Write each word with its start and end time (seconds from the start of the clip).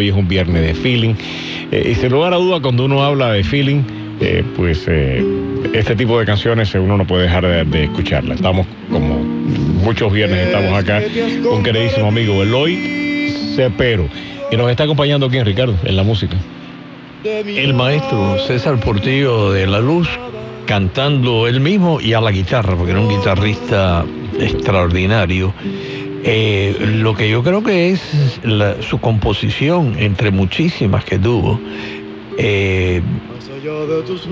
y 0.00 0.08
es 0.08 0.14
un 0.14 0.28
viernes 0.28 0.62
de 0.62 0.74
feeling. 0.74 1.14
Eh, 1.70 1.90
y 1.92 1.94
sin 1.94 2.10
lugar 2.10 2.32
a 2.32 2.36
duda, 2.36 2.60
cuando 2.60 2.84
uno 2.84 3.02
habla 3.02 3.32
de 3.32 3.44
feeling, 3.44 3.82
eh, 4.20 4.44
pues 4.56 4.84
eh, 4.88 5.24
este 5.72 5.96
tipo 5.96 6.18
de 6.18 6.24
canciones 6.24 6.74
uno 6.74 6.96
no 6.96 7.06
puede 7.06 7.24
dejar 7.24 7.46
de, 7.46 7.64
de 7.64 7.84
escucharla. 7.84 8.34
Estamos 8.34 8.66
como 8.90 9.18
muchos 9.82 10.12
viernes, 10.12 10.46
estamos 10.46 10.72
acá 10.72 11.02
con 11.42 11.62
queridísimo 11.62 12.06
amigo 12.06 12.42
Eloy 12.42 13.32
Cepero. 13.56 14.08
Y 14.50 14.56
nos 14.56 14.70
está 14.70 14.84
acompañando 14.84 15.26
aquí, 15.26 15.42
Ricardo, 15.42 15.74
en 15.84 15.96
la 15.96 16.02
música. 16.02 16.36
El 17.24 17.74
maestro 17.74 18.38
César 18.46 18.78
Portillo 18.80 19.52
de 19.52 19.66
La 19.66 19.80
Luz 19.80 20.08
cantando 20.66 21.46
él 21.46 21.60
mismo 21.60 22.00
y 22.00 22.12
a 22.14 22.20
la 22.20 22.30
guitarra, 22.30 22.76
porque 22.76 22.92
era 22.92 23.00
un 23.00 23.08
guitarrista 23.08 24.04
extraordinario. 24.38 25.52
Eh, 26.24 26.76
lo 26.98 27.14
que 27.14 27.28
yo 27.28 27.42
creo 27.42 27.62
que 27.62 27.90
es 27.90 28.40
la- 28.44 28.80
su 28.82 29.00
composición, 29.00 29.96
entre 29.98 30.30
muchísimas 30.30 31.04
que 31.04 31.18
tuvo, 31.18 31.60
eh, 32.38 33.02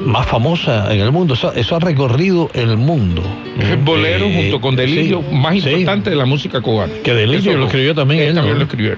más 0.07 0.27
famosa 0.27 0.93
en 0.95 1.01
el 1.01 1.11
mundo. 1.13 1.35
Eso, 1.35 1.53
eso 1.53 1.77
ha 1.77 1.81
recorrido 1.81 2.49
el 2.55 2.77
mundo. 2.77 3.23
Es 3.59 3.83
bolero 3.85 4.27
Eh, 4.27 4.35
junto 4.43 4.61
con 4.61 4.77
Delirio, 4.77 5.23
sí, 5.29 5.35
más 5.35 5.53
sí. 5.61 5.69
importante 5.69 6.11
de 6.11 6.17
la 6.17 6.27
música 6.27 6.61
cubana. 6.61 6.93
Que 7.03 7.13
Delirio 7.13 7.57
lo 7.57 7.67
escribió 7.67 7.95
también 7.95 8.21
Él 8.23 8.29
él, 8.29 8.35
también 8.37 8.55
¿no? 8.55 8.59
lo 8.61 8.65
escribió. 8.65 8.97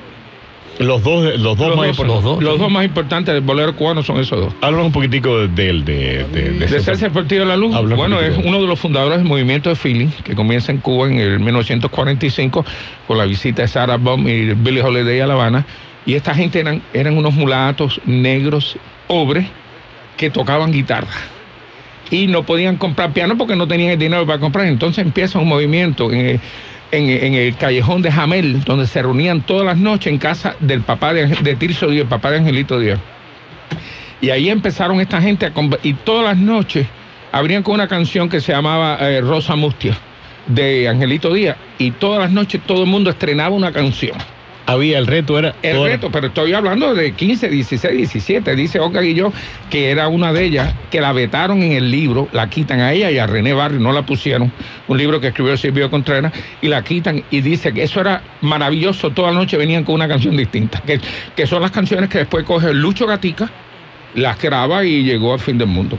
Los 0.79 1.03
dos, 1.03 1.39
los 1.39 1.57
dos 1.57 1.69
Los 1.69 1.77
más 1.77 1.87
dos, 1.87 1.99
importantes. 1.99 2.07
los 2.07 2.23
dos, 2.25 2.43
los 2.43 2.59
dos 2.59 2.71
más 2.71 2.85
importantes 2.85 3.35
del 3.35 3.43
bolero 3.43 3.77
cubano 3.77 4.03
son 4.03 4.19
esos 4.19 4.41
dos. 4.41 4.55
Háblanos 4.63 4.87
un 4.87 4.93
poquitico 4.93 5.39
de, 5.41 5.49
de, 5.49 5.73
de, 5.73 6.25
de- 6.25 6.51
de 6.51 7.39
De 7.39 7.45
la 7.45 7.57
Luz, 7.57 7.75
Habla 7.75 7.95
bueno, 7.95 8.21
es 8.21 8.37
uno 8.43 8.61
de 8.61 8.67
los 8.67 8.79
fundadores 8.79 9.19
del 9.19 9.27
movimiento 9.29 9.69
de 9.69 9.77
feeling 9.77 10.09
que 10.25 10.35
comienza 10.35 10.73
en 10.73 10.79
Cuba 10.79 11.09
en 11.09 11.19
el 11.21 11.39
1945 11.41 12.65
con 13.07 13.19
la 13.19 13.25
visita 13.25 13.63
de 13.63 13.69
Sarah 13.69 13.97
Baum 13.99 14.27
y 14.29 14.55
Billie 14.55 14.83
Holiday 14.83 15.21
a 15.21 15.27
La 15.27 15.35
Habana. 15.35 15.67
Y 16.07 16.15
esta 16.15 16.35
gente 16.35 16.59
eran, 16.61 16.83
eran 16.93 17.17
unos 17.17 17.35
mulatos 17.35 18.01
negros, 18.07 18.77
pobres, 19.07 19.47
que 20.17 20.31
tocaban 20.31 20.73
guitarra. 20.73 21.07
Y 22.11 22.27
no 22.27 22.43
podían 22.43 22.77
comprar 22.77 23.13
piano 23.13 23.39
porque 23.39 23.57
no 23.57 23.67
tenían 23.69 23.93
el 23.93 23.99
dinero 23.99 24.27
para 24.27 24.39
comprar. 24.39 24.67
Entonces 24.67 25.05
empieza 25.05 25.39
un 25.39 25.49
movimiento 25.49 26.11
en 26.13 26.27
el, 26.27 26.41
en, 26.93 27.35
el 27.35 27.57
callejón 27.57 28.03
de 28.03 28.13
Jamel, 28.13 28.63
donde 28.65 28.87
se 28.87 29.03
reunían 29.03 29.41
todas 29.41 29.65
las 29.65 29.79
noches 29.79 30.13
en 30.13 30.19
casa 30.19 30.55
del 30.61 30.83
papá 30.83 31.13
de, 31.15 31.57
Tirso 31.57 31.89
Díaz, 31.89 32.03
el 32.03 32.09
papá 32.09 32.31
de 32.31 32.39
Angelito 32.39 32.79
Díaz. 32.79 33.01
Y 34.21 34.31
ahí 34.31 34.51
empezaron 34.51 35.01
esta 35.01 35.21
gente 35.21 35.47
a 35.47 35.53
y 35.83 35.95
todas 35.95 36.25
las 36.25 36.37
noches 36.37 36.87
abrían 37.33 37.63
con 37.63 37.75
una 37.75 37.89
canción 37.89 38.29
que 38.29 38.41
se 38.41 38.53
llamaba 38.53 38.99
eh, 39.01 39.21
Rosa 39.21 39.57
Mustia 39.57 39.97
de 40.47 40.89
Angelito 40.89 41.33
Díaz 41.33 41.57
y 41.79 41.93
todas 41.93 42.21
las 42.21 42.31
noches 42.31 42.61
todo 42.67 42.85
el 42.85 42.89
mundo 42.89 43.11
estrenaba 43.11 43.55
una 43.55 43.73
canción. 43.73 44.17
Había 44.73 44.99
el 44.99 45.07
reto, 45.07 45.39
era. 45.39 45.55
El 45.63 45.77
toda- 45.77 45.89
reto, 45.89 46.11
pero 46.11 46.29
estoy 46.29 46.53
hablando 46.53 46.95
de 46.95 47.13
15, 47.13 47.49
16, 47.49 47.97
17. 47.97 48.57
Dice 48.57 48.81
Olga 48.81 49.01
Guilló 49.01 49.33
que 49.71 49.91
era 49.91 50.09
una 50.09 50.33
de 50.33 50.45
ellas, 50.45 50.75
que 50.91 51.01
la 51.01 51.13
vetaron 51.13 51.63
en 51.63 51.73
el 51.73 51.91
libro, 51.91 52.29
la 52.33 52.49
quitan 52.51 52.81
a 52.81 52.93
ella 52.93 53.11
y 53.11 53.19
a 53.19 53.27
René 53.27 53.53
Barrio, 53.53 53.81
no 53.81 53.93
la 53.93 54.03
pusieron. 54.05 54.53
Un 54.89 54.99
libro 54.99 55.21
que 55.21 55.29
escribió 55.29 55.57
Silvio 55.57 55.91
Contreras, 55.91 56.33
y 56.61 56.69
la 56.69 56.83
quitan 56.83 57.23
y 57.31 57.41
dice 57.41 57.73
que 57.73 57.83
eso 57.85 58.01
era 58.01 58.23
maravilloso. 58.43 59.11
Toda 59.11 59.31
la 59.33 59.39
noche 59.39 59.57
venían 59.57 59.85
con 59.85 59.95
una 59.95 60.09
canción 60.09 60.37
distinta, 60.37 60.81
que, 60.87 61.01
que 61.37 61.47
son 61.47 61.63
las 61.63 61.71
canciones 61.71 62.09
que 62.11 62.19
después 62.19 62.45
coge 62.45 62.75
Lucho 62.75 63.07
Gatica, 63.07 63.51
las 64.15 64.41
graba 64.41 64.85
y 64.85 65.03
llegó 65.05 65.33
al 65.33 65.41
fin 65.41 65.57
del 65.57 65.69
mundo. 65.69 65.97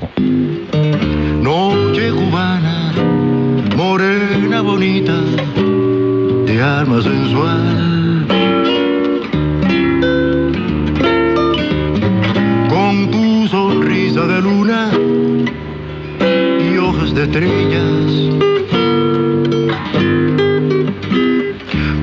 Noche 1.41 2.09
cubana, 2.11 2.91
morena 3.75 4.61
bonita, 4.61 5.13
de 6.45 6.61
alma 6.61 7.01
sensual. 7.01 8.02
Sonrisa 13.53 14.25
de 14.25 14.41
luna 14.41 14.89
y 16.59 16.75
hojas 16.75 17.13
de 17.13 17.23
estrellas. 17.25 18.11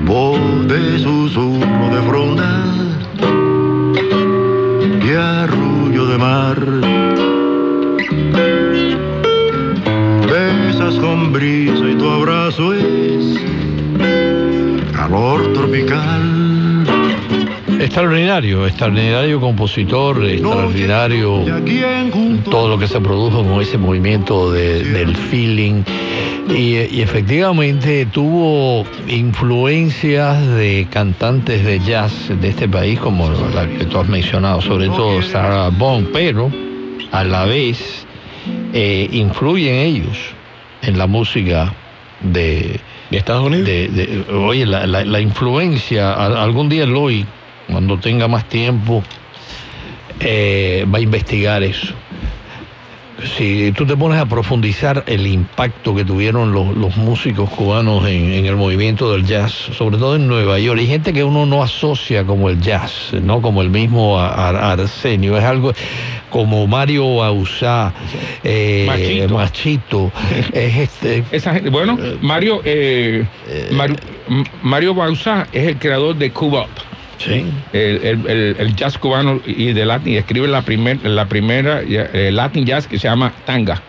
Voz 0.07 0.69
de 0.69 0.99
susurro 1.01 1.87
de 1.97 2.03
fronda 2.09 2.51
y 5.05 5.11
arrullo 5.11 6.07
de 6.07 6.19
mar. 6.19 6.59
Besas 10.31 10.95
con 11.01 11.33
brisa 11.33 11.85
y 11.85 11.97
tu 11.97 12.09
abrazo 12.09 12.75
es 12.75 13.41
calor 14.93 15.53
tropical. 15.53 16.60
Extraordinario, 17.81 18.67
extraordinario 18.67 19.41
compositor, 19.41 20.23
extraordinario 20.27 21.45
todo 22.51 22.69
lo 22.69 22.79
que 22.79 22.87
se 22.87 23.01
produjo 23.01 23.43
con 23.43 23.61
ese 23.63 23.79
movimiento 23.79 24.53
de- 24.53 24.85
del 24.85 25.17
feeling. 25.17 25.83
Y, 26.51 26.77
y 26.95 27.01
efectivamente 27.01 28.05
tuvo 28.07 28.85
influencias 29.09 30.47
de 30.49 30.87
cantantes 30.91 31.65
de 31.65 31.79
jazz 31.81 32.13
de 32.41 32.49
este 32.49 32.69
país, 32.69 32.99
como 32.99 33.31
la 33.55 33.67
que 33.67 33.85
tú 33.87 33.99
has 33.99 34.09
mencionado, 34.09 34.61
sobre 34.61 34.87
todo 34.89 35.23
Sarah 35.23 35.71
Vaughan, 35.71 36.09
pero 36.13 36.51
a 37.13 37.25
la 37.25 37.45
vez 37.47 38.05
eh, 38.75 39.09
influyen 39.13 39.75
ellos 39.77 40.19
en 40.83 40.99
la 40.99 41.07
música 41.07 41.73
de, 42.21 42.79
¿De 43.11 43.17
Estados 43.17 43.47
Unidos? 43.47 43.67
de- 43.67 43.89
de- 43.89 44.25
oye, 44.35 44.67
la, 44.67 44.87
la- 44.87 45.05
la 45.05 45.21
influencia, 45.21 46.13
algún 46.15 46.69
día 46.69 46.85
Eloy, 46.85 47.25
cuando 47.71 47.99
tenga 47.99 48.29
más 48.29 48.45
tiempo, 48.49 49.03
eh, 50.21 50.85
va 50.93 50.99
a 50.99 51.01
investigar 51.01 51.63
eso. 51.63 51.95
Si 53.37 53.71
tú 53.73 53.85
te 53.85 53.99
pones 53.99 54.19
a 54.19 54.25
profundizar 54.25 55.05
el 55.07 55.27
impacto 55.27 55.95
que 55.95 56.07
tuvieron 56.07 56.53
los, 56.53 56.75
los 56.75 56.97
músicos 56.97 57.51
cubanos 57.51 58.07
en, 58.09 58.33
en 58.33 58.47
el 58.47 58.57
movimiento 58.57 59.13
del 59.13 59.27
jazz, 59.27 59.53
sobre 59.53 59.99
todo 59.99 60.17
en 60.17 60.27
Nueva 60.27 60.59
York, 60.59 60.79
hay 60.81 60.87
gente 60.87 61.13
que 61.13 61.23
uno 61.23 61.45
no 61.45 61.63
asocia 61.63 62.25
como 62.25 62.49
el 62.49 62.63
jazz, 62.63 63.11
no 63.23 63.43
como 63.43 63.61
el 63.61 63.69
mismo 63.69 64.19
a- 64.19 64.49
a- 64.49 64.73
Arsenio, 64.73 65.37
es 65.37 65.45
algo 65.45 65.75
como 66.31 66.67
Mario 66.67 67.17
Bauzá, 67.17 67.93
eh, 68.43 68.85
Machito. 68.87 69.35
Machito, 69.35 70.13
es 70.55 70.77
este, 70.79 71.23
Esa 71.31 71.53
gente, 71.53 71.69
bueno, 71.69 71.99
Mario, 72.23 72.63
eh, 72.65 73.27
Mario, 73.73 73.97
M- 74.31 74.45
Mario 74.63 74.95
Bauzá 74.95 75.47
es 75.53 75.67
el 75.69 75.79
creador 75.79 76.17
de 76.17 76.31
Cuba 76.31 76.63
Up. 76.63 76.90
Sí. 77.25 77.45
el, 77.73 78.01
el- 78.05 78.27
el- 78.27 78.57
el 78.59 78.77
jazz 78.77 78.99
cubano 78.99 79.41
y 79.47 79.73
de 79.73 79.85
Latin, 79.85 80.13
y 80.15 80.17
escribe 80.17 80.49
la, 80.49 80.63
primer, 80.63 81.05
la 81.05 81.27
primera 81.27 81.81
eh, 81.87 82.31
Latin 82.33 82.65
jazz 82.67 82.87
que 82.87 82.99
se 82.99 83.09
llama 83.09 83.33
Tanga. 83.45 83.83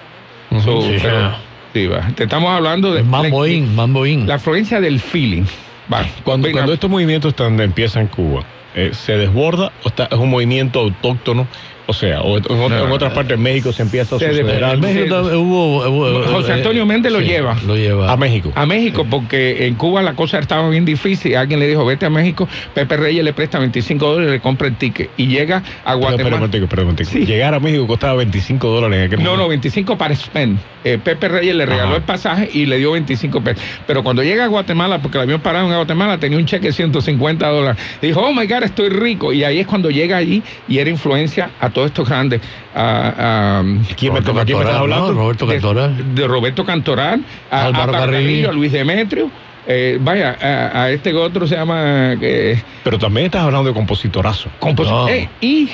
So, 0.63 0.81
Sí, 0.81 0.97
pero- 1.01 1.29
sí. 1.31 1.35
sí, 1.73 1.87
va. 1.87 2.07
Te 2.15 2.23
estamos 2.23 2.51
hablando 2.51 2.93
de 2.93 3.03
Mambo 3.03 3.47
in, 3.47 3.73
Mambo 3.75 4.05
in. 4.05 4.27
la 4.27 4.35
influencia 4.35 4.81
del 4.81 4.99
feeling. 4.99 5.43
Va, 5.91 6.05
Cuando, 6.23 6.45
venga. 6.47 6.59
cuando 6.59 6.73
estos 6.73 6.89
movimientos 6.89 7.29
están, 7.29 7.59
empiezan 7.59 8.03
en 8.03 8.07
Cuba, 8.09 8.43
eh, 8.75 8.91
¿se 8.93 9.17
desborda 9.17 9.71
o 9.83 9.87
está, 9.89 10.05
es 10.11 10.17
un 10.17 10.29
movimiento 10.29 10.79
autóctono? 10.79 11.47
O 11.91 11.93
sea, 11.93 12.21
o 12.21 12.37
en, 12.37 12.91
otras 12.91 13.11
partes 13.11 13.37
de 13.37 13.43
México 13.43 13.73
se 13.73 13.81
empieza 13.81 14.15
a 14.15 14.19
suceder. 14.19 14.63
En? 14.63 14.79
México 14.79 15.13
también 15.15 15.35
hubo, 15.35 15.85
hubo- 15.89 16.23
José 16.23 16.51
eh, 16.51 16.55
Antonio 16.55 16.85
Méndez 16.85 17.11
lo 17.11 17.19
sí, 17.19 17.25
lleva. 17.25 17.57
Lo 17.67 17.75
lleva. 17.75 18.09
a 18.09 18.15
México. 18.15 18.51
a 18.55 18.65
México, 18.65 19.05
porque 19.09 19.67
en 19.67 19.75
Cuba 19.75 20.01
la 20.01 20.13
cosa 20.13 20.39
estaba 20.39 20.69
bien 20.69 20.85
difícil. 20.85 21.35
Alguien 21.35 21.59
le 21.59 21.67
dijo, 21.67 21.85
vete 21.85 22.05
a 22.05 22.09
México. 22.09 22.47
Pepe 22.73 22.95
Reyes 22.95 23.25
le 23.25 23.33
presta 23.33 23.59
25 23.59 24.05
dólares 24.05 24.29
y 24.29 24.31
le 24.35 24.39
compra 24.39 24.67
el 24.69 24.77
ticket. 24.77 25.09
Y 25.17 25.27
llega 25.27 25.57
a 25.57 25.61
Pero, 25.61 25.75
espera 25.81 25.95
un 25.95 26.01
Guatemala. 26.01 26.35
un 26.35 26.85
momentico. 26.85 27.03
Sí. 27.11 27.25
Llegar 27.25 27.53
a 27.53 27.59
México 27.59 27.85
costaba 27.87 28.13
25 28.15 28.67
dólares 28.69 28.99
en 28.99 29.05
aquel 29.07 29.19
No, 29.19 29.25
no, 29.25 29.43
momento. 29.43 29.49
25 29.49 29.97
para 29.97 30.15
spend. 30.15 30.59
Eh, 30.83 30.97
Pepe 31.03 31.27
Reyes 31.27 31.55
le 31.55 31.65
regaló 31.65 31.89
Ajá. 31.89 31.97
el 31.97 32.03
pasaje 32.03 32.49
y 32.53 32.65
le 32.65 32.77
dio 32.77 32.93
25 32.93 33.41
pesos. 33.41 33.61
Pero 33.85 34.01
cuando 34.03 34.23
llega 34.23 34.45
a 34.45 34.47
Guatemala, 34.47 34.99
porque 35.01 35.17
el 35.17 35.23
avión 35.23 35.41
parado 35.41 35.67
en 35.67 35.75
Guatemala, 35.75 36.17
tenía 36.17 36.37
un 36.37 36.45
cheque 36.45 36.67
de 36.67 36.73
150 36.73 37.47
dólares. 37.49 37.81
Dijo, 38.01 38.21
oh 38.21 38.33
my 38.33 38.47
God, 38.47 38.63
estoy 38.63 38.89
rico. 38.89 39.33
Y 39.33 39.43
ahí 39.43 39.59
es 39.59 39.67
cuando 39.67 39.89
llega 39.91 40.17
allí 40.17 40.41
y 40.67 40.77
era 40.79 40.89
influencia 40.89 41.49
a 41.59 41.69
todos 41.81 41.91
estos 41.91 42.07
grandes. 42.09 42.41
A, 42.75 43.59
a, 43.59 43.63
¿Quién 43.97 44.13
me, 44.13 44.19
Roberto 44.19 44.39
¿a 44.39 44.45
quién 44.45 44.57
me 44.57 44.63
estás 44.63 44.79
hablando? 44.79 45.13
Roberto 45.13 45.47
Cantoral. 45.47 46.15
de 46.15 46.27
Roberto 46.27 46.65
Cantoral, 46.65 47.23
a 47.49 47.65
Álvaro 47.65 47.83
Álvaro 47.83 47.91
Carrillo. 48.05 48.19
Carrillo, 48.21 48.49
a 48.49 48.53
Luis 48.53 48.71
Demetrio. 48.71 49.31
eh, 49.67 49.97
vaya, 50.01 50.37
a, 50.41 50.83
a 50.83 50.89
este 50.91 51.13
otro 51.13 51.47
se 51.47 51.55
llama 51.55 52.13
eh, 52.21 52.61
Pero 52.83 52.97
también 52.99 53.25
estás 53.27 53.43
hablando 53.43 53.69
de 53.69 53.73
compositorazo. 53.75 54.49
compos- 54.59 54.87
No. 54.89 55.07
eh, 55.09 55.29
y, 55.41 55.69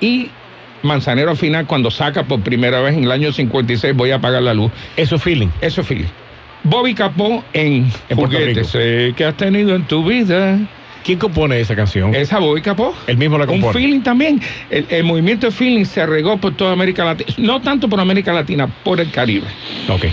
y 0.00 0.30
Manzanero 0.82 1.30
al 1.30 1.36
final, 1.36 1.66
cuando 1.66 1.90
saca 1.90 2.22
por 2.22 2.40
primera 2.40 2.80
vez 2.80 2.96
en 2.96 3.04
el 3.04 3.10
año 3.10 3.32
56, 3.32 3.94
voy 3.96 4.10
a 4.12 4.16
apagar 4.16 4.42
la 4.42 4.54
luz. 4.54 4.70
Eso 4.96 5.16
es 5.16 5.22
feeling. 5.22 5.48
Eso, 5.60 5.82
Philly. 5.82 6.06
Bobby 6.64 6.94
Capó 6.94 7.42
en, 7.52 7.90
En 8.08 8.16
Juguetes 8.16 8.70
que 9.16 9.24
has 9.24 9.36
tenido 9.36 9.74
en 9.74 9.84
tu 9.84 10.04
vida. 10.04 10.58
¿Quién 11.04 11.18
compone 11.18 11.58
esa 11.60 11.74
canción? 11.74 12.14
Esa 12.14 12.38
Bobby 12.38 12.60
Capó. 12.60 12.94
Él 13.06 13.16
mismo 13.16 13.38
la 13.38 13.44
Un 13.44 13.50
compone. 13.50 13.72
feeling 13.72 14.00
también. 14.00 14.40
El, 14.70 14.86
el 14.90 15.04
movimiento 15.04 15.46
de 15.46 15.52
feeling 15.52 15.84
se 15.84 16.04
regó 16.06 16.36
por 16.38 16.54
toda 16.54 16.72
América 16.72 17.04
Latina. 17.04 17.32
No 17.38 17.60
tanto 17.62 17.88
por 17.88 18.00
América 18.00 18.32
Latina, 18.32 18.66
por 18.84 19.00
el 19.00 19.10
Caribe. 19.10 19.46
Ok. 19.88 20.04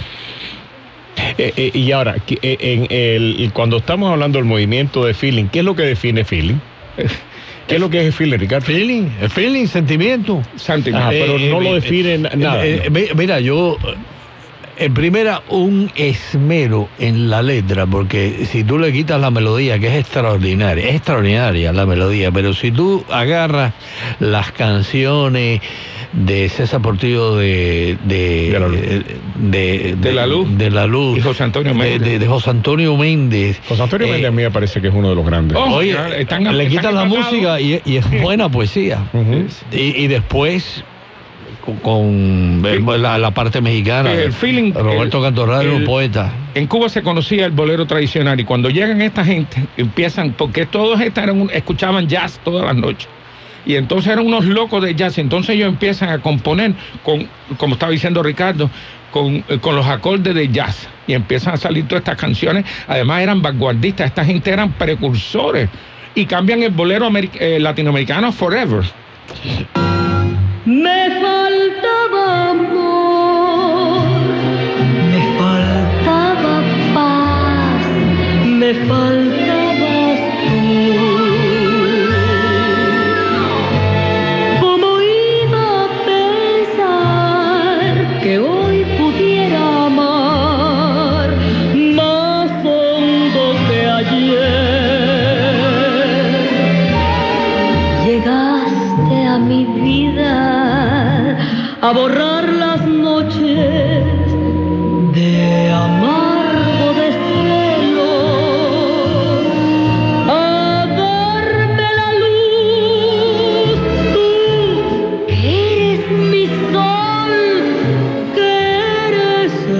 Eh, 1.38 1.54
eh, 1.58 1.72
y 1.74 1.92
ahora, 1.92 2.16
eh, 2.28 2.58
en 2.60 2.88
el, 2.90 3.36
y 3.40 3.50
cuando 3.50 3.78
estamos 3.78 4.12
hablando 4.12 4.38
del 4.38 4.46
movimiento 4.46 5.06
de 5.06 5.14
feeling, 5.14 5.46
¿qué 5.46 5.60
es 5.60 5.66
lo 5.66 5.76
que 5.76 5.84
define 5.84 6.24
feeling? 6.24 6.56
¿Qué 7.68 7.76
es 7.76 7.82
lo 7.82 7.90
que 7.90 8.00
es 8.02 8.06
el 8.06 8.14
feeling, 8.14 8.38
Ricardo? 8.38 8.66
Feeling, 8.66 9.08
el 9.22 9.30
feeling, 9.30 9.66
sentimiento. 9.66 10.44
Sentimiento. 10.56 11.08
Ajá, 11.08 11.10
pero 11.12 11.40
no 11.40 11.60
lo 11.60 11.74
define 11.74 12.18
nada, 12.20 12.66
eh, 12.66 12.90
mira, 13.16 13.40
yo, 13.40 13.78
en 14.78 14.94
primera, 14.94 15.42
un 15.50 15.92
esmero 15.96 16.90
en 17.00 17.30
la 17.30 17.42
letra, 17.42 17.86
porque 17.86 18.46
si 18.52 18.64
tú 18.64 18.78
le 18.78 18.92
quitas 18.92 19.20
la 19.22 19.32
melodía, 19.32 19.80
que 19.80 19.88
es 19.88 19.96
extraordinaria, 19.96 20.88
es 20.90 20.96
extraordinaria 20.96 21.72
la 21.74 21.86
melodía, 21.86 22.32
pero 22.32 22.54
si 22.54 22.72
tú 22.72 23.04
agarras 23.12 23.74
las 24.20 24.52
canciones 24.52 25.62
de 26.14 26.50
César 26.50 26.82
Portillo 26.82 27.36
de 27.36 27.98
de, 28.06 28.50
De 28.52 28.60
la 28.60 28.68
Luz. 28.68 28.80
de, 29.36 29.96
De 29.98 30.14
la 30.14 30.28
Luz. 30.28 30.58
de 30.58 30.70
la 30.72 30.86
luz 30.88 31.18
Y 31.18 31.22
José 31.22 31.44
Antonio 31.44 31.74
de- 31.74 31.78
Méndez. 31.80 32.20
de, 32.20 32.28
José 32.28 32.50
Antonio 32.52 32.96
Méndez 32.96 33.60
José 33.68 33.84
Antonio 33.84 34.08
eh, 34.08 34.12
Méndez 34.12 34.28
a 34.30 34.32
mí 34.32 34.44
me 34.44 34.52
parece 34.52 34.82
que 34.82 34.88
es 34.88 34.94
uno 34.94 35.10
de 35.10 35.16
los 35.16 35.26
grandes. 35.26 35.58
Oh, 35.58 35.76
Oye, 35.76 35.96
están- 36.20 36.58
le 36.58 36.68
quitan 36.68 36.96
la 36.96 37.06
música 37.06 37.60
y, 37.60 37.82
y 37.86 37.98
es 37.98 38.22
buena 38.22 38.48
poesía. 38.50 39.00
Y 39.72 40.08
después 40.08 40.84
con, 41.66 41.78
con 41.78 42.66
el- 42.66 43.02
la, 43.02 43.18
la 43.18 43.32
parte 43.32 43.62
mexicana. 43.62 44.12
El 44.14 44.32
feeling, 44.34 44.74
Roberto 44.74 45.22
Cantoral, 45.22 45.68
un 45.70 45.84
poeta. 45.86 46.32
En 46.54 46.68
Cuba 46.68 46.90
se 46.90 47.02
conocía 47.02 47.46
el 47.46 47.52
bolero 47.52 47.86
tradicional 47.88 48.40
y 48.40 48.44
cuando 48.44 48.70
llegan 48.70 49.02
esta 49.02 49.26
gente 49.26 49.66
empiezan, 49.78 50.34
porque 50.34 50.66
todos 50.66 51.00
un- 51.00 51.50
escuchaban 51.52 52.08
jazz 52.08 52.40
todas 52.44 52.66
las 52.66 52.76
noches. 52.76 53.10
Y 53.66 53.76
entonces 53.76 54.14
eran 54.14 54.28
unos 54.28 54.46
locos 54.46 54.84
de 54.84 54.94
jazz. 54.94 55.18
Entonces 55.18 55.56
ellos 55.56 55.70
empiezan 55.70 56.10
a 56.10 56.20
componer, 56.20 56.74
con, 57.04 57.28
como 57.58 57.74
estaba 57.74 57.92
diciendo 57.92 58.22
Ricardo, 58.22 58.70
con, 59.10 59.44
eh, 59.50 59.58
con 59.60 59.76
los 59.76 59.88
acordes 59.88 60.36
de 60.36 60.50
jazz. 60.50 60.88
Y 61.08 61.14
empiezan 61.14 61.56
a 61.56 61.58
salir 61.58 61.88
todas 61.88 62.02
estas 62.02 62.16
canciones. 62.18 62.64
Además 62.88 63.22
eran 63.24 63.42
vanguardistas, 63.42 64.06
esta 64.06 64.24
gente 64.24 64.52
eran 64.52 64.72
precursores. 64.74 65.68
Y 66.14 66.28
cambian 66.28 66.62
el 66.62 66.72
bolero 66.72 67.10
eh, 67.16 67.58
latinoamericano 67.60 68.32
forever. 68.32 68.84
Me 70.66 71.12
faltaba 71.22 72.50
amor, 72.50 74.08
me 75.12 75.22
faltaba 75.38 76.64
paz, 76.96 77.86
me 78.48 78.74
faltabas 78.88 79.15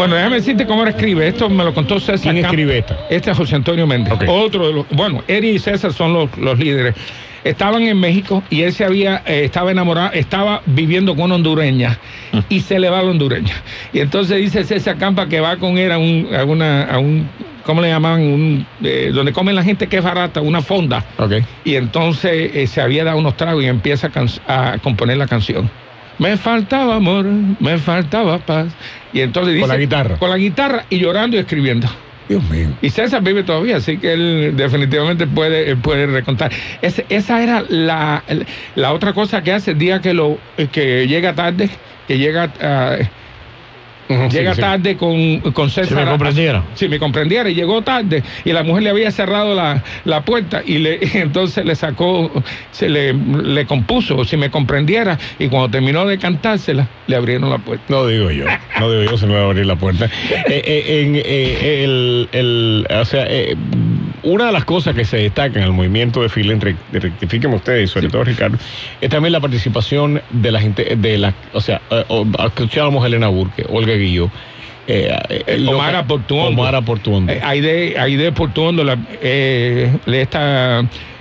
Bueno, 0.06 0.18
déjame 0.18 0.36
decirte 0.36 0.68
cómo 0.68 0.84
él 0.84 0.90
escribe. 0.90 1.28
Esto 1.28 1.50
me 1.50 1.64
lo 1.64 1.74
contó 1.74 2.00
César. 2.00 2.32
¿Quién 2.32 2.44
Campo. 2.44 2.50
escribe 2.50 2.78
esta? 2.78 2.96
Este 3.10 3.32
es 3.32 3.38
José 3.38 3.56
Antonio 3.56 3.88
Méndez. 3.88 4.14
Otro 4.28 4.68
de 4.68 4.74
los. 4.74 4.86
Bueno, 4.92 5.24
Eri 5.28 5.50
y 5.50 5.58
César 5.58 5.94
son 5.94 6.14
los, 6.14 6.38
los 6.38 6.60
líderes. 6.60 6.94
Estaban 7.44 7.82
en 7.82 8.00
México 8.00 8.44
y 8.52 8.62
él 8.62 8.72
se 8.72 8.86
había, 8.86 9.24
eh, 9.26 9.46
estaba 9.46 9.72
enamorado, 9.72 10.12
estaba 10.14 10.62
viviendo 10.68 11.16
con 11.16 11.26
una 11.26 11.36
hondureña 11.36 11.98
y 12.50 12.60
se 12.60 12.78
le 12.78 12.88
va 12.88 13.00
a 13.00 13.02
la 13.02 13.10
hondureña. 13.10 13.56
Y 13.94 14.00
entonces 14.00 14.38
dice 14.38 14.64
César 14.64 14.98
Campa 15.00 15.28
que 15.28 15.40
va 15.40 15.58
con 15.58 15.76
él 15.80 15.92
a 15.92 15.98
un, 15.98 16.30
a 16.36 16.44
una, 16.44 16.84
a 16.84 17.00
un 17.00 17.28
¿cómo 17.64 17.82
le 17.82 17.88
llamaban? 17.90 18.22
Un, 18.22 18.68
eh, 18.84 19.10
donde 19.12 19.34
comen 19.34 19.56
la 19.56 19.64
gente 19.64 19.88
que 19.88 19.98
es 19.98 20.04
barata, 20.04 20.40
una 20.40 20.62
fonda. 20.62 21.04
Ok. 21.18 21.34
Y 21.64 21.76
entonces 21.76 22.52
eh, 22.54 22.68
se 22.68 22.80
había 22.80 23.04
dado 23.04 23.18
unos 23.18 23.36
tragos 23.38 23.64
y 23.64 23.68
empieza 23.68 24.12
a 24.48 24.78
componer 24.84 25.18
la 25.18 25.26
canción. 25.26 25.68
Me 26.20 26.38
faltaba 26.38 26.96
amor, 26.96 27.26
me 27.60 27.78
faltaba 27.78 28.40
paz. 28.40 28.68
Y 29.14 29.22
entonces 29.22 29.54
dice, 29.54 29.62
Con 29.62 29.70
la 29.70 29.78
guitarra. 29.78 30.18
Con 30.18 30.30
la 30.30 30.38
guitarra 30.38 30.86
y 30.90 31.00
llorando 31.00 31.38
y 31.38 31.40
escribiendo. 31.40 31.88
Dios 32.28 32.44
mío. 32.50 32.70
Y 32.82 32.90
César 32.90 33.22
vive 33.22 33.44
todavía, 33.44 33.78
así 33.78 33.98
que 33.98 34.14
él 34.14 34.54
definitivamente 34.56 35.28
puede, 35.28 35.76
puede 35.76 36.08
recontar. 36.08 36.52
Esa 36.82 37.44
era 37.44 37.64
la, 37.70 38.24
la 38.76 38.94
otra 38.94 39.14
cosa 39.14 39.44
que 39.44 39.52
hace 39.52 39.72
el 39.72 39.78
día 39.78 40.02
que 40.02 40.14
lo 40.14 40.40
que 40.72 41.08
llega 41.08 41.36
tarde, 41.36 41.70
que 42.08 42.18
llega 42.18 42.52
a 42.62 42.98
Llega 44.08 44.54
sí. 44.54 44.62
tarde 44.62 44.98
con, 44.98 45.40
con 45.54 45.70
César. 45.70 45.88
Si 45.90 45.96
me 45.96 46.06
comprendiera. 46.06 46.64
Si 46.76 46.88
me 46.88 47.00
comprendiera, 47.00 47.50
y 47.50 47.56
llegó 47.56 47.82
tarde, 47.82 48.24
y 48.44 48.52
la 48.52 48.62
mujer 48.64 48.84
le 48.84 48.90
había 48.92 49.10
cerrado 49.12 49.56
la, 49.56 49.84
la 50.04 50.24
puerta, 50.24 50.62
y, 50.66 50.78
le, 50.78 51.00
y 51.14 51.18
entonces 51.18 51.66
le 51.66 51.76
sacó, 51.76 52.32
se 52.72 52.88
le, 52.90 53.14
le 53.14 53.66
compuso, 53.66 54.24
si 54.24 54.38
me 54.38 54.52
comprendiera, 54.52 55.18
y 55.40 55.48
cuando 55.48 55.70
terminó 55.70 56.06
de 56.06 56.20
cantársela, 56.20 56.88
le 57.08 57.16
abrieron 57.16 57.50
la 57.50 57.58
puerta. 57.58 57.84
No 57.90 58.06
digo 58.08 58.30
yo, 58.30 58.46
no 58.80 58.92
digo 58.92 59.12
yo, 59.12 59.18
se 59.18 59.26
me 59.26 59.34
va 59.34 59.42
a 59.42 59.46
abrir 59.46 59.66
la 59.66 59.76
puerta. 59.76 60.10
Eh, 60.48 60.62
eh, 60.64 61.02
en, 61.02 61.16
eh, 61.16 61.84
el, 61.84 62.30
el- 62.32 62.88
o 62.90 63.06
sea, 63.06 63.26
una 64.26 64.48
de 64.48 64.52
las 64.52 64.66
cosas 64.66 64.94
que 64.96 65.06
se 65.06 65.18
destaca 65.18 65.60
en 65.60 65.66
el 65.66 65.72
movimiento 65.72 66.22
de 66.22 66.30
feeling, 66.30 66.60
re- 66.60 66.76
rectifíquenme 66.92 67.56
ustedes, 67.56 67.90
sobre 67.92 68.10
todo 68.10 68.24
Ricardo, 68.24 68.58
es 69.00 69.10
también 69.10 69.32
la 69.32 69.40
participación 69.40 70.22
de 70.32 70.52
la 70.52 70.60
gente, 70.60 70.96
de 70.98 71.18
la, 71.18 71.34
o 71.54 71.62
sea, 71.62 71.80
eh, 71.90 72.04
escuchábamos 72.46 73.04
a 73.04 73.08
Elena 73.08 73.28
Burke, 73.30 73.66
Olga 73.70 73.94
Guilló, 73.94 74.30
eh, 74.88 75.16
eh, 75.30 75.58
lo- 75.60 75.72
Omar 75.72 76.06
Portuondo. 76.06 76.62
Omar 76.62 76.84
Portuondo. 76.86 77.32
Eh, 77.32 77.40
Aide, 77.44 77.96
Aide 77.98 78.32
Portuondo, 78.32 78.84
la, 78.84 78.98
eh, 79.22 79.92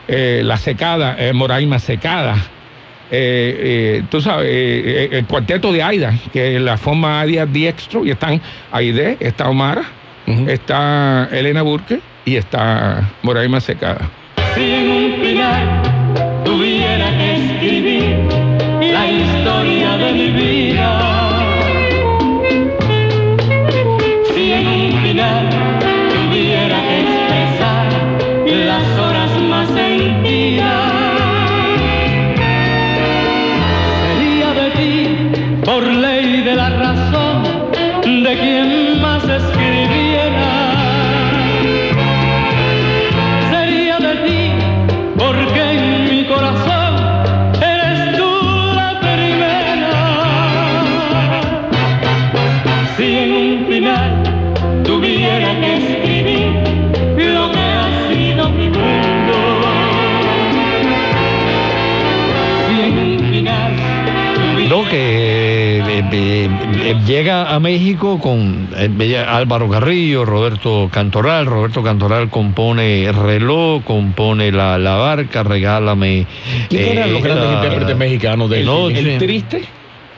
eh, 0.09 0.43
la 0.45 0.57
secada, 0.57 1.17
eh, 1.19 1.33
Moraima 1.33 1.79
secada. 1.79 2.37
Eh, 3.11 4.01
eh, 4.01 4.03
tú 4.11 4.21
sabes, 4.21 4.47
eh, 4.49 5.09
eh, 5.13 5.19
el 5.19 5.27
cuarteto 5.27 5.73
de 5.73 5.83
Aida, 5.83 6.15
que 6.33 6.59
la 6.59 6.77
forma 6.77 7.21
Aida 7.21 7.47
Diextro, 7.47 8.05
y 8.05 8.11
están 8.11 8.41
Aide, 8.73 9.17
está 9.21 9.49
Omar, 9.49 9.83
está 10.49 11.29
Elena 11.31 11.63
Burke 11.63 12.01
y 12.25 12.37
está 12.37 13.11
Moraima 13.23 13.61
secada. 13.61 14.09
Si 14.55 14.63
en 14.63 14.91
un 14.91 15.21
final 15.21 15.83
tuviera 16.45 17.11
que 17.19 17.35
escribir 17.37 18.29
la 18.81 19.11
historia 19.11 19.97
de 19.97 20.13
mi 20.13 20.31
vida. 20.31 21.01
Si 24.33 24.53
en 24.53 24.67
un 24.67 25.03
final 25.03 25.49
tuviera 26.15 26.77
que 26.89 27.01
expresar 27.01 27.87
las 28.47 28.99
horas 28.99 29.41
más 29.51 29.69
sentidas. 29.69 30.93
Sería 34.01 34.53
de 34.53 34.71
ti 34.71 35.63
por 35.65 35.87
ley 35.87 36.43
de 36.43 36.55
la 36.55 36.71
razón 36.71 37.43
de 38.23 38.39
quien 38.39 38.84
eh, 66.85 66.91
eh, 66.91 66.97
llega 67.07 67.55
a 67.55 67.61
México 67.61 68.19
con 68.19 68.69
eh, 68.77 69.19
Álvaro 69.27 69.69
Carrillo, 69.69 70.25
Roberto 70.25 70.89
Cantoral. 70.93 71.47
Roberto 71.47 71.83
Cantoral 71.83 72.31
compone 72.31 73.11
Reloj, 73.13 73.83
compone 73.85 74.51
La, 74.53 74.79
la 74.79 74.97
Barca, 74.97 75.43
Regálame. 75.43 76.27
¿Quién 76.69 76.99
eran 76.99 77.13
los 77.13 77.21
eh, 77.21 77.25
grandes 77.25 77.49
la- 77.49 77.55
intérpretes 77.55 77.97
mexicanos 77.97 78.51
del 78.51 78.65
Noche. 78.67 78.99
El 79.15 79.19
triste. 79.19 79.65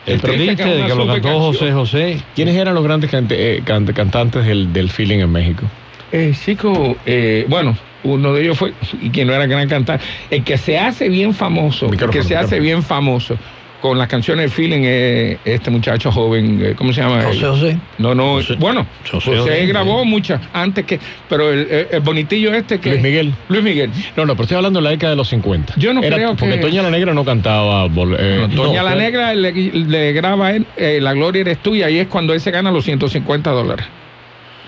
El 0.06 0.20
triste 0.20 0.52
es 0.52 0.58
de 0.58 0.85
que 0.87 0.94
lo 0.94 1.06
cantó 1.06 1.28
José 1.40 1.58
canción. 1.58 1.73
José. 1.78 2.20
¿Quiénes 2.35 2.54
eran 2.56 2.75
los 2.75 2.85
grandes 2.85 3.11
cante- 3.11 3.37
eh, 3.56 3.62
cante- 3.64 3.92
cantantes 3.92 4.44
del, 4.46 4.73
del 4.73 4.88
feeling 4.88 5.18
en 5.18 5.32
México? 5.32 5.64
Eh, 6.12 6.32
chico, 6.44 6.96
eh, 7.04 7.44
bueno, 7.49 7.76
uno 8.04 8.32
de 8.32 8.42
ellos 8.42 8.56
fue, 8.56 8.73
y 9.02 9.11
quien 9.11 9.26
no 9.26 9.35
era 9.35 9.46
gran 9.46 9.68
cantante, 9.68 10.04
el 10.30 10.44
que 10.44 10.56
se 10.56 10.78
hace 10.78 11.08
bien 11.08 11.35
famoso, 11.35 11.90
el 11.90 11.96
que 12.11 12.23
se 12.23 12.37
hace 12.37 12.61
bien 12.61 12.85
famoso, 12.85 13.37
con 13.80 13.99
las 13.99 14.09
canciones 14.09 14.47
de 14.47 14.50
feeling 14.50 14.83
es 14.85 15.38
este 15.45 15.71
muchacho 15.71 16.11
joven, 16.11 16.61
eh, 16.62 16.75
¿cómo 16.76 16.92
se 16.92 17.02
llama? 17.02 17.23
José 17.23 17.40
José. 17.47 17.78
No, 17.99 18.14
no, 18.14 18.35
José- 18.35 18.54
bueno, 18.59 18.87
José 19.11 19.30
José, 19.30 19.38
José, 19.40 19.66
grabó 19.66 20.04
muchas 20.04 20.40
antes 20.52 20.85
que, 20.87 20.99
pero 21.28 21.52
el, 21.52 21.87
bonitillo 22.02 22.52
este 22.54 22.80
que 22.80 22.90
Luis 22.90 23.02
Miguel. 23.02 23.35
Luis 23.49 23.62
Miguel. 23.62 23.90
No, 24.16 24.25
no, 24.26 24.33
pero 24.35 24.45
estoy 24.45 24.56
hablando 24.56 24.80
de 24.80 24.85
la 24.85 24.90
década 24.90 25.11
de 25.11 25.16
los 25.16 25.28
50. 25.28 25.75
Yo 25.76 25.92
no 25.95 26.02
Era- 26.02 26.16
creo 26.16 26.37
Porque 26.37 26.54
que- 26.56 26.61
Toña 26.61 26.83
la 26.83 26.90
Negra 26.90 27.12
no 27.14 27.25
cantaba. 27.25 27.85
eh, 27.87 28.49
Doña 28.54 28.83
no, 28.83 28.88
la 28.88 28.95
Negra 28.95 29.35
le, 29.35 29.52
le 29.52 30.12
graba 30.12 30.49
a 30.49 30.56
él, 30.56 30.66
eh, 30.76 30.99
La 31.00 31.12
Gloria 31.12 31.42
eres 31.42 31.59
tuya 31.59 31.88
y 31.90 31.99
es 31.99 32.09
cuando 32.09 32.33
él 32.35 32.40
se 32.40 32.50
gana 32.50 32.71
los 32.71 32.85
150 32.85 33.50
dólares. 33.50 33.87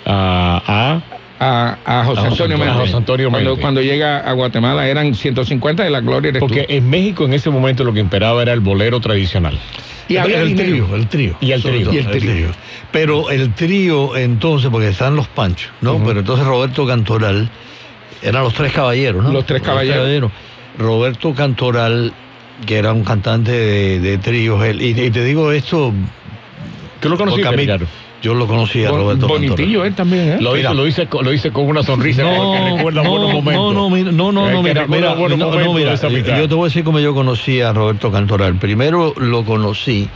A, 0.06 0.62
a- 0.66 1.17
A, 1.40 1.76
a 1.84 2.04
José 2.04 2.20
A 2.20 2.30
José 2.30 2.42
Antonio 2.42 2.56
Antonio- 2.56 2.80
José 2.80 2.96
Antonio 2.96 3.30
cuando, 3.30 3.56
cuando 3.58 3.80
llega 3.80 4.18
a 4.18 4.32
Guatemala 4.32 4.88
eran 4.88 5.14
150 5.14 5.84
de 5.84 5.90
La 5.90 6.00
Gloria 6.00 6.30
eres 6.30 6.40
porque 6.40 6.62
tú. 6.64 6.72
en 6.72 6.90
México 6.90 7.24
en 7.26 7.32
ese 7.34 7.48
momento 7.50 7.84
lo 7.84 7.92
que 7.92 8.00
imperaba 8.00 8.42
era 8.42 8.52
el 8.52 8.60
bolero 8.60 8.98
tradicional. 9.00 9.56
Y 10.08 10.16
había 10.16 10.40
el 10.40 10.48
dinero. 10.56 10.86
trío, 10.86 10.96
el 10.96 11.06
trío. 11.08 11.36
Y 11.40 11.52
el 11.52 11.62
trío. 11.62 11.92
Y 11.92 11.98
el 11.98 12.06
trío. 12.08 12.48
Pero 12.90 13.28
el 13.30 13.52
trío, 13.54 14.16
entonces, 14.16 14.70
porque 14.70 14.88
están 14.88 15.14
los 15.16 15.28
panchos, 15.28 15.70
¿no? 15.82 16.02
Pero 16.04 16.20
entonces 16.20 16.46
Roberto 16.46 16.86
Cantoral, 16.86 17.50
eran 18.22 18.42
los 18.42 18.54
tres 18.54 18.72
caballeros, 18.72 19.22
¿no? 19.22 19.30
Los 19.32 19.44
tres 19.46 19.60
caballeros. 19.62 20.32
Roberto 20.78 21.34
Cantoral, 21.34 22.12
que 22.66 22.78
era 22.78 22.92
un 22.94 23.04
cantante 23.04 23.52
de, 23.52 24.00
de 24.00 24.18
tríos, 24.18 24.64
él, 24.64 24.80
y, 24.80 24.98
y 24.98 25.10
te 25.10 25.22
digo 25.22 25.52
esto, 25.52 25.92
¿Tú 27.00 27.08
lo 27.10 27.16
conociste, 27.18 27.44
porque 27.46 27.54
a 27.54 27.56
mí- 27.56 27.62
Ricardo? 27.64 27.86
Yo 28.22 28.34
lo 28.34 28.46
conocí 28.46 28.84
a 28.84 28.90
Roberto 28.90 29.28
bonitillo 29.28 29.84
él 29.84 29.94
también, 29.94 30.28
¿eh? 30.32 30.36
Lo 30.40 30.52
Mira. 30.54 30.70
dice, 30.70 30.74
lo, 30.74 30.84
dice, 30.84 31.06
con- 31.06 31.24
lo 31.24 31.30
dice 31.30 31.50
con 31.52 31.66
una 31.66 31.82
sonrisa 31.82 32.22
No, 32.22 32.52
que 32.52 32.74
recuerda 32.76 33.02
no, 33.02 33.10
buenos 33.10 33.32
momentos. 33.32 33.64
No, 33.64 33.72
no, 33.72 33.90
mira, 33.90 34.10
no, 34.12 34.32
no, 34.32 34.62
mira, 34.62 34.86
mira, 34.86 35.14
no, 35.14 35.72
mira, 35.72 35.92
mitad. 35.92 36.38
yo 36.38 36.48
te 36.48 36.54
voy 36.54 36.64
a 36.64 36.68
decir 36.68 36.84
cómo 36.84 36.98
yo 37.00 37.14
conocí 37.14 37.60
a 37.60 37.72
Roberto 37.72 38.10
Cantoral. 38.10 38.56
Primero 38.56 39.14
lo 39.16 39.44
conocí 39.44 40.08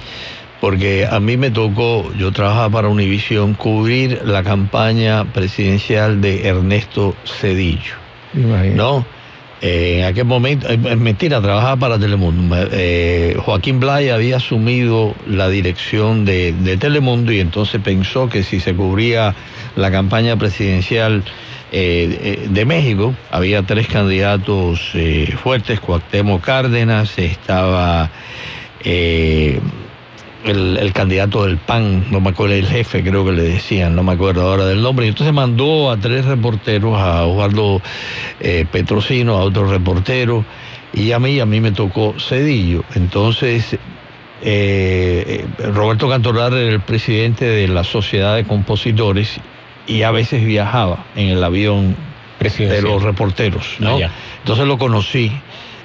porque 0.61 1.07
a 1.11 1.19
mí 1.21 1.37
me 1.37 1.51
tocó, 1.51 2.13
yo 2.17 2.31
trabajaba 2.33 2.71
para 2.71 2.89
Univisión, 2.89 3.55
cubrir 3.55 4.21
la 4.25 4.43
campaña 4.45 5.25
presidencial 5.33 6.21
de 6.21 6.47
Ernesto 6.49 7.15
Cedillo, 7.25 7.95
Imagínate. 8.35 8.75
¿no? 8.77 9.05
En 9.65 10.05
aquel 10.05 10.25
momento, 10.25 10.69
eh, 10.69 10.73
eh, 10.73 10.97
mentira, 10.97 11.41
trabajaba 11.41 11.77
para 11.77 11.97
Telemundo. 11.97 12.57
Eh, 12.73 13.37
Joaquín 13.39 13.79
Blay 13.79 14.09
había 14.09 14.39
asumido 14.39 15.15
la 15.25 15.49
dirección 15.49 16.25
de, 16.25 16.53
de 16.53 16.77
Telemundo 16.77 17.31
y 17.31 17.39
entonces 17.39 17.81
pensó 17.81 18.29
que 18.29 18.43
si 18.43 18.59
se 18.59 18.75
cubría 18.75 19.37
la 19.77 19.93
campaña 19.93 20.37
presidencial 20.37 21.23
de 21.71 22.65
México, 22.67 23.15
había 23.31 23.63
tres 23.63 23.87
candidatos 23.87 24.93
fuertes, 25.43 25.81
Cuauhtémoc 25.81 26.45
Cárdenas, 26.45 27.19
estaba 27.19 28.11
el, 30.45 30.79
el 30.79 30.93
candidato 30.93 31.45
del 31.45 31.59
PAN, 31.59 32.07
no 32.11 32.21
me 32.21 32.31
acuerdo, 32.31 32.55
el 32.55 32.67
jefe 32.67 33.03
creo 33.03 33.25
que 33.25 33.33
le 33.33 33.43
decían, 33.43 33.95
no 33.95 34.03
me 34.03 34.13
acuerdo 34.13 34.43
ahora 34.43 34.67
del 34.67 34.83
nombre, 34.83 35.07
y 35.07 35.11
entonces 35.11 35.33
mandó 35.33 35.91
a 35.91 35.97
tres 35.97 36.25
reporteros, 36.25 36.99
a 36.99 37.25
Osvaldo 37.25 37.81
eh, 38.41 38.67
Petrosino, 38.71 39.37
a 39.37 39.45
otro 39.45 39.67
reportero, 39.69 40.45
y 40.93 41.13
a 41.13 41.19
mí, 41.19 41.41
a 41.41 41.47
mí 41.47 41.61
me 41.61 41.73
tocó 41.73 42.15
Cedillo. 42.19 42.85
Entonces, 42.95 43.79
eh, 44.43 45.47
Roberto 45.73 46.09
Cantoral 46.09 46.53
era 46.55 46.73
el 46.73 46.81
presidente 46.81 47.45
de 47.45 47.69
la 47.69 47.85
Sociedad 47.85 48.37
de 48.37 48.45
Compositores 48.45 49.41
y 49.87 50.03
a 50.03 50.11
veces 50.11 50.45
viajaba 50.45 51.07
en 51.17 51.29
el 51.29 51.43
avión 51.43 51.97
de 52.41 52.83
los 52.83 53.03
reporteros, 53.03 53.77
¿no? 53.79 53.99
Ah. 54.03 54.11
Entonces 54.39 54.67
lo 54.67 54.79
conocí 54.79 55.33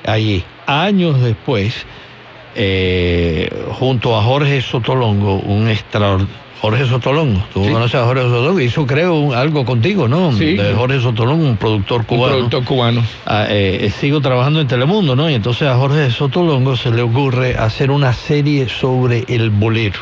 allí. 0.06 0.44
Años 0.66 1.22
después, 1.22 1.86
eh, 2.60 3.50
junto 3.80 4.18
a 4.18 4.24
Jorge 4.24 4.62
Sotolongo, 4.62 5.36
un 5.40 5.70
extraordinario. 5.70 6.48
Jorge 6.60 6.88
Sotolongo, 6.88 7.44
tú 7.54 7.64
Sí. 7.64 7.72
conoces 7.72 7.96
a 8.02 8.06
Jorge 8.06 8.24
Sotolongo, 8.24 8.60
hizo 8.60 8.88
creo 8.88 9.14
un- 9.20 9.36
algo 9.36 9.64
contigo, 9.64 10.08
¿no? 10.08 10.32
Sí. 10.32 10.56
De 10.56 10.74
Jorge 10.74 11.00
Sotolongo, 11.00 11.46
un 11.46 11.56
productor 11.58 12.00
Un 12.00 12.06
cubano. 12.08 12.34
productor 12.34 12.64
cubano. 12.64 13.04
Ah, 13.28 13.46
eh, 13.48 13.78
eh, 13.82 13.90
sigo 13.92 14.22
trabajando 14.22 14.60
en 14.60 14.68
Telemundo, 14.68 15.16
¿no? 15.16 15.30
Y 15.30 15.36
entonces 15.36 15.68
a 15.68 15.76
Jorge 15.78 16.10
Sotolongo 16.10 16.76
se 16.76 16.90
le 16.90 17.04
ocurre 17.04 17.56
hacer 17.56 17.92
una 17.92 18.12
serie 18.12 18.68
sobre 18.70 19.24
el 19.28 19.52
bolero. 19.52 20.00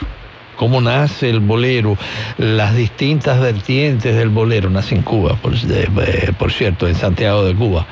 Cómo 0.56 0.80
nace 0.80 1.30
el 1.30 1.42
bolero, 1.42 1.98
las 2.38 2.74
distintas 2.74 3.42
vertientes 3.42 4.16
del 4.16 4.30
bolero. 4.30 4.70
Nace 4.70 4.96
en 4.96 5.02
Cuba, 5.02 5.36
por, 5.36 5.54
eh, 5.56 6.30
cierto, 6.52 6.88
en 6.88 6.96
Santiago 6.96 7.44
de 7.44 7.54
Cuba. 7.54 7.86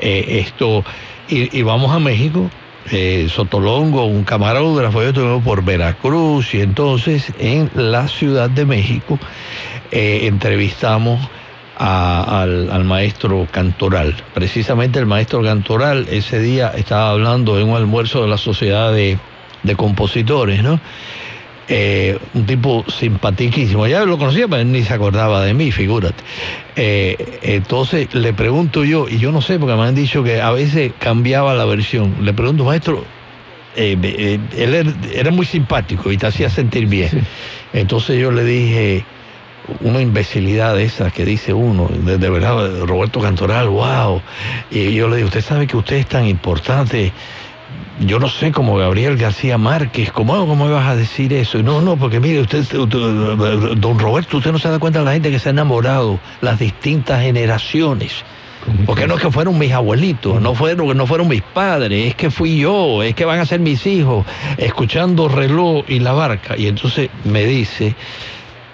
Eh, 0.00 0.40
esto, 0.44 0.84
y, 1.28 1.56
y 1.56 1.62
vamos 1.62 1.92
a 1.94 2.00
México. 2.00 2.50
Eh, 2.90 3.28
Sotolongo, 3.28 4.04
un 4.04 4.24
camarógrafo, 4.24 5.02
yo 5.02 5.08
estuve 5.08 5.40
por 5.40 5.64
Veracruz 5.64 6.54
y 6.54 6.60
entonces 6.60 7.32
en 7.38 7.70
la 7.74 8.08
Ciudad 8.08 8.50
de 8.50 8.64
México 8.64 9.18
eh, 9.90 10.20
entrevistamos 10.22 11.20
al 11.76 12.84
maestro 12.84 13.46
Cantoral. 13.50 14.14
Precisamente 14.34 14.98
el 14.98 15.06
maestro 15.06 15.42
Cantoral 15.42 16.06
ese 16.10 16.38
día 16.38 16.72
estaba 16.76 17.10
hablando 17.10 17.58
en 17.58 17.70
un 17.70 17.76
almuerzo 17.76 18.20
de 18.20 18.28
la 18.28 18.36
Sociedad 18.36 18.92
de, 18.92 19.16
de 19.62 19.76
Compositores, 19.76 20.62
¿no? 20.62 20.78
Eh, 21.68 22.18
un 22.34 22.46
tipo 22.46 22.84
simpaticísimo. 22.88 23.86
Ya 23.86 24.04
lo 24.04 24.18
conocía, 24.18 24.48
pero 24.48 24.62
él 24.62 24.72
ni 24.72 24.82
se 24.82 24.92
acordaba 24.92 25.44
de 25.44 25.54
mí, 25.54 25.70
figúrate. 25.70 26.22
Eh, 26.74 27.38
entonces 27.42 28.12
le 28.12 28.32
pregunto 28.32 28.84
yo, 28.84 29.08
y 29.08 29.18
yo 29.18 29.30
no 29.30 29.40
sé, 29.40 29.58
porque 29.58 29.76
me 29.76 29.82
han 29.82 29.94
dicho 29.94 30.24
que 30.24 30.40
a 30.40 30.50
veces 30.50 30.92
cambiaba 30.98 31.54
la 31.54 31.64
versión. 31.64 32.16
Le 32.22 32.32
pregunto, 32.32 32.64
maestro, 32.64 33.04
eh, 33.76 33.96
eh, 34.02 34.40
él 34.56 34.74
era, 34.74 34.92
era 35.14 35.30
muy 35.30 35.46
simpático 35.46 36.10
y 36.10 36.16
te 36.16 36.26
hacía 36.26 36.50
sentir 36.50 36.86
bien. 36.86 37.24
Entonces 37.72 38.20
yo 38.20 38.32
le 38.32 38.42
dije, 38.42 39.04
una 39.80 40.00
imbecilidad 40.00 40.74
de 40.74 40.84
esas 40.84 41.12
que 41.12 41.24
dice 41.24 41.52
uno, 41.52 41.88
de, 41.88 42.18
de 42.18 42.30
verdad, 42.30 42.84
Roberto 42.84 43.20
Cantoral, 43.20 43.68
wow. 43.68 44.20
Y 44.70 44.92
yo 44.94 45.08
le 45.08 45.16
digo, 45.16 45.28
usted 45.28 45.42
sabe 45.42 45.66
que 45.66 45.76
usted 45.76 45.96
es 45.96 46.06
tan 46.06 46.26
importante. 46.26 47.12
Yo 48.00 48.18
no 48.18 48.28
sé 48.28 48.50
como 48.50 48.76
Gabriel 48.76 49.16
García 49.18 49.58
Márquez, 49.58 50.10
¿cómo, 50.10 50.34
¿cómo 50.46 50.66
me 50.66 50.72
vas 50.72 50.88
a 50.88 50.96
decir 50.96 51.34
eso? 51.34 51.62
No, 51.62 51.82
no, 51.82 51.96
porque 51.96 52.18
mire, 52.18 52.40
usted, 52.40 52.60
usted- 52.60 52.86
don 53.76 53.98
Roberto, 53.98 54.38
usted 54.38 54.52
no 54.52 54.58
se 54.58 54.70
da 54.70 54.78
cuenta 54.78 55.00
de 55.00 55.04
la 55.04 55.12
gente 55.12 55.30
que 55.30 55.38
se 55.38 55.50
ha 55.50 55.52
enamorado, 55.52 56.18
las 56.40 56.58
distintas 56.58 57.22
generaciones. 57.22 58.24
Porque 58.86 59.06
no 59.06 59.16
es 59.16 59.22
que 59.22 59.30
fueron 59.30 59.58
mis 59.58 59.72
abuelitos, 59.72 60.40
no 60.40 60.54
fueron, 60.54 60.96
no 60.96 61.06
fueron 61.06 61.28
mis 61.28 61.42
padres, 61.42 62.08
es 62.08 62.14
que 62.14 62.30
fui 62.30 62.58
yo, 62.58 63.02
es 63.02 63.14
que 63.14 63.24
van 63.24 63.38
a 63.40 63.46
ser 63.46 63.60
mis 63.60 63.86
hijos, 63.86 64.24
escuchando 64.56 65.28
reloj 65.28 65.84
y 65.88 65.98
la 65.98 66.12
barca. 66.12 66.56
Y 66.56 66.68
entonces 66.68 67.10
me 67.24 67.44
dice, 67.44 67.94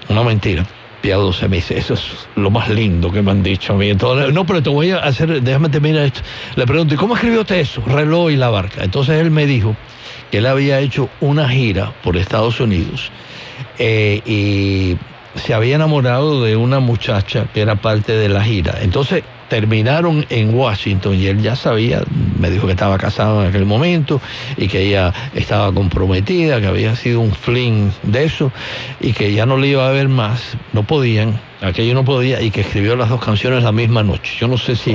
una 0.09 0.23
mentira. 0.23 0.65
Piadosa 1.01 1.49
me 1.49 1.57
dice, 1.57 1.79
eso 1.79 1.95
es 1.95 2.29
lo 2.35 2.51
más 2.51 2.69
lindo 2.69 3.13
que 3.13 3.23
me 3.23 3.31
han 3.31 3.43
dicho 3.43 3.75
a 3.75 3.77
mí. 3.77 3.91
Entonces, 3.91 4.33
no, 4.33 4.45
pero 4.47 4.63
te 4.63 4.71
voy 4.71 4.91
a 4.91 4.99
hacer, 4.99 5.43
déjame 5.43 5.69
terminar 5.69 6.05
esto. 6.05 6.21
Le 6.57 6.67
pregunto, 6.67 6.95
¿y 6.95 6.97
cómo 6.97 7.15
escribió 7.15 7.41
usted 7.43 7.57
eso? 7.57 7.83
Reloj 7.87 8.31
y 8.31 8.37
la 8.37 8.49
barca. 8.49 8.83
Entonces 8.83 9.21
él 9.21 9.31
me 9.31 9.47
dijo 9.47 9.77
que 10.31 10.39
él 10.39 10.47
había 10.47 10.81
hecho 10.81 11.09
una 11.21 11.49
gira 11.49 11.93
por 12.03 12.17
Estados 12.17 12.61
Unidos 12.61 13.11
eh, 13.79 14.21
y 14.25 14.97
se 15.39 15.55
había 15.55 15.77
enamorado 15.77 16.43
de 16.43 16.57
una 16.57 16.81
muchacha 16.81 17.47
que 17.53 17.61
era 17.61 17.77
parte 17.77 18.13
de 18.13 18.29
la 18.29 18.43
gira. 18.43 18.79
Entonces 18.81 19.23
terminaron 19.49 20.27
en 20.29 20.55
Washington 20.55 21.15
y 21.15 21.27
él 21.27 21.43
ya 21.43 21.57
sabía, 21.57 22.03
me 22.39 22.51
dijo 22.51 22.67
que 22.67 22.73
estaba 22.73 22.99
casado 22.99 23.43
en 23.43 23.49
aquel 23.49 23.65
momento 23.65 24.21
y 24.57 24.69
que 24.69 24.83
ella 24.83 25.13
estaba 25.35 25.73
comprometida, 25.73 26.61
que 26.61 26.67
había 26.67 26.97
sido 26.97 27.21
un 27.21 27.33
fling 27.33 27.91
de 28.03 28.25
eso 28.25 28.53
y 29.01 29.13
que 29.13 29.33
ya 29.33 29.47
no 29.47 29.57
le 29.57 29.69
iba 29.69 29.87
a 29.87 29.91
ver 29.91 30.09
más, 30.09 30.57
no 30.73 30.83
podían, 30.83 31.41
aquello 31.61 31.95
no 31.95 32.05
podía 32.05 32.41
y 32.41 32.51
que 32.51 32.63
escribió 32.63 32.97
las 32.97 33.09
dos 33.09 33.23
canciones 33.25 33.63
la 33.63 33.73
misma 33.73 34.03
noche. 34.03 34.35
Yo 34.39 34.49
no 34.49 34.59
sé 34.59 34.77
si... 34.77 34.93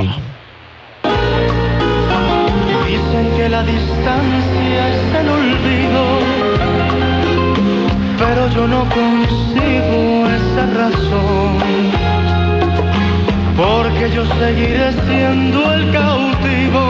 Dicen 2.88 3.32
que 3.38 3.50
la 3.50 3.64
distancia 3.64 4.90
es 4.90 5.16
el 5.16 5.30
olvido, 5.30 6.20
pero 8.18 8.50
yo 8.54 8.68
no 8.68 8.86
consigo 8.90 10.28
esa 10.28 10.66
razón. 10.74 11.91
Porque 14.02 14.16
yo 14.16 14.26
seguiré 14.26 14.92
siendo 15.06 15.74
el 15.76 15.92
cautivo 15.92 16.84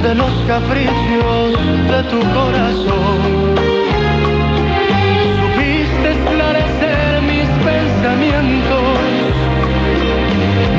de 0.00 0.14
los 0.14 0.30
caprichos 0.46 1.58
de 1.90 2.02
tu 2.04 2.20
corazón. 2.38 3.18
Supiste 5.40 6.12
esclarecer 6.12 7.22
mis 7.22 7.48
pensamientos 7.66 8.98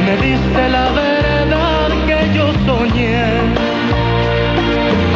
me 0.05 0.15
diste 0.25 0.69
la 0.69 0.89
verdad 0.91 1.89
que 2.07 2.33
yo 2.33 2.53
soñé, 2.65 3.25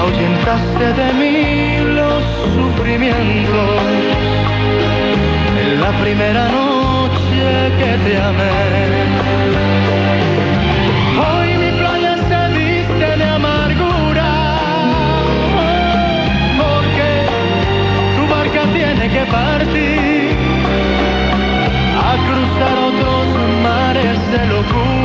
ahuyentaste 0.02 0.86
de 1.02 1.14
mí 1.14 1.96
los 1.96 2.24
sufrimientos. 2.56 3.84
En 5.62 5.80
la 5.80 5.92
primera 6.02 6.50
noche 6.50 6.93
que 7.80 7.92
te 8.06 8.18
amé. 8.18 8.52
Hoy 11.26 11.50
mi 11.58 11.72
playa 11.80 12.16
se 12.30 12.42
viste 12.58 13.18
de 13.22 13.26
amargura, 13.40 14.32
porque 16.60 17.10
tu 18.16 18.24
barca 18.34 18.62
tiene 18.78 19.06
que 19.16 19.26
partir 19.38 20.36
a 22.10 22.12
cruzar 22.28 22.76
otros 22.90 23.26
mares 23.64 24.20
de 24.32 24.46
locura. 24.48 25.03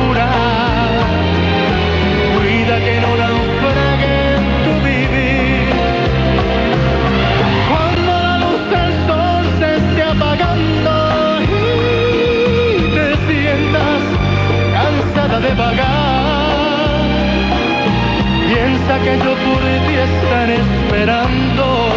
que 19.03 19.17
yo 19.17 19.33
por 19.45 19.61
ti 19.87 19.95
están 19.95 20.49
esperando. 20.49 21.88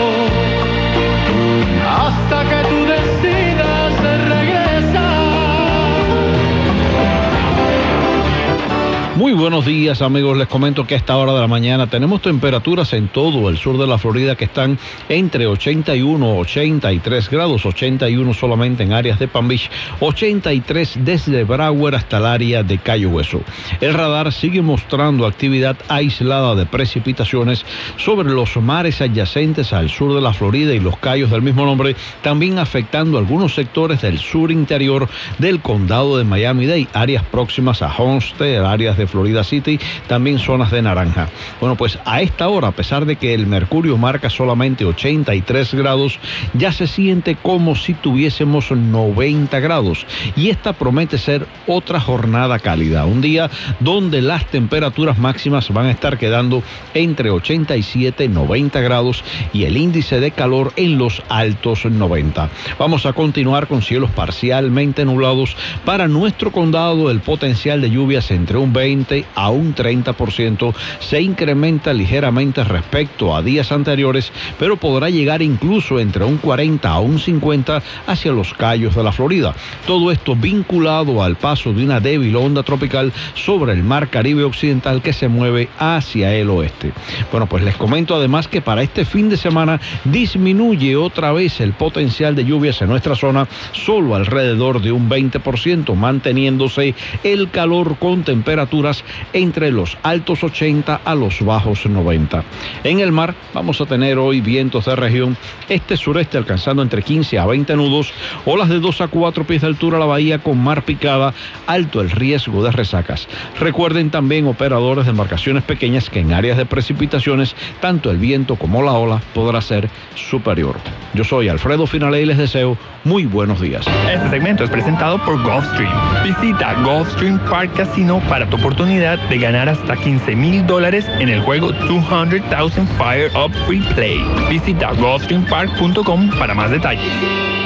Muy 9.33 9.41
buenos 9.41 9.65
días 9.65 10.03
amigos, 10.03 10.37
les 10.37 10.47
comento 10.47 10.87
que 10.87 10.93
a 10.93 10.99
esta 10.99 11.17
hora 11.17 11.33
de 11.33 11.41
la 11.41 11.47
mañana 11.47 11.87
tenemos 11.87 12.21
temperaturas 12.21 12.93
en 12.93 13.09
todo 13.09 13.49
el 13.49 13.57
sur 13.57 13.79
de 13.79 13.87
la 13.87 13.97
Florida 13.97 14.37
que 14.37 14.45
están 14.45 14.79
entre 15.09 15.47
81 15.47 16.35
y 16.35 16.39
83 16.39 17.31
grados, 17.31 17.65
81 17.65 18.35
solamente 18.35 18.83
en 18.83 18.93
áreas 18.93 19.19
de 19.19 19.29
Palm 19.29 19.49
Beach, 19.49 19.71
83 20.01 20.99
desde 21.03 21.45
Broward 21.45 21.95
hasta 21.95 22.19
el 22.19 22.27
área 22.27 22.62
de 22.62 22.77
Cayo 22.77 23.09
Hueso. 23.09 23.41
El 23.81 23.95
radar 23.95 24.31
sigue 24.35 24.61
mostrando 24.61 25.25
actividad 25.25 25.79
aislada 25.89 26.55
de 26.55 26.67
precipitaciones 26.67 27.65
sobre 27.97 28.29
los 28.29 28.55
mares 28.59 29.01
adyacentes 29.01 29.73
al 29.73 29.89
sur 29.89 30.15
de 30.15 30.21
la 30.21 30.35
Florida 30.35 30.75
y 30.75 30.79
los 30.79 30.99
cayos 30.99 31.31
del 31.31 31.41
mismo 31.41 31.65
nombre, 31.65 31.97
también 32.21 32.59
afectando 32.59 33.17
algunos 33.17 33.55
sectores 33.55 34.03
del 34.03 34.19
sur 34.19 34.53
interior 34.53 35.09
del 35.39 35.62
condado 35.62 36.19
de 36.19 36.25
Miami-Dade, 36.25 36.89
áreas 36.93 37.25
próximas 37.25 37.81
a 37.81 37.91
Homestead, 37.97 38.62
áreas 38.67 38.99
de 38.99 39.07
Florida 39.07 39.22
City, 39.45 39.79
también 40.07 40.38
zonas 40.38 40.71
de 40.71 40.83
naranja. 40.83 41.29
Bueno, 41.61 41.76
pues 41.76 41.99
a 42.05 42.21
esta 42.21 42.49
hora, 42.49 42.69
a 42.69 42.73
pesar 42.73 43.07
de 43.07 43.17
que 43.17 43.35
el 43.35 43.47
mercurio 43.47 43.97
marca 43.97 44.31
solamente 44.31 44.85
83 44.85 45.75
grados, 45.75 46.19
ya 46.55 46.73
se 46.73 46.87
siente 46.87 47.37
como 47.37 47.75
si 47.75 47.95
tuviésemos 47.95 48.71
90 48.71 49.59
grados. 49.61 50.07
Y 50.37 50.50
esta 50.50 50.73
promete 50.73 51.19
ser 51.19 51.47
otra 51.67 52.00
jornada 52.00 52.59
cálida, 52.59 53.05
un 53.05 53.21
día 53.21 53.50
donde 53.81 54.23
las 54.23 54.47
temperaturas 54.47 55.19
máximas 55.19 55.71
van 55.71 55.87
a 55.87 55.91
estar 55.91 56.19
quedando 56.19 56.62
entre 56.95 57.31
87 57.31 58.25
y 58.25 58.29
90 58.29 58.81
grados 58.81 59.25
y 59.52 59.64
el 59.64 59.76
índice 59.76 60.21
de 60.21 60.31
calor 60.31 60.73
en 60.76 60.99
los 60.99 61.23
altos 61.29 61.85
90. 61.85 62.50
Vamos 62.79 63.07
a 63.07 63.12
continuar 63.12 63.67
con 63.67 63.83
cielos 63.83 64.11
parcialmente 64.11 65.05
nublados 65.05 65.57
para 65.85 66.09
nuestro 66.09 66.52
condado, 66.52 67.11
el 67.11 67.21
potencial 67.21 67.81
de 67.81 67.91
lluvias 67.91 68.31
entre 68.31 68.59
un 68.59 68.73
20 68.73 69.12
a 69.35 69.50
un 69.50 69.75
30%, 69.75 70.75
se 71.00 71.21
incrementa 71.21 71.92
ligeramente 71.92 72.64
respecto 72.64 73.35
a 73.35 73.42
días 73.42 73.73
anteriores, 73.73 74.33
pero 74.59 74.76
podrá 74.76 75.11
llegar 75.11 75.42
incluso 75.42 75.99
entre 75.99 76.25
un 76.25 76.38
40 76.38 76.88
a 76.88 77.00
un 77.00 77.19
50 77.19 77.83
hacia 78.07 78.33
los 78.33 78.54
callos 78.54 78.95
de 78.95 79.02
la 79.02 79.12
Florida. 79.12 79.54
Todo 79.87 80.11
esto 80.11 80.35
vinculado 80.35 81.23
al 81.23 81.37
paso 81.37 81.73
de 81.73 81.85
una 81.85 82.00
débil 82.00 82.37
onda 82.37 82.62
tropical 82.62 83.12
sobre 83.35 83.73
el 83.73 83.83
mar 83.83 84.09
Caribe 84.09 84.45
Occidental 84.45 85.02
que 85.02 85.12
se 85.12 85.28
mueve 85.28 85.69
hacia 85.78 86.35
el 86.35 86.50
oeste. 86.50 86.92
Bueno, 87.31 87.47
pues 87.47 87.62
les 87.62 87.76
comento 87.76 88.14
además 88.14 88.49
que 88.49 88.61
para 88.61 88.83
este 88.83 89.04
fin 89.04 89.28
de 89.28 89.37
semana 89.37 89.81
disminuye 90.04 90.97
otra 90.97 91.33
vez 91.33 91.61
el 91.61 91.73
potencial 91.73 92.35
de 92.35 92.45
lluvias 92.45 92.81
en 92.83 92.88
nuestra 92.88 93.16
zona, 93.16 93.49
solo 93.73 94.14
alrededor 94.14 94.81
de 94.81 94.92
un 94.92 95.09
20%, 95.09 95.95
manteniéndose 95.95 96.95
el 97.25 97.50
calor 97.50 97.97
con 97.99 98.23
temperaturas 98.23 98.91
entre 99.32 99.70
los 99.70 99.96
altos 100.02 100.44
80 100.44 101.00
a 101.04 101.14
los 101.14 101.42
bajos 101.44 101.87
90. 101.87 102.44
En 102.84 103.00
el 103.00 103.12
mar 103.12 103.34
vamos 103.54 103.80
a 103.80 103.87
tener 103.87 104.18
hoy 104.18 104.40
vientos 104.40 104.87
de 104.87 104.96
región 104.96 105.37
este-sureste 105.68 106.38
alcanzando 106.38 106.83
entre 106.83 107.02
15 107.02 107.38
a 107.38 107.46
20 107.46 107.76
nudos, 107.76 108.12
olas 108.44 108.68
de 108.68 108.81
2 108.81 109.00
a 109.00 109.09
4 109.09 109.44
pies 109.44 109.62
de 109.62 109.68
altura 109.68 109.96
a 109.96 110.00
la 110.00 110.07
bahía 110.07 110.38
con 110.38 110.62
mar 110.62 110.83
picada, 110.83 111.33
alto 111.66 112.00
el 112.00 112.11
riesgo 112.11 112.62
de 112.62 112.70
resacas. 112.70 113.28
Recuerden 113.59 114.11
también 114.11 114.46
operadores 114.46 115.07
de 115.07 115.11
embarcaciones 115.11 115.62
pequeñas 115.62 116.11
que 116.11 116.20
en 116.20 116.33
áreas 116.33 116.59
de 116.59 116.66
precipitaciones 116.66 117.55
tanto 117.81 118.11
el 118.11 118.18
viento 118.18 118.57
como 118.57 118.83
la 118.83 118.92
ola 118.92 119.22
podrá 119.35 119.61
ser 119.61 119.88
superior. 120.14 120.76
Yo 121.14 121.24
soy 121.24 121.48
Alfredo 121.48 121.87
Finale 121.87 122.22
y 122.22 122.26
les 122.26 122.38
deseo 122.38 122.76
muy 123.05 123.26
buenos 123.26 123.61
días. 123.61 123.85
Este 124.12 124.31
segmento 124.31 124.64
es 124.64 124.70
presentado 124.70 125.18
por 125.24 125.42
Gulfstream. 125.42 125.92
Visita 126.24 126.74
Gulfstream 126.83 127.38
Park 127.50 127.72
Casino 127.76 128.20
para 128.28 128.48
tu 128.48 128.57
oportunidad 128.57 128.82
de 128.85 129.38
ganar 129.38 129.68
hasta 129.68 129.97
15 129.97 130.35
mil 130.35 130.66
dólares 130.66 131.07
en 131.21 131.29
el 131.29 131.40
juego 131.42 131.71
200,000 131.73 132.87
Fire 132.99 133.31
Up 133.37 133.53
Free 133.66 133.81
Play. 133.95 134.21
Visita 134.51 134.92
gulfstreampark.com 134.92 136.31
para 136.38 136.53
más 136.55 136.71
detalles. 136.71 137.62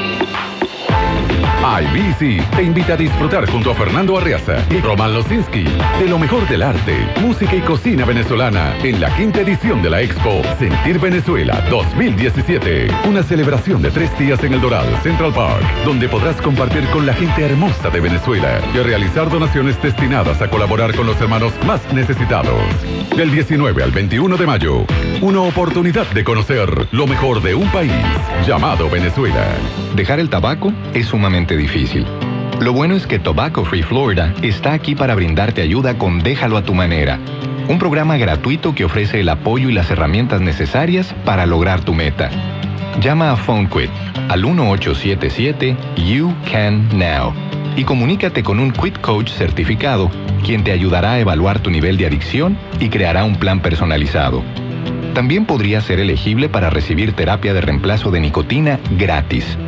IBC 1.66 2.48
te 2.54 2.62
invita 2.62 2.92
a 2.92 2.96
disfrutar 2.96 3.50
junto 3.50 3.72
a 3.72 3.74
Fernando 3.74 4.16
Arriaza 4.16 4.64
y 4.70 4.80
Roman 4.80 5.12
Losinski 5.12 5.64
de 5.64 6.06
lo 6.08 6.16
mejor 6.16 6.48
del 6.48 6.62
arte, 6.62 6.96
música 7.20 7.56
y 7.56 7.60
cocina 7.60 8.04
venezolana 8.04 8.76
en 8.84 9.00
la 9.00 9.12
quinta 9.16 9.40
edición 9.40 9.82
de 9.82 9.90
la 9.90 10.00
Expo 10.00 10.42
Sentir 10.60 11.00
Venezuela 11.00 11.60
2017. 11.68 12.86
Una 13.08 13.24
celebración 13.24 13.82
de 13.82 13.90
tres 13.90 14.16
días 14.16 14.44
en 14.44 14.52
el 14.52 14.60
Doral 14.60 14.86
Central 15.02 15.32
Park, 15.32 15.64
donde 15.84 16.08
podrás 16.08 16.40
compartir 16.40 16.84
con 16.90 17.04
la 17.04 17.14
gente 17.14 17.44
hermosa 17.44 17.90
de 17.90 17.98
Venezuela 18.00 18.60
y 18.72 18.78
realizar 18.78 19.28
donaciones 19.28 19.80
destinadas 19.82 20.40
a 20.40 20.48
colaborar 20.48 20.94
con 20.94 21.06
los 21.06 21.20
hermanos 21.20 21.52
más 21.66 21.80
necesitados. 21.92 22.60
Del 23.16 23.32
19 23.32 23.82
al 23.82 23.90
21 23.90 24.36
de 24.36 24.46
mayo, 24.46 24.84
una 25.20 25.40
oportunidad 25.40 26.06
de 26.12 26.22
conocer 26.22 26.88
lo 26.92 27.08
mejor 27.08 27.42
de 27.42 27.56
un 27.56 27.68
país 27.70 27.92
llamado 28.46 28.88
Venezuela. 28.88 29.44
Dejar 29.96 30.20
el 30.20 30.30
tabaco 30.30 30.72
es 30.94 31.06
sumamente 31.06 31.55
difícil. 31.56 32.06
Lo 32.60 32.72
bueno 32.72 32.96
es 32.96 33.06
que 33.06 33.18
Tobacco 33.18 33.64
Free 33.64 33.82
Florida 33.82 34.32
está 34.42 34.72
aquí 34.72 34.94
para 34.94 35.14
brindarte 35.14 35.62
ayuda 35.62 35.98
con 35.98 36.20
Déjalo 36.20 36.56
a 36.56 36.62
tu 36.62 36.74
manera, 36.74 37.18
un 37.68 37.78
programa 37.78 38.16
gratuito 38.16 38.74
que 38.74 38.84
ofrece 38.84 39.20
el 39.20 39.28
apoyo 39.28 39.68
y 39.68 39.72
las 39.72 39.90
herramientas 39.90 40.40
necesarias 40.40 41.14
para 41.24 41.46
lograr 41.46 41.80
tu 41.80 41.94
meta. 41.94 42.30
Llama 43.00 43.30
a 43.30 43.36
PhoneQuit 43.36 43.90
al 44.28 44.42
1877 44.42 45.76
You 45.96 46.34
Can 46.50 46.88
Now 46.96 47.34
y 47.76 47.84
comunícate 47.84 48.42
con 48.42 48.58
un 48.58 48.72
Quit 48.72 48.98
Coach 49.00 49.30
certificado, 49.30 50.10
quien 50.44 50.64
te 50.64 50.72
ayudará 50.72 51.12
a 51.12 51.20
evaluar 51.20 51.58
tu 51.58 51.70
nivel 51.70 51.98
de 51.98 52.06
adicción 52.06 52.56
y 52.80 52.88
creará 52.88 53.24
un 53.24 53.36
plan 53.36 53.60
personalizado. 53.60 54.42
También 55.14 55.44
podría 55.46 55.80
ser 55.80 56.00
elegible 56.00 56.48
para 56.48 56.70
recibir 56.70 57.12
terapia 57.12 57.52
de 57.52 57.60
reemplazo 57.60 58.10
de 58.10 58.20
nicotina 58.20 58.80
gratis. 58.98 59.58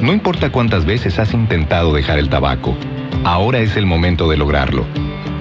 No 0.00 0.12
importa 0.12 0.50
cuántas 0.50 0.84
veces 0.84 1.18
has 1.18 1.32
intentado 1.32 1.94
dejar 1.94 2.18
el 2.18 2.28
tabaco, 2.28 2.76
ahora 3.24 3.60
es 3.60 3.76
el 3.76 3.86
momento 3.86 4.28
de 4.28 4.36
lograrlo. 4.36 4.84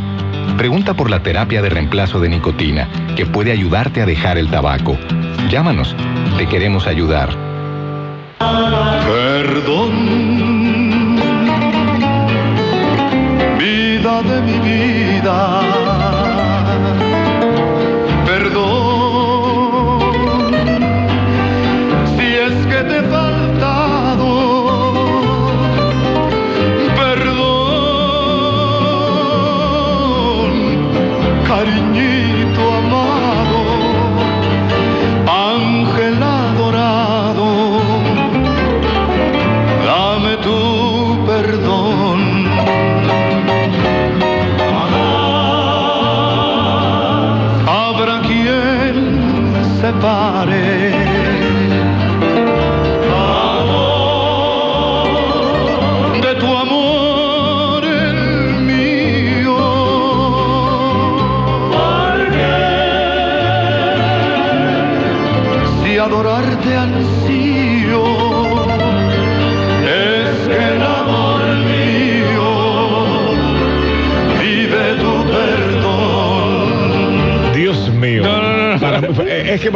Pregunta 0.58 0.93
por 0.93 1.10
la 1.10 1.24
terapia 1.24 1.62
de 1.62 1.69
reemplazo 1.69 2.19
de 2.19 2.30
nicotina, 2.30 2.88
que 3.15 3.26
puede 3.26 3.52
ayudarte 3.52 4.02
a 4.02 4.06
dejar 4.06 4.38
el 4.38 4.50
tabaco. 4.50 4.98
Llámanos, 5.50 5.96
te 6.38 6.48
queremos 6.48 6.88
ayudar. 6.88 7.53
Perdón, 9.06 9.94
vida 13.58 14.16
de 14.30 14.38
mi 14.42 14.58
vida. 14.60 15.40
Perdón, 18.26 20.00
si 22.16 22.28
es 22.48 22.56
que 22.72 22.80
te 22.90 22.96
he 23.00 23.04
faltado. 23.04 24.30
Perdón, 27.00 27.64
cariñito 31.48 32.43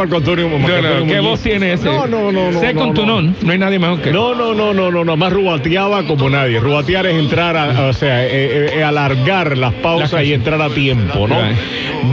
es 0.03 0.09
que 0.09 0.15
Marco 0.15 0.17
Antonio. 0.17 0.49
Marco 0.49 0.67
No, 0.67 0.81
no, 0.81 0.87
Antonio 0.87 1.05
¿Qué 1.13 1.21
Muñiz- 1.21 1.29
voz 1.29 1.39
tiene 1.41 1.73
ese? 1.73 1.85
No, 1.85 2.07
no, 2.07 2.31
no. 2.31 2.51
no 2.51 2.59
Sé 2.59 2.73
no, 2.73 2.79
con 2.81 2.93
tu 2.93 3.05
no. 3.05 3.21
No 3.21 3.51
hay 3.51 3.57
nadie 3.57 3.79
mejor 3.79 4.01
que. 4.01 4.11
No, 4.11 4.33
no, 4.35 4.53
no, 4.53 4.73
no, 4.73 4.91
no, 4.91 5.03
no, 5.03 5.17
más 5.17 5.31
rubateaba 5.33 6.03
como 6.03 6.29
nadie. 6.29 6.59
Rubatear 6.59 7.05
es 7.07 7.15
entrar 7.15 7.55
a, 7.57 7.87
o 7.87 7.93
sea, 7.93 8.25
eh, 8.25 8.29
eh, 8.31 8.69
eh, 8.77 8.83
alargar 8.83 9.57
las 9.57 9.73
pausas 9.75 10.23
y 10.23 10.33
entrar 10.33 10.61
a 10.61 10.69
tiempo, 10.69 11.27
¿no? 11.27 11.37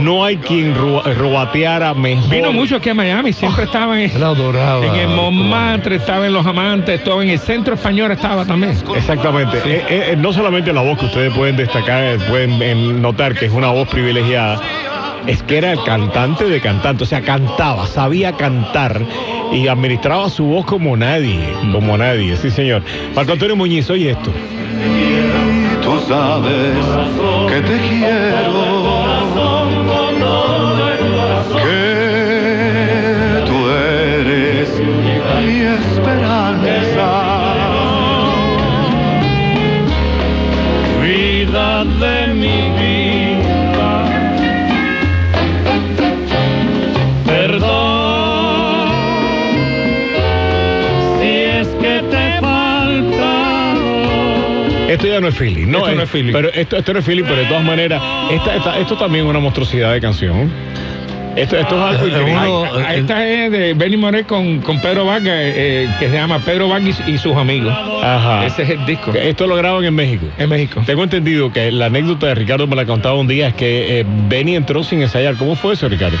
No 0.01 0.25
hay 0.25 0.37
quien 0.37 0.75
ru- 0.75 1.03
rubateara 1.15 1.93
mejor. 1.93 2.29
Vino 2.29 2.51
mucho 2.51 2.77
aquí 2.77 2.89
a 2.89 2.93
Miami, 2.93 3.33
siempre 3.33 3.63
estaba 3.65 4.01
en, 4.01 4.11
el 4.11 5.07
Montmartre, 5.09 5.95
estaba 5.95 6.25
en 6.25 6.33
Los 6.33 6.45
Amantes, 6.45 6.99
estaba 6.99 7.23
en 7.23 7.29
el 7.29 7.39
centro 7.39 7.75
español, 7.75 8.11
estaba 8.11 8.45
también. 8.45 8.75
Exactamente. 8.95 9.57
Eh, 9.65 9.83
eh, 9.89 10.15
no 10.17 10.33
solamente 10.33 10.73
la 10.73 10.81
voz 10.81 10.97
que 10.99 11.05
ustedes 11.05 11.33
pueden 11.33 11.55
destacar, 11.55 12.03
eh, 12.03 12.17
pueden 12.29 12.61
eh, 12.61 12.75
notar 12.75 13.35
que 13.35 13.45
es 13.45 13.51
una 13.51 13.67
voz 13.69 13.87
privilegiada, 13.87 14.59
es 15.27 15.41
que 15.43 15.57
era 15.57 15.71
el 15.71 15.83
cantante 15.83 16.45
de 16.45 16.61
cantante, 16.61 17.03
o 17.03 17.07
sea, 17.07 17.21
cantaba, 17.21 17.87
sabía 17.87 18.33
cantar 18.33 19.01
y 19.51 19.67
administraba 19.67 20.29
su 20.29 20.45
voz 20.45 20.65
como 20.65 20.95
nadie, 20.95 21.39
como 21.71 21.97
nadie, 21.97 22.35
sí 22.37 22.49
señor. 22.49 22.81
Marco 23.15 23.33
Antonio 23.33 23.55
Muñiz, 23.55 23.89
oye 23.89 24.11
esto. 24.11 24.29
Y 24.29 25.83
tú 25.83 25.99
sabes 26.07 26.77
que 27.47 27.61
te 27.61 27.77
quiero. 27.89 29.14
Esto 54.95 55.07
ya 55.07 55.19
no 55.19 55.27
es 55.27 55.35
feeling, 55.35 55.67
no, 55.67 55.79
Esto 55.79 55.91
no 55.95 56.01
eh, 56.01 56.03
es 56.05 56.09
feeling. 56.09 56.33
Pero 56.33 56.49
esto, 56.53 56.77
esto 56.77 56.93
no 56.93 56.99
es 56.99 57.05
feeling, 57.05 57.23
pero 57.23 57.35
de 57.37 57.45
todas 57.45 57.63
maneras, 57.63 58.01
esta, 58.31 58.55
esta- 58.55 58.79
esto 58.79 58.97
también 58.97 59.25
es 59.25 59.29
una 59.29 59.39
monstruosidad 59.39 59.93
de 59.93 60.01
canción. 60.01 60.51
Esto, 61.35 61.57
esto 61.57 61.75
es 61.75 61.81
algo 61.81 62.05
Eh, 62.05 62.09
increíble. 62.09 62.31
uno- 62.47 62.63
Ah, 62.87 62.95
Esta 62.95 63.27
es 63.27 63.51
de 63.51 63.73
Benny 63.73 63.97
Moré 63.97 64.23
con, 64.23 64.61
con 64.61 64.79
Pedro 64.79 65.05
Vargas, 65.05 65.33
eh, 65.37 65.89
que 65.99 66.07
se 66.09 66.15
llama 66.15 66.39
Pedro 66.39 66.69
Vargas 66.69 67.01
y 67.05 67.17
sus 67.17 67.35
amigos. 67.35 67.73
Ajá. 68.01 68.45
Ese 68.45 68.63
es 68.63 68.69
el 68.69 68.85
disco. 68.85 69.11
Esto 69.13 69.45
lo 69.45 69.57
graban 69.57 69.83
en 69.83 69.93
México. 69.93 70.25
En 70.37 70.47
México. 70.47 70.81
Tengo 70.85 71.03
entendido 71.03 71.51
que 71.51 71.73
la 71.73 71.87
anécdota 71.87 72.27
de 72.27 72.35
Ricardo 72.35 72.67
me 72.67 72.77
la 72.77 72.85
contaba 72.85 73.15
un 73.15 73.27
día, 73.27 73.49
es 73.49 73.53
que 73.53 73.99
eh, 73.99 74.05
Benny 74.29 74.55
entró 74.55 74.81
sin 74.85 75.01
ensayar. 75.01 75.35
¿Cómo 75.35 75.55
fue 75.55 75.73
eso, 75.73 75.89
Ricardo? 75.89 76.15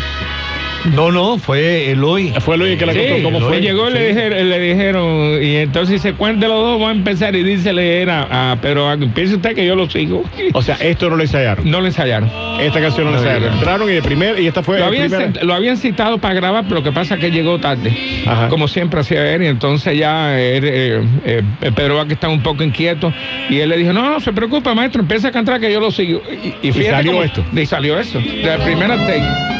No, 0.93 1.11
no, 1.11 1.37
fue 1.37 1.91
Eloy. 1.91 2.33
Fue 2.41 2.57
Luis 2.57 2.77
que 2.77 2.85
la 2.85 2.93
Sí, 2.93 2.99
contó. 3.09 3.23
¿Cómo 3.23 3.39
fue? 3.41 3.59
llegó 3.61 3.89
y 3.89 3.93
le 3.93 4.07
dijeron, 4.09 4.49
le 4.49 4.59
dijeron, 4.59 5.43
y 5.43 5.55
entonces 5.57 5.93
dice, 6.01 6.13
¿cuál 6.13 6.39
de 6.39 6.47
los 6.47 6.57
dos 6.59 6.81
va 6.81 6.89
a 6.89 6.91
empezar? 6.91 7.35
Y 7.35 7.43
dice, 7.43 7.73
le 7.73 8.01
era 8.01 8.27
a 8.51 8.55
Pedro 8.61 8.85
Vargas, 8.85 9.09
piense 9.13 9.35
usted 9.35 9.55
que 9.55 9.65
yo 9.65 9.75
lo 9.75 9.89
sigo. 9.89 10.23
O 10.53 10.61
sea, 10.61 10.75
esto 10.75 11.09
no 11.09 11.15
lo 11.15 11.23
ensayaron. 11.23 11.69
No 11.69 11.81
le 11.81 11.87
ensayaron. 11.87 12.29
Esta 12.59 12.79
canción 12.81 13.05
no 13.07 13.11
la 13.13 13.17
ensayaron. 13.17 13.53
Entraron 13.53 13.89
y 13.89 13.93
de 13.93 14.01
primer, 14.01 14.39
y 14.39 14.47
esta 14.47 14.61
fue 14.63 14.75
Lo 14.79 14.81
la 14.81 14.87
habían, 14.87 15.33
lo 15.41 15.53
habían 15.53 15.77
citado 15.77 16.17
para 16.19 16.33
grabar, 16.35 16.63
pero 16.63 16.75
lo 16.75 16.83
que 16.83 16.91
pasa 16.91 17.15
es 17.15 17.19
que 17.21 17.31
llegó 17.31 17.59
tarde. 17.59 17.91
Ajá. 18.27 18.47
Como 18.49 18.67
siempre 18.67 18.99
hacía 18.99 19.33
él, 19.33 19.43
y 19.43 19.47
entonces 19.47 19.97
ya 19.97 20.39
él, 20.39 20.63
eh, 20.65 21.01
eh, 21.25 21.41
Pedro 21.75 22.01
estaba 22.03 22.31
un 22.31 22.43
poco 22.43 22.63
inquieto. 22.63 23.11
Y 23.49 23.59
él 23.59 23.69
le 23.69 23.77
dijo, 23.77 23.91
no, 23.91 24.09
no 24.11 24.19
se 24.19 24.31
preocupe, 24.33 24.73
maestro, 24.75 25.01
empieza 25.01 25.29
a 25.29 25.31
cantar 25.31 25.59
que 25.59 25.71
yo 25.71 25.79
lo 25.79 25.91
sigo. 25.91 26.21
Y, 26.61 26.67
Y 26.67 26.71
fíjate 26.71 26.91
salió 26.91 27.11
cómo- 27.13 27.23
esto. 27.23 27.43
Y 27.53 27.65
salió 27.65 27.99
eso. 27.99 28.19
De 28.19 28.43
la 28.43 28.63
primera 28.63 28.95
take. 29.05 29.54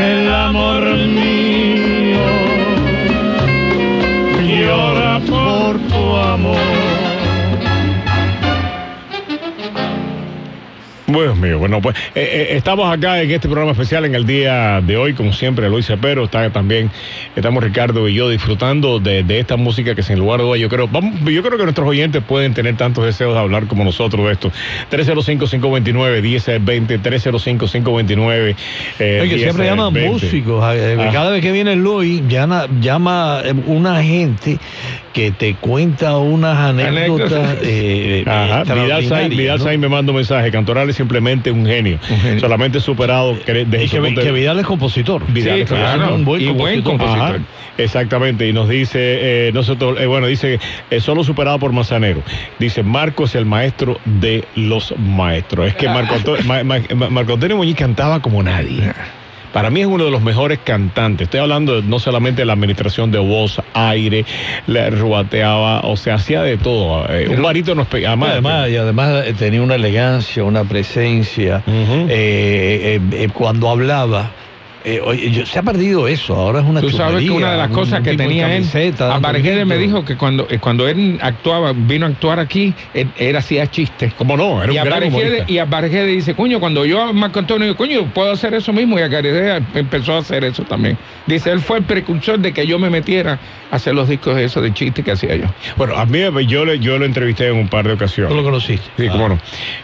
El 0.00 0.32
amor 0.32 0.82
mío 1.08 2.24
llora 4.42 5.20
por 5.28 5.78
tu 5.90 6.16
amor. 6.16 6.99
Dios 11.12 11.36
mío, 11.36 11.58
bueno, 11.58 11.80
pues 11.80 11.96
eh, 12.14 12.48
eh, 12.50 12.56
estamos 12.56 12.92
acá 12.92 13.20
en 13.22 13.30
este 13.30 13.48
programa 13.48 13.72
especial 13.72 14.04
en 14.04 14.14
el 14.14 14.26
día 14.26 14.80
de 14.80 14.96
hoy, 14.96 15.14
como 15.14 15.32
siempre, 15.32 15.68
Luis 15.68 15.86
Cepero, 15.86 16.24
está 16.24 16.50
también, 16.50 16.90
estamos 17.36 17.62
Ricardo 17.62 18.08
y 18.08 18.14
yo 18.14 18.28
disfrutando 18.28 18.98
de, 19.00 19.22
de 19.22 19.40
esta 19.40 19.56
música 19.56 19.94
que 19.94 20.02
sin 20.02 20.18
lugar 20.18 20.40
a 20.40 20.44
dudas 20.44 20.60
yo 20.60 20.68
creo, 20.68 20.88
vamos, 20.88 21.20
yo 21.24 21.42
creo 21.42 21.56
que 21.58 21.64
nuestros 21.64 21.88
oyentes 21.88 22.22
pueden 22.26 22.54
tener 22.54 22.76
tantos 22.76 23.04
deseos 23.04 23.34
de 23.34 23.40
hablar 23.40 23.66
como 23.66 23.84
nosotros 23.84 24.26
de 24.26 24.32
esto. 24.32 24.52
305-529-1020, 24.90 27.00
305-529. 27.02 28.56
Eh, 28.98 29.18
Oye, 29.22 29.38
siempre 29.38 29.64
10, 29.64 29.76
llaman 29.76 29.92
20. 29.92 30.10
músicos. 30.12 30.64
eh, 30.74 30.96
Ah. 31.00 31.10
Cada 31.12 31.30
vez 31.30 31.40
que 31.42 31.52
viene 31.52 31.76
Luis, 31.76 32.22
llama, 32.28 32.66
llama 32.80 33.42
una 33.66 34.02
gente 34.02 34.58
que 35.12 35.32
te 35.32 35.56
cuenta 35.58 36.18
unas 36.18 36.56
anécdotas. 36.56 37.58
Eh, 37.62 38.22
eh, 38.22 38.24
Ajá, 38.30 38.62
Vidal 38.74 39.04
Sainz, 39.06 39.36
Vidal 39.36 39.58
¿no? 39.58 39.64
Sainz 39.64 39.80
me 39.80 39.88
manda 39.88 40.12
un 40.12 40.16
mensaje, 40.16 40.50
Cantoral 40.52 40.88
es 40.88 40.96
simplemente 40.96 41.50
un 41.50 41.66
genio, 41.66 41.98
genio. 42.00 42.38
solamente 42.40 42.78
superado 42.80 43.34
desde 43.44 43.84
Y 43.84 43.88
que, 43.88 44.00
punto 44.00 44.20
de- 44.20 44.26
que 44.26 44.32
Vidal 44.32 44.58
es 44.60 44.66
compositor. 44.66 45.24
Vidal 45.32 45.56
Sí, 45.56 45.62
es 45.62 45.68
claro. 45.68 46.14
un 46.14 46.24
buen 46.24 46.40
y 46.42 46.48
buen 46.52 46.82
compositor. 46.82 47.20
Ajá, 47.20 47.38
exactamente, 47.76 48.46
y 48.48 48.52
nos 48.52 48.68
dice, 48.68 49.48
eh, 49.48 49.50
nosotros, 49.52 49.98
eh, 50.00 50.06
bueno, 50.06 50.26
dice, 50.28 50.60
eh, 50.90 51.00
solo 51.00 51.24
superado 51.24 51.58
por 51.58 51.72
Manzanero. 51.72 52.22
Dice, 52.58 52.82
Marco 52.82 53.24
es 53.24 53.34
el 53.34 53.46
maestro 53.46 54.00
de 54.04 54.46
los 54.54 54.94
maestros. 54.98 55.66
Es 55.68 55.74
que 55.74 55.88
Marco 55.88 56.14
Antonio, 56.14 56.42
Ma- 56.46 56.62
Ma- 56.62 56.78
Ma- 56.94 57.10
Marco 57.10 57.32
Antonio 57.34 57.56
Muñiz 57.56 57.76
cantaba 57.76 58.20
como 58.20 58.42
nadie. 58.42 58.92
Para 59.52 59.70
mí 59.70 59.80
es 59.80 59.86
uno 59.86 60.04
de 60.04 60.10
los 60.10 60.22
mejores 60.22 60.60
cantantes. 60.62 61.24
Estoy 61.26 61.40
hablando 61.40 61.80
de- 61.80 61.88
no 61.88 61.98
solamente 61.98 62.42
de 62.42 62.46
la 62.46 62.52
administración 62.52 63.10
de 63.10 63.18
voz, 63.18 63.60
aire, 63.74 64.24
le 64.66 64.90
rubateaba, 64.90 65.80
o 65.80 65.96
sea, 65.96 66.14
hacía 66.14 66.42
de 66.42 66.56
todo. 66.56 67.04
Eh, 67.12 67.28
un 67.28 67.42
barítono 67.42 67.82
además. 68.06 68.30
Además, 68.30 68.68
y 68.70 68.76
además 68.76 69.24
eh, 69.26 69.34
tenía 69.36 69.62
una 69.62 69.74
elegancia, 69.74 70.44
una 70.44 70.64
presencia. 70.64 71.62
Eh, 71.66 72.06
eh, 72.08 73.00
eh, 73.12 73.28
cuando 73.32 73.68
hablaba, 73.70 74.30
eh, 74.82 75.00
oye, 75.02 75.30
yo- 75.30 75.46
se 75.46 75.58
ha 75.58 75.62
perdido 75.62 76.08
eso. 76.08 76.34
Ahora 76.34 76.60
es 76.60 76.64
una 76.66 76.80
Tú 76.80 76.90
sabes 76.90 77.22
que 77.24 77.30
una 77.30 77.52
de 77.52 77.58
las 77.58 77.68
cosas 77.68 77.98
un 77.98 78.04
que 78.04 78.16
tenía 78.16 78.56
él, 78.56 78.64
dando 78.96 79.14
Abarguede 79.14 79.64
me 79.64 79.76
dijo 79.76 80.04
que 80.04 80.16
cuando, 80.16 80.46
eh, 80.50 80.58
cuando 80.58 80.88
él 80.88 81.18
actuaba, 81.22 81.72
vino 81.74 82.06
a 82.06 82.08
actuar 82.08 82.38
aquí, 82.40 82.74
él, 82.94 83.12
él 83.16 83.36
hacía 83.36 83.66
chistes. 83.66 84.14
¿Cómo 84.14 84.36
no? 84.36 84.62
Era 84.62 84.72
y 84.72 84.78
un 84.78 84.84
gran 84.84 85.02
Abarguede, 85.02 85.08
humorista. 85.26 85.52
y 85.52 85.58
Abarguede 85.58 86.06
dice, 86.06 86.34
coño, 86.34 86.60
cuando 86.60 86.84
yo 86.84 87.02
a 87.02 87.12
Marco 87.12 87.38
Antonio 87.38 87.64
digo, 87.66 87.76
coño, 87.76 88.06
puedo 88.12 88.32
hacer 88.32 88.54
eso 88.54 88.72
mismo, 88.72 88.98
y 88.98 89.02
Abarguede 89.02 89.62
empezó 89.74 90.14
a 90.14 90.18
hacer 90.18 90.44
eso 90.44 90.64
también. 90.64 90.96
Dice, 91.26 91.50
él 91.50 91.60
fue 91.60 91.78
el 91.78 91.84
precursor 91.84 92.38
de 92.38 92.52
que 92.52 92.66
yo 92.66 92.78
me 92.78 92.90
metiera 92.90 93.38
a 93.70 93.76
hacer 93.76 93.94
los 93.94 94.08
discos 94.08 94.38
esos 94.38 94.62
de 94.62 94.72
chistes 94.72 95.04
que 95.04 95.12
hacía 95.12 95.36
yo. 95.36 95.44
Bueno, 95.76 95.96
a 95.96 96.06
mí 96.06 96.20
yo, 96.46 96.64
le- 96.64 96.78
yo 96.78 96.98
lo 96.98 97.04
entrevisté 97.04 97.48
en 97.48 97.56
un 97.56 97.68
par 97.68 97.86
de 97.86 97.92
ocasiones. 97.92 98.30
¿Tú 98.30 98.36
lo 98.36 98.42
conociste? 98.44 98.90
Sí, 98.96 99.06
Ah. 99.08 99.12
cómo 99.12 99.28
no. 99.28 99.38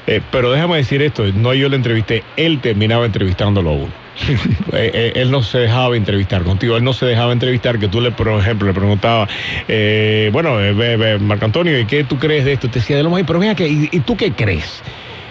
Eh, 0.06 0.20
pero 0.30 0.50
déjame 0.52 0.76
decir 0.76 1.02
esto, 1.02 1.24
no 1.34 1.52
yo 1.54 1.68
lo 1.68 1.76
entrevisté, 1.76 2.24
él 2.36 2.60
terminaba 2.60 3.04
entrevistándolo 3.06 3.70
a 3.70 3.72
uno. 3.74 4.05
Eh, 4.72 4.90
eh, 4.92 5.12
él 5.16 5.30
no 5.30 5.42
se 5.42 5.58
dejaba 5.58 5.96
entrevistar 5.96 6.42
contigo, 6.42 6.76
él 6.76 6.84
no 6.84 6.92
se 6.92 7.06
dejaba 7.06 7.32
entrevistar, 7.32 7.78
que 7.78 7.88
tú 7.88 8.00
le, 8.00 8.12
por 8.12 8.28
ejemplo, 8.28 8.66
le 8.66 8.74
preguntabas, 8.74 9.30
eh, 9.68 10.28
bueno, 10.32 10.60
eh, 10.62 11.18
Marco 11.20 11.44
Antonio, 11.44 11.78
¿y 11.78 11.86
qué 11.86 12.04
tú 12.04 12.18
crees 12.18 12.44
de 12.44 12.52
esto? 12.52 12.68
Te 12.68 12.80
decía 12.80 12.96
de 12.96 13.02
lo 13.02 13.10
más, 13.10 13.22
pero 13.26 13.40
que, 13.54 13.68
¿y, 13.68 13.88
y 13.90 14.00
tú 14.00 14.16
qué 14.16 14.34
crees? 14.34 14.82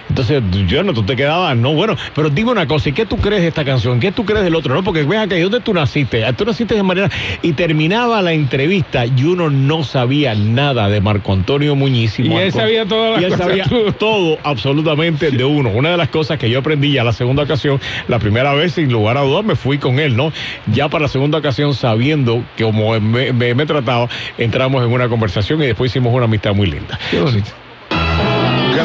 Entonces, 0.10 0.42
yo 0.68 0.84
no, 0.84 0.94
tú 0.94 1.04
te 1.04 1.16
quedabas, 1.16 1.58
no, 1.58 1.74
bueno, 1.74 1.96
pero 2.14 2.30
dime 2.30 2.52
una 2.52 2.68
cosa, 2.68 2.90
¿y 2.90 2.94
qué 2.94 3.06
tú 3.06 3.18
crees 3.18 3.42
de 3.42 3.48
esta 3.48 3.66
canción? 3.66 4.00
¿Qué 4.00 4.12
tú 4.12 4.24
crees 4.26 4.44
del 4.44 4.56
otro? 4.56 4.74
No, 4.76 4.84
porque 4.84 5.04
vean 5.04 5.28
que 5.28 5.42
¿dónde 5.42 5.60
tú 5.62 5.74
naciste? 5.74 6.24
Ah, 6.26 6.34
Tú 6.34 6.46
naciste 6.46 6.76
de 6.76 6.84
manera. 6.84 7.10
Y 7.42 7.54
terminaba 7.54 8.22
la 8.22 8.34
entrevista 8.34 9.06
y 9.06 9.24
uno 9.24 9.50
no 9.50 9.84
sabía 9.84 10.36
nada 10.36 10.90
de 10.90 11.02
Marco 11.02 11.34
Antonio 11.34 11.76
Muñiz. 11.76 12.20
Y 12.20 12.24
él 12.32 12.52
sabía 12.52 12.86
todas 12.86 13.14
las 13.14 13.22
y 13.22 13.26
él 13.26 13.32
cosas. 13.32 13.48
sabía 13.48 13.66
todo 13.98 14.38
absolutamente 14.44 15.32
de 15.32 15.44
uno. 15.44 15.70
Una 15.72 15.90
de 15.90 15.98
las 15.98 16.10
cosas 16.10 16.38
que 16.38 16.50
yo 16.50 16.60
aprendí 16.60 16.92
ya 16.94 17.04
la 17.04 17.14
segunda 17.14 17.44
ocasión, 17.44 17.80
la 18.08 18.20
primera 18.20 18.54
vez, 18.54 18.74
sin 18.74 18.92
lugar 18.92 19.18
a 19.18 19.22
dudas, 19.22 19.44
me 19.44 19.56
fui 19.56 19.78
con 19.80 20.00
él, 20.00 20.16
¿no? 20.16 20.32
Ya 20.72 20.88
para 20.90 21.04
la 21.04 21.08
segunda 21.08 21.40
ocasión, 21.40 21.74
sabiendo 21.74 22.44
que 22.56 22.64
como 22.64 23.00
me, 23.00 23.34
me- 23.34 23.54
me 23.56 23.66
trataba, 23.66 24.08
entramos 24.38 24.84
en 24.86 24.92
una 24.92 25.10
conversación 25.10 25.62
y 25.64 25.66
después 25.66 25.92
hicimos 25.92 26.14
una 26.14 26.26
amistad 26.26 26.54
muy 26.54 26.68
linda. 26.68 26.98
Qué 27.12 27.20
bonito. 27.20 27.50
que. 27.90 28.82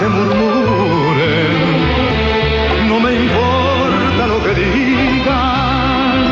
Que 0.00 0.08
murmuren. 0.08 1.52
No 2.88 2.96
me 3.00 3.12
importa 3.24 4.22
lo 4.32 4.38
que 4.42 4.52
digan, 4.54 6.22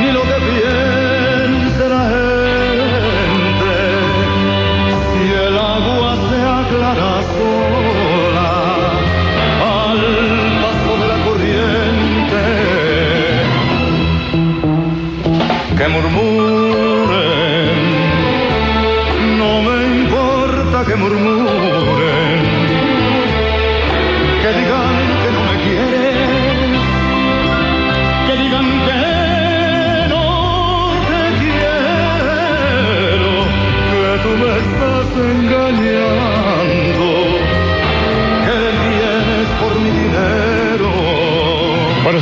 ni 0.00 0.08
lo 0.10 0.22
que 0.22 0.38
piense 0.48 1.84
la 1.94 2.04
gente. 2.14 3.74
Si 5.08 5.22
el 5.46 5.56
agua 5.56 6.10
se 6.28 6.38
aclara 6.58 7.12
sola 7.36 8.52
al 9.86 10.00
paso 10.62 10.92
de 11.00 11.06
la 11.12 11.18
corriente 11.26 12.42
que 15.78 15.86
murmuren, 15.94 17.78
no 19.38 19.52
me 19.66 19.76
importa 20.02 20.76
que 20.88 20.94
murmuren, 20.96 21.43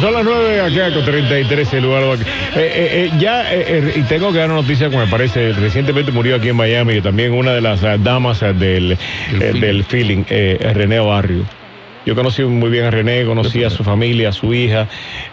son 0.03 0.15
las 0.15 0.25
9 0.25 0.61
acá 0.61 0.93
con 0.93 1.05
33 1.05 1.75
el 1.75 1.83
lugar. 1.85 2.03
Eh, 2.03 2.17
eh, 2.17 2.19
eh, 2.57 3.11
ya, 3.21 3.55
eh, 3.55 3.65
eh, 3.69 3.93
y 3.97 4.03
tengo 4.03 4.33
que 4.33 4.39
dar 4.39 4.51
una 4.51 4.61
noticia 4.61 4.91
que 4.91 4.97
me 4.97 5.07
parece, 5.07 5.53
recientemente 5.53 6.11
murió 6.11 6.35
aquí 6.35 6.49
en 6.49 6.57
Miami 6.57 7.01
también 7.01 7.33
una 7.33 7.53
de 7.53 7.61
las 7.61 7.81
damas 8.03 8.41
del, 8.41 8.93
eh, 8.93 9.53
del 9.61 9.85
feeling, 9.85 10.25
eh, 10.29 10.73
René 10.75 10.99
Barrio. 10.99 11.45
Yo 12.05 12.17
conocí 12.17 12.43
muy 12.43 12.69
bien 12.69 12.87
a 12.87 12.91
René, 12.91 13.25
conocí 13.25 13.63
a 13.63 13.71
su 13.71 13.85
familia, 13.85 14.31
a 14.31 14.33
su 14.33 14.53
hija. 14.53 14.89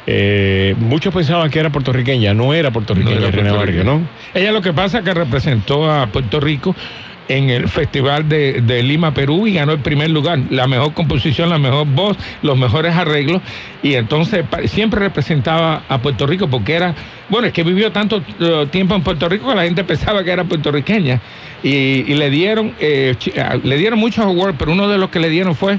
Eh, 0.06 0.76
muchos 0.78 1.12
pensaban 1.12 1.50
que 1.50 1.60
era 1.60 1.72
puertorriqueña, 1.72 2.36
no 2.36 2.54
era 2.54 2.70
puertorriqueña 2.70 3.22
No 3.22 3.28
era 3.28 3.32
René 3.36 3.52
Barrio. 3.52 3.84
¿no? 3.84 4.08
Ella 4.36 4.52
lo 4.52 4.62
que 4.62 4.72
pasa 4.72 5.00
es 5.00 5.04
que 5.04 5.16
representó 5.16 5.92
a 5.92 6.06
Puerto 6.06 6.40
Rico 6.40 6.76
en 7.30 7.50
el 7.50 7.70
Festival 7.70 8.28
de, 8.28 8.84
Lima, 8.84 9.14
Perú, 9.14 9.48
y 9.48 9.54
ganó 9.54 9.72
el 9.72 9.80
primer 9.80 10.10
lugar. 10.10 10.40
La 10.50 10.68
mejor 10.68 10.94
composición, 10.94 11.50
la 11.50 11.60
mejor 11.60 11.88
voz, 11.88 12.18
los 12.42 12.58
mejores 12.58 12.96
arreglos. 12.96 13.42
Y 13.82 13.94
entonces 13.94 14.44
siempre 14.66 15.00
representaba 15.00 15.84
a 15.88 16.00
Puerto 16.00 16.28
Rico 16.28 16.50
porque 16.50 16.74
era, 16.74 16.96
bueno, 17.30 17.48
es 17.48 17.54
que 17.54 17.64
vivió 17.64 17.92
tanto 17.92 18.22
eh, 18.40 18.68
tiempo 18.72 18.96
en 18.96 19.04
Puerto 19.04 19.30
Rico 19.30 19.48
que 19.48 19.56
la 19.56 19.64
gente 19.64 19.84
pensaba 19.84 20.24
que 20.24 20.32
era 20.32 20.44
puertorriqueña. 20.44 21.22
Y, 21.62 22.04
le 22.16 22.30
dieron 22.30 22.74
eh, 22.80 23.16
ah, 23.38 23.58
le 23.62 23.78
dieron 23.78 24.00
muchos 24.00 24.26
awards, 24.26 24.56
pero 24.58 24.72
uno 24.72 24.88
de 24.88 24.98
los 24.98 25.10
que 25.10 25.20
le 25.20 25.30
dieron 25.30 25.56
fue 25.56 25.78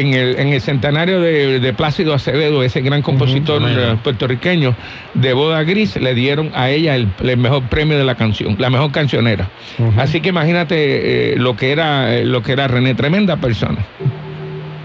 en 0.00 0.14
el, 0.14 0.38
en 0.38 0.48
el 0.48 0.60
centenario 0.60 1.20
de, 1.20 1.60
de 1.60 1.72
Plácido 1.72 2.14
Acevedo, 2.14 2.62
ese 2.62 2.80
gran 2.80 3.02
compositor 3.02 3.62
eh, 3.66 3.96
puertorriqueño 4.02 4.74
de 5.14 5.32
Boda 5.32 5.62
Gris, 5.62 5.96
le 5.96 6.14
dieron 6.14 6.50
a 6.54 6.70
ella 6.70 6.94
el, 6.96 7.08
el 7.22 7.36
mejor 7.36 7.62
premio 7.64 7.96
de 7.98 8.04
la 8.04 8.14
canción, 8.14 8.56
la 8.58 8.70
mejor 8.70 8.92
cancionera. 8.92 9.48
Así 9.96 10.20
que 10.20 10.28
imagínate 10.30 11.32
eh, 11.32 11.36
lo 11.36 11.56
que 11.56 11.72
era 11.72 12.14
eh, 12.14 12.24
lo 12.24 12.42
que 12.42 12.52
era 12.52 12.68
René, 12.68 12.94
tremenda 12.94 13.36
persona. 13.36 13.78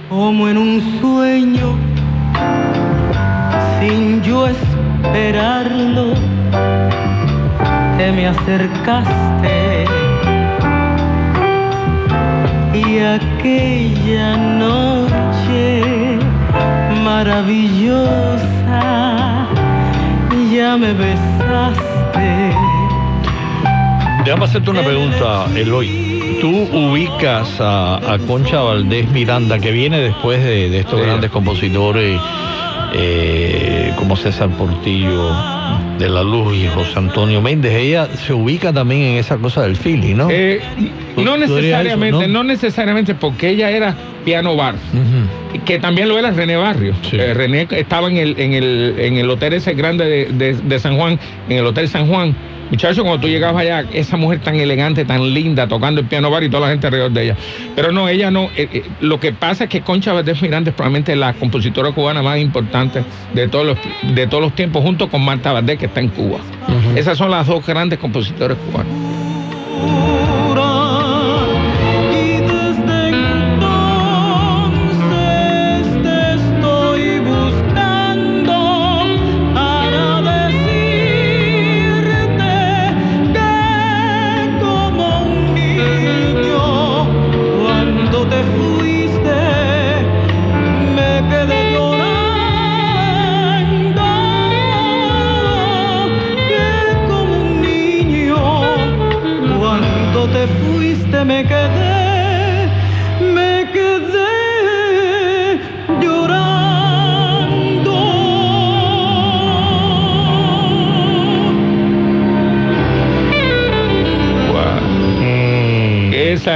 como 0.09 0.47
en 0.49 0.57
un 0.57 0.99
sueño, 0.99 1.77
sin 3.79 4.21
yo 4.23 4.47
esperarlo, 4.47 6.13
te 7.97 8.11
me 8.11 8.27
acercaste 8.27 9.85
y 12.73 12.99
aquella 12.99 14.37
noche 14.37 15.00
maravillosa 17.03 19.47
ya 20.53 20.77
me 20.77 20.93
besaste. 20.93 22.51
Déjame 24.25 24.45
hacerte 24.45 24.69
una 24.69 24.81
pregunta, 24.83 25.45
Eloy. 25.55 26.37
Tú 26.41 26.49
ubicas 26.73 27.59
a, 27.61 28.13
a 28.13 28.17
Concha 28.19 28.59
Valdés 28.61 29.09
Miranda, 29.11 29.59
que 29.59 29.71
viene 29.71 29.99
después 29.99 30.43
de, 30.43 30.69
de 30.69 30.79
estos 30.79 30.99
Sí. 30.99 31.05
grandes 31.05 31.31
compositores 31.31 32.19
eh, 32.93 33.93
como 33.97 34.15
César 34.17 34.49
Portillo 34.49 35.29
de 35.97 36.09
la 36.09 36.23
Luz 36.23 36.53
y 36.55 36.67
José 36.67 36.97
Antonio 36.99 37.41
Méndez. 37.41 37.73
Ella 37.73 38.07
se 38.25 38.33
ubica 38.33 38.73
también 38.73 39.01
en 39.03 39.17
esa 39.17 39.37
cosa 39.37 39.61
del 39.61 39.77
feeling, 39.77 40.15
¿no? 40.15 40.27
Eh, 40.29 40.59
no 41.15 41.37
necesariamente, 41.37 42.25
eso, 42.25 42.27
¿no? 42.27 42.39
¿no? 42.39 42.43
necesariamente 42.43 43.15
porque 43.15 43.49
ella 43.49 43.69
era 43.69 43.95
piano 44.25 44.55
bar. 44.57 44.75
Que 45.65 45.79
también 45.79 46.07
lo 46.09 46.17
era 46.17 46.31
René 46.31 46.55
Barrio. 46.55 46.93
Sí. 47.09 47.17
Eh, 47.17 47.33
René 47.33 47.67
estaba 47.71 48.07
en 48.09 48.17
el, 48.17 48.39
en 48.39 48.53
el, 48.53 48.95
en 48.97 49.17
el 49.17 49.29
hotel 49.29 49.53
ese 49.53 49.73
grande 49.73 50.05
de, 50.05 50.25
de- 50.31 50.53
de 50.61 50.79
San 50.79 50.97
Juan, 50.97 51.19
en 51.49 51.57
el 51.57 51.65
Hotel 51.65 51.87
San 51.89 52.07
Juan. 52.07 52.35
Muchacho, 52.71 53.01
cuando 53.03 53.19
tú 53.19 53.27
llegabas 53.27 53.63
allá, 53.63 53.83
esa 53.91 54.15
mujer 54.15 54.39
tan 54.39 54.55
elegante, 54.55 55.03
tan 55.03 55.33
linda, 55.33 55.67
tocando 55.67 55.99
el 55.99 56.07
piano 56.07 56.31
bar 56.31 56.41
y 56.41 56.49
toda 56.49 56.67
la 56.67 56.71
gente 56.71 56.87
alrededor 56.87 57.11
de 57.11 57.23
ella. 57.23 57.35
Pero 57.75 57.91
no, 57.91 58.07
ella 58.07 58.31
no. 58.31 58.43
eh, 58.55 58.69
eh, 58.71 58.83
lo 59.01 59.19
que 59.19 59.33
pasa 59.33 59.65
es 59.65 59.69
que 59.69 59.81
Concha 59.81 60.13
Valdés 60.13 60.41
Miranda 60.41 60.69
es 60.69 60.75
probablemente 60.77 61.13
la 61.17 61.33
compositora 61.33 61.91
cubana 61.91 62.21
más 62.21 62.39
importante 62.39 63.03
de 63.33 63.49
todos 63.49 63.65
los, 63.65 63.77
de 64.15 64.25
todos 64.25 64.41
los 64.41 64.55
tiempos, 64.55 64.83
junto 64.83 65.09
con 65.09 65.21
Marta 65.21 65.51
Valdés, 65.51 65.79
que 65.79 65.87
está 65.87 65.99
en 65.99 66.07
Cuba. 66.07 66.37
Esas 66.95 67.17
son 67.17 67.29
las 67.29 67.45
dos 67.45 67.65
grandes 67.67 67.99
compositores 67.99 68.55
cubanos. 68.57 70.20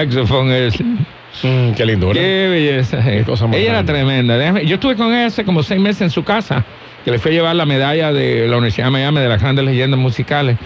Saxofón 0.03 0.51
es? 0.51 0.79
mm, 0.81 1.71
qué 1.75 1.85
lindo, 1.85 2.07
¿verdad? 2.07 2.21
Qué 2.21 2.47
belleza. 2.49 3.03
Qué 3.03 3.23
cosa 3.23 3.47
más 3.47 3.57
ella 3.57 3.69
era 3.71 3.83
tremenda. 3.85 4.37
Déjame- 4.37 4.65
yo 4.65 4.75
estuve 4.75 4.95
con 4.95 5.13
ella 5.13 5.27
hace 5.27 5.43
como 5.45 5.63
seis 5.63 5.79
meses 5.79 6.01
en 6.01 6.09
su 6.09 6.23
casa, 6.23 6.63
que 7.03 7.11
le 7.11 7.19
fui 7.19 7.31
a 7.31 7.33
llevar 7.35 7.55
la 7.55 7.65
medalla 7.65 8.11
de 8.13 8.47
la 8.47 8.57
Universidad 8.57 8.87
de 8.87 8.91
Miami 8.91 9.19
de 9.19 9.29
las 9.29 9.41
grandes 9.41 9.65
leyendas 9.65 9.99
musicales. 9.99 10.57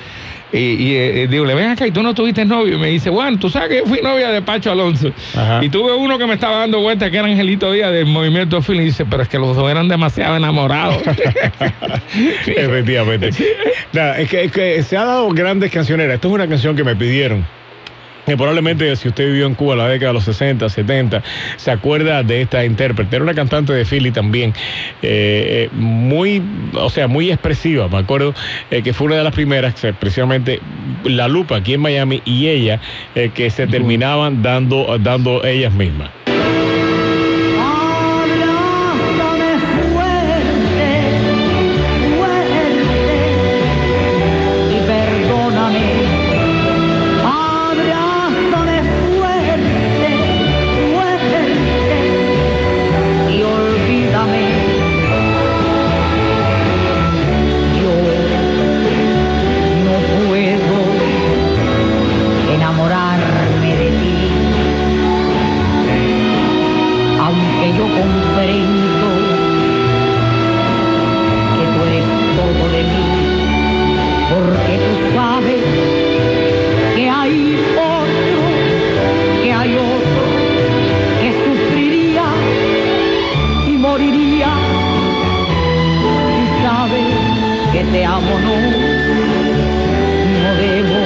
Y, 0.51 0.57
y, 0.57 0.95
eh, 0.95 1.27
digo, 1.29 1.45
le 1.45 1.53
ven 1.53 1.69
acá 1.69 1.85
y 1.85 1.91
tú 1.91 2.01
no 2.01 2.15
tuviste 2.15 2.43
novio. 2.43 2.75
Y 2.75 2.79
me 2.79 2.87
dice, 2.87 3.11
bueno, 3.11 3.37
tú 3.37 3.51
sabes 3.51 3.69
que 3.69 3.77
yo 3.77 3.85
fui 3.85 3.99
novia 4.01 4.29
de 4.29 4.41
Pacho 4.41 4.71
Alonso. 4.71 5.11
Ajá. 5.35 5.63
Y 5.63 5.69
tuve 5.69 5.93
uno 5.93 6.17
que 6.17 6.25
me 6.25 6.33
estaba 6.33 6.57
dando 6.61 6.79
vuelta, 6.79 7.11
que 7.11 7.17
era 7.17 7.27
Angelito 7.27 7.71
Díaz 7.71 7.91
del 7.91 8.07
movimiento 8.07 8.59
Phil. 8.63 8.81
Y 8.81 8.85
dice, 8.85 9.05
pero 9.05 9.21
es 9.21 9.29
que 9.29 9.37
los 9.37 9.55
dos 9.55 9.69
eran 9.69 9.87
demasiado 9.87 10.35
enamorados. 10.37 11.03
Efectivamente. 12.47 13.29
Nada, 13.93 14.17
es 14.19 14.29
que, 14.29 14.43
es 14.45 14.51
que 14.51 14.81
se 14.83 14.97
ha 14.97 15.05
dado 15.05 15.29
grandes 15.29 15.71
cancioneras. 15.71 16.15
Esto 16.15 16.29
es 16.29 16.33
una 16.33 16.47
canción 16.47 16.75
que 16.75 16.83
me 16.83 16.95
pidieron. 16.95 17.45
Que 18.29 18.37
probablemente 18.37 18.95
si 18.95 19.07
usted 19.07 19.25
vivió 19.25 19.47
en 19.47 19.55
Cuba 19.55 19.73
en 19.73 19.79
la 19.79 19.87
década 19.87 20.11
de 20.11 20.13
los 20.13 20.23
60, 20.25 20.69
70, 20.69 21.23
se 21.57 21.71
acuerda 21.71 22.21
de 22.21 22.43
esta 22.43 22.63
intérprete. 22.63 23.15
Era 23.15 23.23
una 23.23 23.33
cantante 23.33 23.73
de 23.73 23.85
Philly 23.85 24.11
también, 24.11 24.53
eh, 25.01 25.65
eh, 25.65 25.69
muy, 25.73 26.39
o 26.75 26.91
sea, 26.91 27.07
muy 27.07 27.31
expresiva. 27.31 27.87
Me 27.87 27.97
acuerdo 27.97 28.35
eh, 28.69 28.83
que 28.83 28.93
fue 28.93 29.07
una 29.07 29.15
de 29.15 29.23
las 29.23 29.33
primeras, 29.33 29.73
precisamente 29.99 30.59
La 31.05 31.27
Lupa 31.27 31.55
aquí 31.55 31.73
en 31.73 31.81
Miami 31.81 32.21
y 32.23 32.49
ella, 32.49 32.79
eh, 33.15 33.31
que 33.33 33.49
se 33.49 33.65
terminaban 33.65 34.43
dando, 34.43 34.95
dando 34.99 35.43
ellas 35.43 35.73
mismas. 35.73 36.11
que 87.79 87.85
te 87.85 88.05
amo 88.05 88.37
no, 88.39 88.55
no 90.43 90.51
debo 90.55 90.99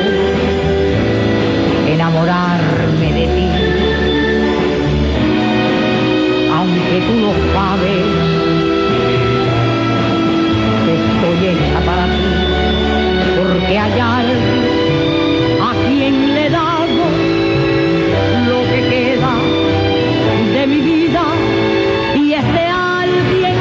enamorarme 1.88 3.14
de 3.14 3.26
ti. 3.36 3.50
Aunque 6.56 6.96
tú 7.08 7.14
lo 7.26 7.32
sabes, 7.54 8.06
que 10.84 10.94
estoy 11.02 11.40
hecha 11.50 11.80
para 11.86 12.06
ti, 12.06 12.28
porque 13.38 13.74
hay 13.78 14.00
a 15.70 15.72
quien 15.88 16.16
le 16.34 16.42
he 16.48 16.50
dado 16.50 17.04
lo 18.50 18.60
que 18.72 18.80
queda 18.90 19.34
de 20.56 20.68
mi 20.68 20.80
vida 20.82 21.24
y 22.16 22.34
este 22.34 22.64
alguien 22.68 23.53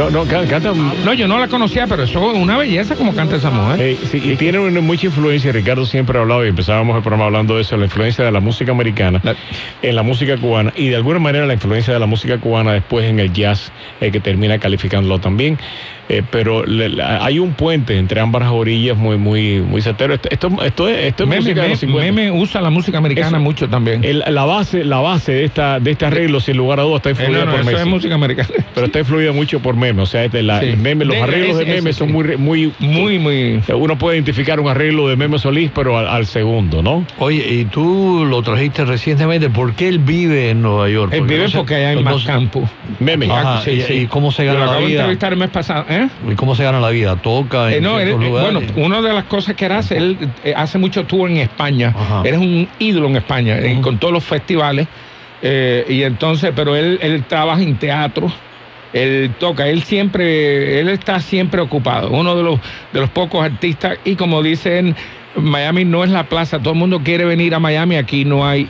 No, 0.00 0.08
no, 0.08 0.24
can- 0.24 0.46
canta. 0.46 0.72
No, 0.72 1.12
yo 1.12 1.28
no 1.28 1.38
la 1.38 1.46
conocía, 1.48 1.86
pero 1.86 2.04
eso 2.04 2.30
es 2.32 2.38
una 2.38 2.56
belleza 2.56 2.96
como 2.96 3.14
canta 3.14 3.36
esa 3.36 3.50
mujer. 3.50 3.78
eh, 3.80 3.98
sí, 4.10 4.18
y 4.24 4.34
tiene 4.36 4.58
una- 4.58 4.80
mucha 4.80 5.06
influencia, 5.08 5.52
Ricardo 5.52 5.84
siempre 5.84 6.16
ha 6.16 6.22
hablado 6.22 6.42
y 6.46 6.48
empezábamos 6.48 6.96
el 6.96 7.02
programa 7.02 7.26
hablando 7.26 7.56
de 7.56 7.60
eso, 7.62 7.76
la 7.76 7.84
influencia 7.84 8.24
de 8.24 8.32
la 8.32 8.40
música 8.40 8.72
americana 8.72 9.20
La- 9.22 9.36
en 9.82 9.94
la 9.94 10.02
música 10.02 10.38
cubana 10.38 10.72
y 10.74 10.88
de 10.88 10.96
alguna 10.96 11.18
manera 11.18 11.44
la 11.44 11.52
influencia 11.52 11.92
de 11.92 12.00
la 12.00 12.06
música 12.06 12.38
cubana 12.38 12.72
después 12.72 13.04
en 13.04 13.20
el 13.20 13.30
jazz 13.34 13.70
eh, 14.00 14.10
que 14.10 14.20
termina 14.20 14.58
calificándolo 14.58 15.18
también. 15.18 15.58
Eh, 16.12 16.24
pero 16.28 16.66
le- 16.66 16.88
la- 16.88 17.24
hay 17.24 17.38
un 17.38 17.52
puente 17.52 17.96
entre 17.96 18.20
ambas 18.20 18.42
orillas 18.50 18.96
muy 18.96 19.16
muy 19.16 19.60
muy 19.60 19.80
certero. 19.80 20.14
Esto, 20.14 20.28
esto, 20.32 20.48
esto 20.64 20.88
es, 20.88 21.04
esto 21.04 21.22
es 21.22 21.28
Meme, 21.28 21.40
música 21.42 21.62
de 21.62 21.68
los 21.68 21.78
50. 21.78 22.12
Meme 22.12 22.30
usa 22.32 22.60
la 22.60 22.70
música 22.70 22.98
americana 22.98 23.28
Eso- 23.28 23.38
mucho 23.38 23.68
también. 23.68 24.02
El- 24.02 24.24
la 24.26 24.44
base 24.44 24.82
la 24.84 24.98
base 24.98 25.30
de 25.32 25.44
esta 25.44 25.78
de 25.78 25.92
este 25.92 26.06
arreglo 26.06 26.40
sin 26.40 26.56
lugar 26.56 26.80
a 26.80 26.82
dudas 26.82 26.96
está 26.96 27.10
Eh, 27.10 27.12
influida 27.12 27.44
no, 27.44 27.44
no, 27.44 27.50
por 27.52 27.60
eso 27.60 27.70
Messi. 27.70 27.82
es 27.82 27.86
música 27.86 28.14
americana. 28.16 28.48
pero 28.74 28.86
está 28.86 28.98
influida 28.98 29.32
mucho 29.32 29.60
por 29.60 29.76
meme, 29.76 30.02
o 30.02 30.06
sea, 30.06 30.24
este, 30.24 30.42
la- 30.42 30.58
Sí. 30.60 30.66
el 30.66 30.78
meme, 30.78 31.04
los 31.04 31.14
De- 31.16 31.22
arreglos 31.22 31.58
de 31.58 31.64
meme 31.66 31.90
ese 31.90 31.98
son 32.00 32.08
sí. 32.08 32.12
muy 32.14 32.24
re- 32.24 32.36
muy 32.36 32.72
Muy, 32.80 33.18
muy. 33.20 33.60
uno 33.72 33.96
puede 33.96 34.16
identificar 34.16 34.58
un 34.58 34.68
arreglo 34.68 35.06
de 35.08 35.14
Meme 35.16 35.38
Solís, 35.38 35.70
pero 35.72 35.96
al, 35.96 36.08
al 36.08 36.26
segundo, 36.26 36.82
¿no? 36.82 37.04
Oye, 37.18 37.46
y 37.54 37.66
tú 37.66 38.24
lo 38.28 38.42
trajiste 38.42 38.84
recientemente. 38.84 39.48
¿Por 39.48 39.74
qué 39.74 39.86
él 39.88 40.00
vive 40.00 40.50
en 40.50 40.60
Nueva 40.62 40.88
York? 40.88 41.12
Él 41.14 41.22
vive 41.22 41.44
no 41.46 41.50
porque 41.58 41.76
allá 41.76 41.90
hay 41.90 41.96
no 41.96 42.02
más 42.02 42.24
campo. 42.24 42.68
Meme. 42.98 43.30
Ajá, 43.30 43.62
Sí, 43.62 43.70
y, 43.70 43.80
sí. 43.82 43.92
y 43.94 44.06
cómo 44.06 44.32
se 44.32 44.44
gana 44.44 44.58
la 44.60 44.64
acabo 44.64 44.80
de 44.80 44.86
vida? 44.86 45.00
entrevistar 45.02 45.32
el 45.32 45.38
mes 45.38 45.50
pasado. 45.50 45.84
¿eh? 45.88 45.99
¿Y 46.28 46.34
cómo 46.36 46.54
se 46.54 46.64
gana 46.64 46.80
la 46.80 46.90
vida? 46.90 47.16
¿Toca 47.16 47.72
Eh, 47.72 47.80
no, 47.80 47.98
él- 47.98 48.08
eh, 48.10 48.12
lugares? 48.12 48.52
bueno, 48.52 48.60
una 48.86 49.00
de 49.02 49.12
las 49.12 49.24
cosas 49.24 49.54
que 49.54 49.66
él 49.66 49.72
hace, 49.72 49.96
él 49.96 50.18
eh, 50.44 50.54
hace 50.56 50.78
mucho 50.78 51.04
tour 51.04 51.28
en 51.30 51.38
España. 51.38 51.92
Ajá. 51.96 52.22
Él 52.24 52.34
es 52.34 52.40
un 52.40 52.68
ídolo 52.78 53.08
en 53.08 53.16
España, 53.16 53.58
eh, 53.58 53.78
con 53.82 53.98
todos 53.98 54.12
los 54.14 54.24
festivales. 54.24 54.86
eh, 55.42 55.84
y 55.88 56.02
entonces, 56.02 56.52
pero 56.54 56.76
él, 56.76 56.98
él 57.02 57.24
trabaja 57.24 57.62
en 57.62 57.76
teatro. 57.78 58.30
Él 58.92 59.32
toca, 59.38 59.68
él 59.68 59.82
siempre, 59.84 60.80
él 60.80 60.88
está 60.88 61.20
siempre 61.20 61.60
ocupado. 61.60 62.10
Uno 62.10 62.34
de 62.36 62.42
los, 62.42 62.60
de 62.92 63.00
los 63.00 63.08
pocos 63.10 63.42
artistas. 63.44 63.98
Y 64.04 64.16
como 64.16 64.42
dicen, 64.42 64.96
Miami 65.36 65.84
no 65.84 66.02
es 66.04 66.10
la 66.10 66.24
plaza. 66.24 66.58
Todo 66.58 66.72
el 66.74 66.78
mundo 66.80 67.00
quiere 67.04 67.24
venir 67.24 67.54
a 67.54 67.60
Miami. 67.60 67.96
Aquí 67.96 68.24
no 68.24 68.46
hay. 68.46 68.68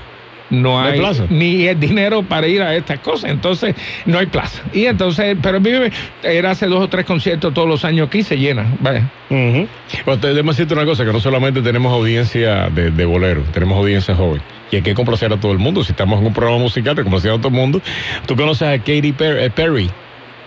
No 0.50 0.80
hay 0.80 0.92
hay, 0.94 0.98
plaza. 0.98 1.26
ni 1.30 1.66
el 1.66 1.78
dinero 1.78 2.22
para 2.22 2.46
ir 2.48 2.60
a 2.62 2.74
estas 2.74 2.98
cosas, 3.00 3.30
entonces 3.30 3.74
no 4.04 4.18
hay 4.18 4.26
plaza. 4.26 4.62
Y 4.72 4.86
entonces, 4.86 5.36
pero 5.40 5.60
vive, 5.60 5.92
él 6.22 6.46
hace 6.46 6.66
dos 6.66 6.82
o 6.82 6.88
tres 6.88 7.04
conciertos 7.06 7.54
todos 7.54 7.68
los 7.68 7.84
años 7.84 8.08
aquí 8.08 8.22
se 8.22 8.36
llena. 8.36 8.66
Vaya. 8.80 9.08
Ujú. 9.30 9.68
Bueno, 10.04 10.20
te- 10.20 10.28
déjame 10.28 10.50
decirte 10.50 10.74
una 10.74 10.84
cosa, 10.84 11.04
que 11.04 11.12
no 11.12 11.20
solamente 11.20 11.62
tenemos 11.62 11.92
audiencia 11.92 12.68
de, 12.68 12.90
de 12.90 13.04
bolero, 13.04 13.42
tenemos 13.52 13.78
audiencia 13.78 14.14
joven. 14.14 14.42
Y 14.72 14.76
hay 14.76 14.82
que 14.82 14.94
complacer 14.94 15.32
a 15.32 15.38
todo 15.38 15.52
el 15.52 15.58
mundo. 15.58 15.82
Si 15.84 15.92
estamos 15.92 16.20
en 16.20 16.26
un 16.26 16.32
programa 16.32 16.58
musical, 16.60 16.94
te 16.94 17.02
complacemos 17.02 17.38
a 17.38 17.40
todo 17.40 17.48
el 17.48 17.54
mundo. 17.60 17.80
Tú 18.26 18.36
conoces 18.36 18.68
a 18.68 18.78
Katy 18.78 19.14
eh, 19.18 19.50
Perry. 19.54 19.90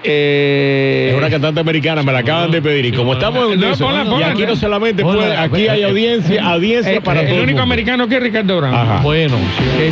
Eh, 0.03 1.09
Es 1.11 1.17
una 1.17 1.29
cantante 1.29 1.59
americana, 1.59 2.03
me 2.03 2.11
la 2.11 2.19
acaban 2.19 2.51
de 2.51 2.61
pedir. 2.61 2.85
Y 2.85 2.91
como 2.91 3.13
estamos 3.13 3.51
en 3.53 3.59
No, 3.59 3.71
eso, 3.71 3.85
ponla, 3.85 4.03
y 4.03 4.09
ponla. 4.09 4.27
aquí 4.27 4.45
no 4.45 4.55
solamente 4.55 5.01
Ponla, 5.03 5.21
puede, 5.21 5.37
aquí 5.37 5.67
hay 5.67 5.81
eh, 5.81 5.85
audiencia, 5.85 6.43
audiencia 6.45 6.93
eh, 6.93 7.01
para 7.01 7.21
el 7.21 7.27
todo 7.27 7.37
el 7.37 7.43
único 7.43 7.57
mundo. 7.59 7.63
americano 7.73 8.07
que 8.07 8.15
es 8.17 8.23
Ricardo 8.23 8.57
Brown. 8.57 8.73
Ajá. 8.75 8.99
Bueno, 9.01 9.37
sí, 9.37 9.89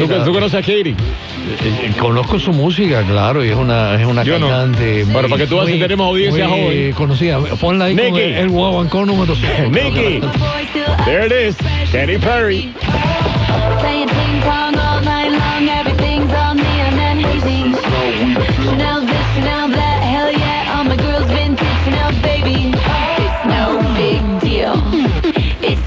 ¿Tú, 0.00 0.06
mira, 0.08 0.24
tú 0.24 0.32
conoces 0.32 0.54
a 0.58 0.60
Katy? 0.62 0.90
eh, 0.90 0.94
eh, 1.84 1.92
conozco 1.98 2.38
su 2.38 2.52
música, 2.52 3.02
claro, 3.02 3.44
y 3.44 3.48
es 3.50 3.56
una, 3.56 3.94
es 4.00 4.06
una 4.06 4.22
Yo 4.24 4.38
no. 4.38 4.48
cantante. 4.48 5.04
Bueno, 5.04 5.28
para 5.28 5.42
que 5.42 5.46
tú 5.46 5.56
veas 5.56 5.68
si 5.68 5.78
tenemos 5.78 6.06
audiencia 6.08 6.48
joven. 6.48 6.92
conocida. 6.92 7.38
Ponla 7.60 7.84
ahí 7.86 7.96
con 7.96 8.04
Nicky. 8.06 8.20
el, 8.20 8.34
el 8.34 8.48
guaguancó 8.48 9.04
número 9.06 9.34
5. 9.34 9.70
Nicky. 9.70 10.20
There 11.04 11.26
it 11.26 11.32
is. 11.50 11.56
Katy 11.92 12.18
Perry. 12.18 12.72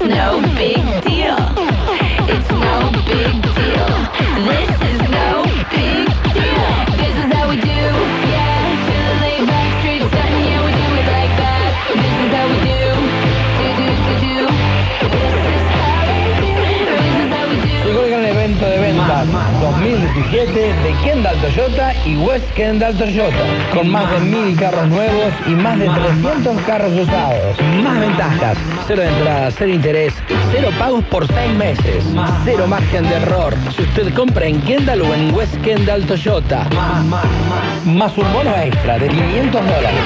No 0.00 0.40
big 0.56 0.84
deal. 1.04 1.38
It's 2.28 2.50
no 2.50 2.90
big 3.08 3.42
deal. 3.42 3.88
This 4.48 4.70
is 4.90 5.00
no 5.10 5.28
big 5.74 6.06
deal. 6.36 6.66
This 7.00 7.14
is 7.22 7.28
how 7.34 7.48
we 7.48 7.56
do, 7.56 7.80
yeah. 8.32 8.86
Chill, 8.86 9.12
lay 9.24 9.38
back, 9.46 9.70
straight 9.80 10.02
sun, 10.02 10.32
yeah, 10.46 10.60
we 10.64 10.70
do 10.72 10.86
it 11.00 11.06
like 11.16 11.34
that. 11.42 11.70
This 12.02 12.14
is 12.22 12.30
how 12.36 12.46
we 12.52 12.58
do, 12.68 12.82
do 13.58 13.66
do 13.78 13.86
do 14.06 14.14
do. 14.24 14.36
This 15.14 15.34
is 15.54 15.64
how 15.74 16.00
we 16.08 16.30
do. 16.42 16.52
This 17.02 17.16
is 17.22 17.28
how 17.34 17.44
we 17.50 17.56
do. 17.64 17.76
Llegó 17.88 18.00
el 18.04 18.10
gran 18.10 18.24
evento 18.24 18.64
de 18.68 18.78
ventas 18.78 19.26
2017 19.72 20.50
de 20.60 20.94
Kendall 21.04 21.36
Toyota 21.40 21.92
y 22.06 22.16
West 22.16 22.50
Kendall 22.54 22.96
Toyota, 22.96 23.36
con 23.74 23.90
más 23.90 24.10
de 24.10 24.20
mil 24.20 24.56
carros 24.56 24.88
nuevos 24.88 25.32
y 25.46 25.50
más 25.50 25.78
de 25.78 25.88
300 25.88 26.62
carros 26.62 26.92
usados. 26.92 27.56
Más 27.82 28.00
ventajas, 28.00 28.56
cero 28.86 29.02
de 29.02 29.08
entrada, 29.08 29.50
cero 29.50 29.70
interés, 29.72 30.14
cero 30.50 30.70
pagos 30.78 31.04
por 31.04 31.26
seis 31.26 31.52
meses, 31.54 32.04
cero 32.44 32.66
margen 32.66 33.08
de 33.08 33.16
error. 33.16 33.54
Si 33.76 33.82
usted 33.82 34.14
compra 34.14 34.46
en 34.46 34.60
Kendall 34.62 35.02
o 35.02 35.14
en 35.14 35.34
West 35.34 35.54
Kendall 35.62 36.06
Toyota, 36.06 36.66
más 37.84 38.16
un 38.16 38.32
bono 38.32 38.54
extra 38.56 38.98
de 38.98 39.08
500 39.08 39.52
dólares. 39.52 40.00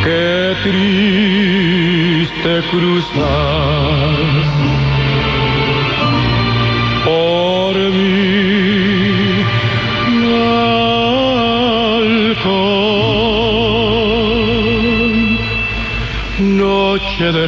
qué 0.04 0.56
triste 0.64 2.52
cruzar. 2.72 3.84
Noche 16.40 17.32
de 17.32 17.48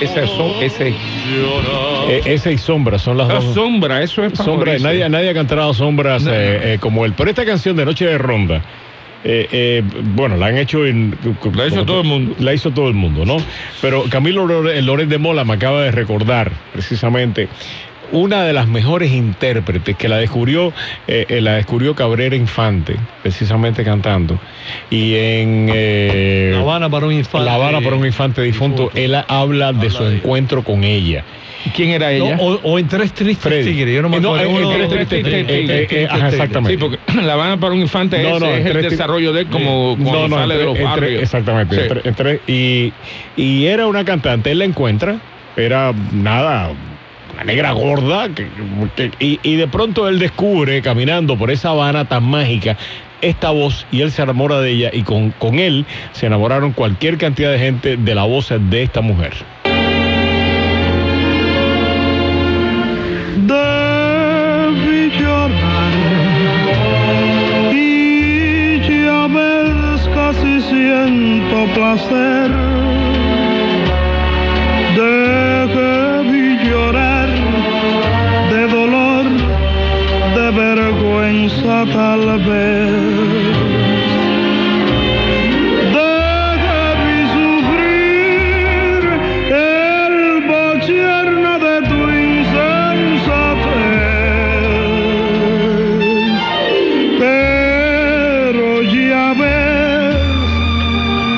Ese 0.00 0.26
son, 0.26 0.52
ese. 0.62 0.88
Eh, 2.08 2.20
esa 2.26 2.50
y 2.50 2.58
Sombra 2.58 2.98
son 2.98 3.16
las 3.16 3.30
Ah, 3.30 3.34
dos. 3.34 3.54
sombra, 3.54 4.02
eso 4.02 4.22
es 4.24 4.34
Sombra, 4.38 4.78
nadie, 4.78 5.08
nadie 5.08 5.30
ha 5.30 5.34
cantado 5.34 5.72
sombras 5.72 6.24
eh, 6.26 6.74
eh, 6.74 6.78
como 6.80 7.04
él. 7.06 7.14
Pero 7.16 7.30
esta 7.30 7.44
canción 7.46 7.76
de 7.76 7.84
Noche 7.86 8.04
de 8.06 8.18
Ronda, 8.18 8.56
eh, 9.24 9.48
eh, 9.50 9.82
bueno, 10.14 10.36
la 10.36 10.46
han 10.46 10.58
hecho 10.58 10.84
en. 10.86 11.16
La 11.54 11.66
hizo 11.66 11.84
todo 11.86 12.02
el 12.02 12.06
mundo. 12.06 12.34
La 12.38 12.52
hizo 12.52 12.70
todo 12.72 12.88
el 12.88 12.94
mundo, 12.94 13.24
¿no? 13.24 13.38
Pero 13.80 14.04
Camilo 14.10 14.46
Loret 14.46 15.08
de 15.08 15.18
Mola 15.18 15.44
me 15.44 15.54
acaba 15.54 15.82
de 15.82 15.90
recordar 15.90 16.52
precisamente 16.72 17.48
una 18.12 18.42
de 18.44 18.52
las 18.52 18.68
mejores 18.68 19.12
intérpretes 19.12 19.96
que 19.96 20.08
la 20.08 20.16
descubrió, 20.18 20.72
eh, 21.06 21.26
eh, 21.28 21.40
la 21.40 21.54
descubrió 21.54 21.94
Cabrera 21.94 22.36
Infante, 22.36 22.96
precisamente 23.22 23.84
cantando. 23.84 24.38
Y 24.90 25.14
en 25.14 25.70
eh, 25.72 26.50
La 26.54 26.60
Habana 26.60 26.88
para 26.90 27.06
un 27.06 27.12
infante. 27.12 27.44
La 27.44 27.54
Habana 27.54 27.80
para 27.80 27.96
un 27.96 28.06
infante 28.06 28.42
difunto, 28.42 28.90
él 28.94 29.16
habla 29.28 29.72
de 29.72 29.90
su 29.90 30.04
encuentro 30.04 30.62
con 30.62 30.84
ella. 30.84 31.24
¿Quién 31.74 31.90
era 31.90 32.06
No, 32.16 32.26
ella? 32.26 32.36
o, 32.38 32.60
o 32.62 32.78
en 32.78 32.86
Tres 32.86 33.12
Tristes 33.12 33.42
Freddy. 33.42 33.72
Tigres. 33.72 33.92
Yo 33.96 34.00
no 34.02 34.08
me 34.08 34.18
Eh, 34.18 34.20
no, 34.20 34.34
acuerdo. 34.36 34.72
en- 34.72 34.88
Tres 34.88 35.08
Tristes 35.08 35.46
Tigres. 35.48 35.90
exactamente. 35.92 36.70
Sí, 36.70 36.76
porque 36.76 36.98
La 37.22 37.32
Habana 37.32 37.58
para 37.58 37.72
un 37.74 37.80
infante 37.80 38.22
No, 38.22 38.36
ese 38.36 38.60
es 38.60 38.66
el 38.66 38.82
desarrollo 38.82 39.32
de 39.32 39.40
él 39.42 39.46
como 39.48 39.96
cuando 40.00 40.36
sale 40.36 40.54
entre- 40.54 40.58
de 40.58 40.64
los 40.64 40.74
entre- 40.76 40.84
barrios. 40.84 41.22
exactamente. 41.22 41.74
Sí. 41.74 41.82
entre- 41.82 42.08
entre- 42.08 42.40
y, 42.46 42.92
y 43.36 43.66
era 43.66 43.88
una 43.88 44.04
cantante, 44.04 44.52
él 44.52 44.60
la 44.60 44.64
encuentra, 44.64 45.16
era 45.56 45.92
nada, 46.12 46.70
una 47.36 47.44
negra 47.44 47.72
gorda, 47.72 48.28
y, 49.18 49.38
y 49.42 49.56
de 49.56 49.68
pronto 49.68 50.08
él 50.08 50.18
descubre, 50.18 50.80
caminando 50.80 51.36
por 51.36 51.50
esa 51.50 51.70
Habana 51.70 52.06
tan 52.06 52.24
mágica, 52.24 52.78
esta 53.20 53.50
voz 53.50 53.86
y 53.90 54.00
él 54.00 54.10
se 54.10 54.22
enamora 54.22 54.60
de 54.60 54.70
ella 54.70 54.90
y 54.92 55.02
con, 55.02 55.32
con 55.32 55.58
él 55.58 55.84
se 56.12 56.26
enamoraron 56.26 56.72
cualquier 56.72 57.18
cantidad 57.18 57.52
de 57.52 57.58
gente 57.58 57.96
de 57.96 58.14
la 58.14 58.24
voz 58.24 58.48
de 58.58 58.82
esta 58.82 59.00
mujer. 59.02 59.34
Y 67.72 68.80
casi 70.14 70.60
siento 70.62 71.66
placer. 71.74 72.55
Vergüenza 81.76 81.84
tal 81.92 82.38
vez. 82.38 83.56
Debí 85.96 87.18
sufrir 87.36 89.02
el 89.50 90.16
bochorno 90.46 91.52
de 91.58 91.76
tu 91.88 92.00
insensatez. 92.10 92.80
Pero 97.18 98.82
ya 98.82 99.26
ves 99.34 100.48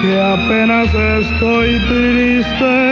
que 0.03 0.13
apenas 0.21 0.89
estoy 0.95 1.71
triste 1.89 2.88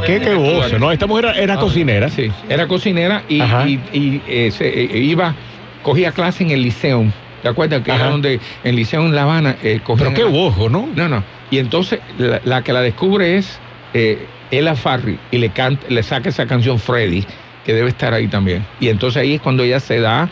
qué, 0.00 0.20
qué, 0.20 0.68
qué 0.70 0.78
¿no? 0.78 0.92
Esta 0.92 1.06
mujer 1.06 1.26
era, 1.26 1.38
era 1.38 1.56
cocinera. 1.56 2.08
Sí, 2.08 2.30
era 2.48 2.66
cocinera 2.66 3.22
y, 3.28 3.40
Ajá. 3.40 3.68
y- 3.68 3.80
y, 3.92 4.22
eh, 4.26 4.50
se, 4.50 4.68
eh, 4.68 4.98
iba, 4.98 5.34
cogía 5.82 6.12
clase 6.12 6.44
en 6.44 6.50
el 6.50 6.62
liceo. 6.62 7.04
¿Te 7.42 7.48
acuerdas? 7.48 7.82
Que 7.82 7.92
era 7.92 8.08
donde 8.08 8.34
en 8.34 8.40
el 8.62 8.76
liceo 8.76 9.02
en 9.02 9.14
La 9.14 9.24
Habana 9.24 9.56
eh, 9.62 9.80
Pero 9.98 10.14
qué 10.14 10.24
voz, 10.24 10.56
¿no? 10.70 10.88
No, 10.94 11.08
no. 11.08 11.22
Y 11.50 11.58
entonces 11.58 12.00
la, 12.18 12.40
la 12.44 12.62
que 12.62 12.72
la 12.72 12.80
descubre 12.80 13.36
es 13.36 13.58
eh, 13.92 14.26
Ella 14.50 14.74
Farri 14.74 15.18
y 15.30 15.38
le, 15.38 15.50
canta, 15.50 15.86
le 15.88 16.02
saca 16.02 16.30
esa 16.30 16.46
canción 16.46 16.78
Freddy, 16.78 17.24
que 17.66 17.74
debe 17.74 17.90
estar 17.90 18.14
ahí 18.14 18.28
también. 18.28 18.64
Y 18.80 18.88
entonces 18.88 19.20
ahí 19.22 19.34
es 19.34 19.40
cuando 19.42 19.62
ella 19.62 19.78
se 19.78 20.00
da 20.00 20.28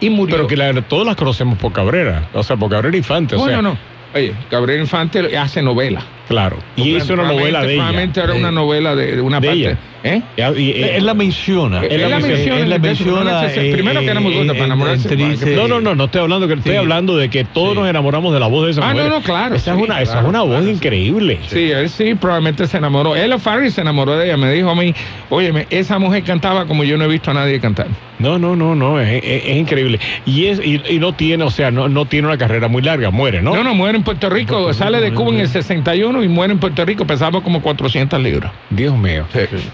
y 0.00 0.08
murió. 0.08 0.36
Pero 0.36 0.48
que 0.48 0.56
la- 0.56 0.72
todas 0.82 1.06
las 1.06 1.16
conocemos 1.16 1.58
por 1.58 1.72
Cabrera, 1.72 2.28
o 2.32 2.42
sea, 2.42 2.56
por 2.56 2.70
Cabrera 2.70 2.96
Infante. 2.96 3.34
o 3.34 3.38
no, 3.38 3.44
sea, 3.44 3.56
no, 3.56 3.62
no. 3.62 3.78
Oye, 4.14 4.32
Gabriel 4.50 4.80
Infante 4.80 5.36
hace 5.36 5.60
novela. 5.60 6.02
Claro. 6.28 6.56
Y 6.76 6.96
hizo 6.96 7.14
una 7.14 7.24
novela 7.24 7.60
de 7.62 7.74
ella. 7.74 7.82
Probablemente 7.82 8.20
era 8.20 8.34
una 8.34 8.50
novela 8.50 8.94
de, 8.96 9.16
de 9.16 9.20
una 9.20 9.40
De 9.40 9.46
parte. 9.48 9.60
ella. 9.60 9.78
¿Eh? 10.06 10.20
Y- 10.36 10.60
y- 10.62 10.82
Él 10.82 11.06
la 11.06 11.14
menciona. 11.14 11.80
Él 11.82 12.00
la 12.10 12.18
menciona, 12.18 12.60
Él 12.60 12.68
la 12.68 12.76
él 12.76 12.82
menciona. 12.82 13.42
dice, 13.46 13.72
primero 13.72 14.00
que 14.02 14.14
muy 14.14 14.34
gorda 14.34 14.52
para 14.52 14.64
enamorarse, 14.66 15.16
dice- 15.16 15.56
No, 15.56 15.66
no, 15.66 15.80
no, 15.80 15.94
no 15.94 16.04
estoy 16.04 16.20
hablando 16.20 16.46
que 16.46 16.54
estoy 16.54 16.76
hablando 16.76 17.16
de 17.16 17.30
que 17.30 17.44
todos 17.44 17.70
Sí. 17.72 17.78
nos 17.80 17.88
enamoramos 17.88 18.32
de 18.34 18.38
la 18.40 18.46
voz 18.46 18.66
de 18.66 18.72
esa 18.72 18.82
Ah, 18.86 18.92
mujer. 18.92 19.08
no, 19.08 19.16
no, 19.16 19.22
claro, 19.22 19.54
Esa 19.54 19.72
sí, 19.74 19.78
es 19.80 19.82
una, 19.88 20.02
esa 20.02 20.20
es 20.20 20.26
una 20.26 20.42
voz 20.42 20.56
claro, 20.58 20.68
increíble. 20.70 21.38
Sí, 21.46 21.70
él 21.70 21.88
sí, 21.88 22.14
probablemente 22.14 22.66
se 22.66 22.76
enamoró. 22.76 23.16
Ella 23.16 23.38
Farri 23.38 23.70
se 23.70 23.80
enamoró 23.80 24.16
de 24.18 24.26
ella. 24.26 24.36
Me 24.36 24.52
dijo 24.52 24.68
a 24.70 24.74
mí, 24.74 24.94
óyeme, 25.30 25.66
esa 25.70 25.98
mujer 25.98 26.22
cantaba 26.22 26.66
como 26.66 26.84
yo 26.84 26.98
no 26.98 27.04
he 27.04 27.08
visto 27.08 27.30
a 27.30 27.34
nadie 27.34 27.58
cantar. 27.58 27.86
No, 28.18 28.38
no, 28.38 28.54
no, 28.54 28.74
no, 28.76 29.00
es, 29.00 29.22
es- 29.24 29.42
es 29.46 29.56
increíble. 29.56 29.98
Y 30.26 30.46
es 30.46 30.60
y, 30.64 30.80
y 30.88 30.98
no 30.98 31.14
tiene, 31.14 31.44
o 31.44 31.50
sea, 31.50 31.70
no, 31.70 31.88
no 31.88 32.04
tiene 32.04 32.28
una 32.28 32.38
carrera 32.38 32.68
muy 32.68 32.80
larga, 32.82 33.10
muere, 33.10 33.40
¿no? 33.42 33.54
No, 33.56 33.64
no, 33.64 33.74
muere 33.74 33.96
en 33.98 34.04
Puerto 34.04 34.28
Rico. 34.30 34.72
Sale 34.74 35.00
de 35.00 35.12
Cuba 35.12 35.30
en 35.32 35.40
el 35.40 35.48
61 35.48 36.13
y 36.22 36.28
muere 36.28 36.52
en 36.52 36.58
Puerto 36.60 36.84
Rico. 36.84 37.06
Pesaba 37.06 37.42
como 37.42 37.60
400 37.62 38.20
libras. 38.20 38.52
Dios 38.70 38.96
mío. 38.96 39.24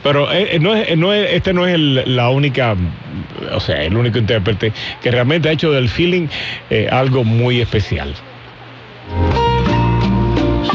Pero 0.02 0.30
eh, 0.32 0.56
eh, 0.56 0.58
no 0.60 0.74
es, 0.74 0.88
eh, 0.90 0.96
no 0.96 1.12
es- 1.12 1.30
este 1.32 1.52
no 1.52 1.66
es 1.66 1.74
el- 1.74 2.16
la 2.16 2.30
única, 2.30 2.74
o 3.52 3.60
sea, 3.60 3.82
el 3.82 3.96
único 3.96 4.18
intérprete 4.18 4.72
que 5.02 5.10
realmente 5.10 5.48
ha 5.48 5.52
hecho 5.52 5.70
del 5.72 5.88
feeling 5.88 6.28
eh, 6.70 6.88
algo 6.90 7.24
muy 7.24 7.60
especial. 7.60 8.14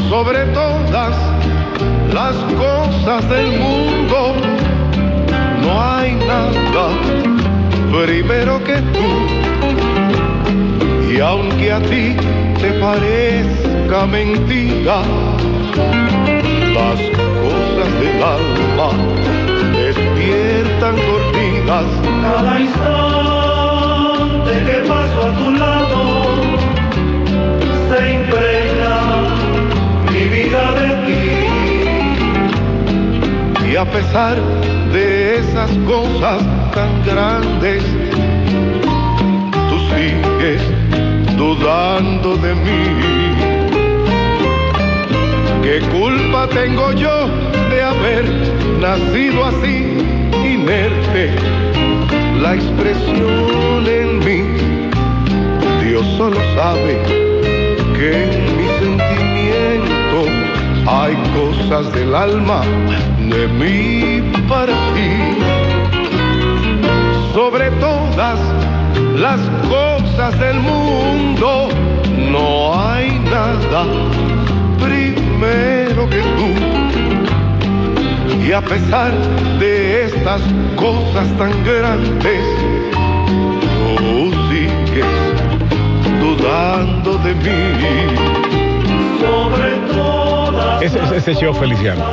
sobre 0.09 0.45
todas 0.53 1.16
las 2.13 2.36
cosas 2.53 3.28
del 3.30 3.47
mundo. 3.59 4.36
No 5.61 5.82
hay 5.84 6.13
nada 6.13 6.51
primero 8.05 8.63
que 8.63 8.76
tú. 8.93 9.07
Y 11.11 11.20
aunque 11.20 11.72
a 11.72 11.80
ti 11.82 12.16
te 12.61 12.72
parezca 12.80 13.75
mentira, 13.88 15.02
las 16.74 17.00
cosas 17.44 17.90
del 18.00 18.20
alma 18.24 18.90
despiertan 19.74 20.96
dormidas. 20.96 21.86
Cada 22.22 22.54
instante 22.60 24.52
que 24.66 24.78
paso 24.88 25.20
a 25.22 25.30
tu 25.38 25.48
lado 25.52 26.02
se 27.90 28.00
impregna 28.14 28.96
mi 30.12 30.24
vida 30.36 30.64
de 30.80 30.88
ti. 31.06 31.26
Y 33.72 33.76
a 33.76 33.86
pesar 33.86 34.36
de 34.94 35.38
esas 35.38 35.72
cosas 35.86 36.42
tan 36.74 36.92
grandes, 37.06 37.84
tú 39.70 39.78
sigues 39.92 40.62
dudando 41.38 42.36
de 42.38 42.56
mí. 42.56 43.25
¿Qué 45.66 45.80
culpa 45.91 46.47
tengo 46.47 46.91
yo 46.91 47.28
de 47.72 47.82
haber 47.82 48.24
nacido 48.80 49.45
así, 49.45 49.97
inerte 50.32 51.34
la 52.39 52.53
expresión 52.53 53.88
en 53.88 54.20
mí. 54.20 54.43
Dios 55.84 56.05
solo 56.18 56.38
sabe 56.53 57.01
que 57.97 58.26
en 58.26 58.57
mi 58.57 58.68
sentimiento 58.78 60.20
hay 60.86 61.16
cosas 61.34 61.91
del 61.93 62.13
alma 62.13 62.61
de 63.28 63.47
mí 63.47 64.22
para 64.47 64.72
ti. 64.93 65.36
Sobre 67.34 67.72
todas 67.82 68.39
las 69.16 69.39
cosas 69.68 70.39
del 70.39 70.59
mundo 70.59 71.70
no 72.32 72.80
hay 72.80 73.18
nada 73.32 73.88
primero 75.46 76.10
que 76.10 76.22
tú. 76.38 76.50
Y 78.46 78.52
a 78.52 78.62
pesar 78.62 79.12
de 79.60 80.06
estas 80.06 80.41
cosas 80.76 81.28
tan 81.38 81.52
grandes, 81.64 82.43
tú 83.82 84.32
sigues 84.50 85.06
dudando 86.22 87.18
de 87.20 87.34
mí. 87.36 87.66
Sobre 89.20 89.70
todas 89.93 90.35
Ese, 90.82 91.00
ese, 91.00 91.18
ese 91.18 91.36
Cheo 91.36 91.54
Feliciano. 91.54 92.04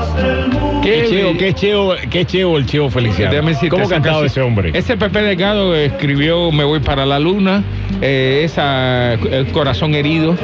Qué 0.83 1.07
cheo, 1.09 1.37
qué 1.39 1.55
cheo, 1.55 1.95
qué 2.11 2.25
cheo 2.25 2.57
el 2.57 2.67
Cheo 2.67 2.91
Feliciano. 2.91 3.31
Déjame 3.31 3.53
decirte, 3.53 3.77
¿Cómo 3.77 3.89
cantaba 3.89 4.27
ese 4.27 4.41
hombre? 4.41 4.73
Ese 4.75 4.97
Pepe 4.97 5.23
Delgado 5.23 5.77
escribió 5.77 6.51
Me 6.51 6.65
voy 6.65 6.81
para 6.81 7.07
la 7.07 7.21
luna, 7.21 7.63
eh, 8.01 8.43
esa 8.45 9.15
El 9.15 9.47
corazón 9.53 9.95
herido, 9.95 10.37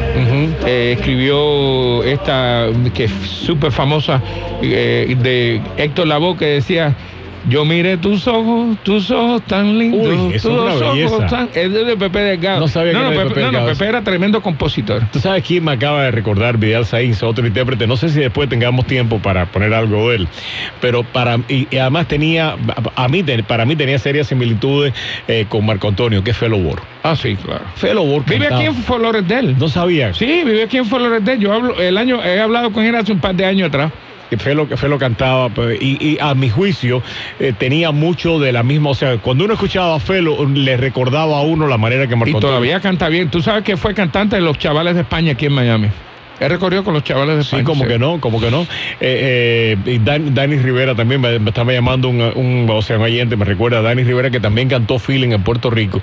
eh, 0.65 0.95
escribió 0.97 2.05
esta 2.05 2.69
que 2.95 3.05
es 3.05 3.11
súper 3.11 3.73
famosa 3.73 4.23
eh, 4.63 5.17
de 5.21 5.61
Héctor 5.77 6.07
Lavoe 6.07 6.37
que 6.37 6.47
decía 6.47 6.95
yo 7.45 7.65
miré 7.65 7.97
tus 7.99 8.27
ojos, 8.27 8.77
tus 8.83 9.11
ojos 9.11 9.43
tan 9.47 9.79
lindos. 9.79 10.07
Uy, 10.09 10.35
eso 10.35 10.49
tus 10.49 10.71
es 10.75 10.81
una 10.81 11.15
ojos 11.15 11.27
tan- 11.31 11.49
Es 11.55 11.73
de 11.73 11.97
Pepe 11.97 12.19
Delgado. 12.21 12.61
No 12.61 12.69
sabía 12.69 12.93
que 12.93 12.99
no, 12.99 13.11
era 13.11 13.23
Pepe, 13.23 13.29
Pepe 13.29 13.41
no, 13.41 13.47
no, 13.47 13.53
Delgado. 13.59 13.73
Pepe 13.79 13.89
era 13.89 14.03
tremendo 14.03 14.41
compositor. 14.43 15.03
Tú 15.13 15.19
sabes 15.21 15.45
quién 15.45 15.65
me 15.65 15.73
acaba 15.73 16.03
de 16.05 16.11
recordar, 16.11 16.59
Vidal 16.59 16.85
Sainz, 16.87 17.23
otro 17.23 17.47
intérprete. 17.47 17.87
No 17.87 17.97
sé 17.97 18.09
si 18.09 18.21
después 18.21 18.49
tengamos 18.49 18.87
tiempo 18.87 19.19
para 19.21 19.47
poner 19.47 19.73
algo 19.75 20.11
de 20.11 20.17
él, 20.17 20.29
pero 20.81 21.05
para 21.05 21.37
y, 21.49 21.67
y 21.71 21.79
además 21.79 22.07
tenía, 22.09 22.57
a 22.97 23.09
mí, 23.09 23.23
para 23.47 23.65
mí 23.65 23.77
tenía 23.77 23.99
serias 23.99 24.27
similitudes 24.29 24.93
eh, 25.29 25.47
con 25.49 25.65
Marco 25.67 25.89
Antonio, 25.89 26.23
que 26.25 26.33
es 26.33 26.37
Felo 26.37 26.59
Bor. 26.59 26.81
Ah, 27.03 27.17
sí, 27.17 27.37
claro. 27.37 27.65
Felo 27.77 28.05
Bor 28.05 28.25
Vive 28.25 28.41
cantaba. 28.49 28.61
aquí 28.61 28.67
en 28.69 28.75
Flores 28.83 29.27
del. 29.29 29.57
No 29.59 29.69
sabía. 29.69 30.13
Sí, 30.15 30.43
vive 30.45 30.65
aquí 30.65 30.77
en 30.79 30.85
Flores 30.85 31.25
del. 31.25 31.39
Yo 31.39 31.53
hablo, 31.53 31.79
el 31.81 31.97
año, 31.97 32.23
he 32.23 32.41
hablado 32.41 32.73
con 32.73 32.85
él 32.85 32.95
hace 32.95 33.13
un 33.13 33.21
par 33.21 33.35
de 33.35 33.45
años 33.47 33.69
atrás. 33.69 33.93
Que 34.29 34.37
Felo, 34.37 34.69
que 34.69 34.77
Felo 34.77 34.99
cantaba 34.99 35.49
pues, 35.49 35.81
y, 35.81 35.97
y 36.01 36.19
a 36.21 36.35
mi 36.35 36.49
juicio 36.51 37.03
eh, 37.39 37.53
tenía 37.57 37.91
mucho 37.93 38.39
de 38.39 38.53
la 38.53 38.63
misma, 38.63 38.91
o 38.91 38.95
sea, 38.95 39.19
cuando 39.19 39.45
uno 39.45 39.55
escuchaba 39.55 39.97
a 39.97 40.01
Felo 40.01 40.47
le 40.47 40.77
recordaba 40.77 41.39
a 41.39 41.43
uno 41.43 41.67
la 41.67 41.79
manera 41.79 42.07
que 42.07 42.17
Marco 42.17 42.39
Y 42.39 42.41
todavía 42.41 42.81
canta 42.81 43.09
bien. 43.09 43.31
Tú 43.31 43.43
sabes 43.43 43.65
que 43.65 43.77
fue 43.77 43.95
cantante 43.95 44.37
de 44.37 44.43
los 44.43 44.59
chavales 44.59 44.95
de 44.95 45.03
España 45.03 45.33
aquí 45.33 45.47
en 45.47 45.53
Miami. 45.53 45.89
Él 46.41 46.51
recorrió 46.51 46.85
con 46.85 46.95
los 46.95 47.03
chavales 47.05 47.37
de 47.37 47.45
Sí, 47.45 47.63
como 47.65 47.85
que 47.87 47.99
no, 47.99 48.21
como 48.21 48.41
que 48.41 48.51
no. 48.51 48.63
Eh, 49.01 49.77
eh, 49.85 49.91
y 49.95 49.99
Dan- 49.99 50.35
Dani 50.35 50.57
Rivera 50.57 50.95
también 50.95 51.21
me, 51.21 51.39
me 51.39 51.51
estaba 51.51 51.73
llamando 51.73 52.09
un, 52.09 52.21
un, 52.21 52.67
o 52.71 52.83
sea, 52.83 52.97
un 52.97 53.03
oyente, 53.05 53.37
me 53.37 53.45
recuerda 53.45 53.79
a 53.79 53.83
Dani 53.83 54.03
Rivera 54.05 54.31
que 54.31 54.41
también 54.41 54.69
cantó 54.69 54.99
feeling 54.99 55.31
en 55.33 55.43
Puerto 55.43 55.71
Rico 55.71 56.01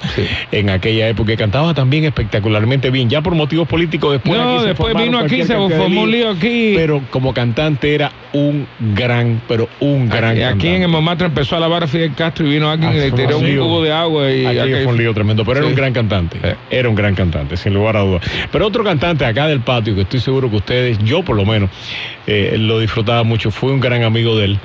en 0.51 0.69
aquella 0.69 1.07
época, 1.09 1.33
y 1.33 1.37
cantaba 1.37 1.73
también 1.73 2.05
espectacularmente 2.05 2.89
bien, 2.89 3.09
ya 3.09 3.21
por 3.21 3.35
motivos 3.35 3.67
políticos 3.67 4.13
después. 4.13 4.39
No, 4.39 4.57
aquí 4.57 4.65
después 4.67 4.93
vino 4.95 5.19
aquí, 5.19 5.43
se 5.43 5.53
formó 5.55 6.01
un 6.01 6.11
lío 6.11 6.29
aquí. 6.31 6.73
Pero 6.75 7.01
como 7.11 7.33
cantante 7.33 7.93
era 7.95 8.11
un 8.33 8.67
gran, 8.93 9.41
pero 9.47 9.69
un 9.79 10.09
gran 10.09 10.31
Aquí, 10.31 10.41
aquí 10.41 10.47
cantante. 10.49 10.75
en 10.75 10.81
el 10.83 10.87
Momatra 10.89 11.27
empezó 11.27 11.55
a 11.55 11.59
lavar 11.59 11.83
a 11.83 11.87
Fidel 11.87 12.13
Castro 12.15 12.45
y 12.45 12.49
vino 12.49 12.69
alguien 12.69 12.91
y 12.91 12.95
le 12.97 13.09
fue 13.09 13.19
tiró 13.25 13.37
un 13.37 13.55
cubo 13.57 13.81
de 13.83 13.91
agua 13.93 14.31
y 14.31 14.45
Aquello 14.45 14.61
aquello- 14.63 14.83
fue 14.83 14.93
un 14.93 14.97
lío 14.97 15.13
tremendo, 15.13 15.45
pero 15.45 15.59
era 15.59 15.67
Sí. 15.67 15.69
un 15.71 15.75
gran 15.77 15.93
cantante. 15.93 16.37
Era 16.69 16.89
un 16.89 16.95
gran 16.95 17.15
cantante, 17.15 17.55
sin 17.57 17.73
lugar 17.73 17.95
a 17.97 18.01
dudas. 18.01 18.21
Pero 18.51 18.67
otro 18.67 18.83
cantante 18.83 19.23
acá 19.25 19.47
del 19.47 19.61
patio, 19.61 19.95
que 19.95 20.01
estoy 20.01 20.19
seguro 20.25 20.49
que 20.49 20.57
ustedes, 20.57 20.97
yo 20.99 21.23
por 21.23 21.35
lo 21.37 21.45
menos, 21.45 21.69
eh, 22.27 22.55
lo 22.59 22.79
disfrutaba 22.79 23.23
mucho, 23.23 23.51
fue 23.51 23.71
un 23.71 23.79
gran 23.79 24.03
amigo 24.03 24.35
de 24.37 24.45
él, 24.45 24.59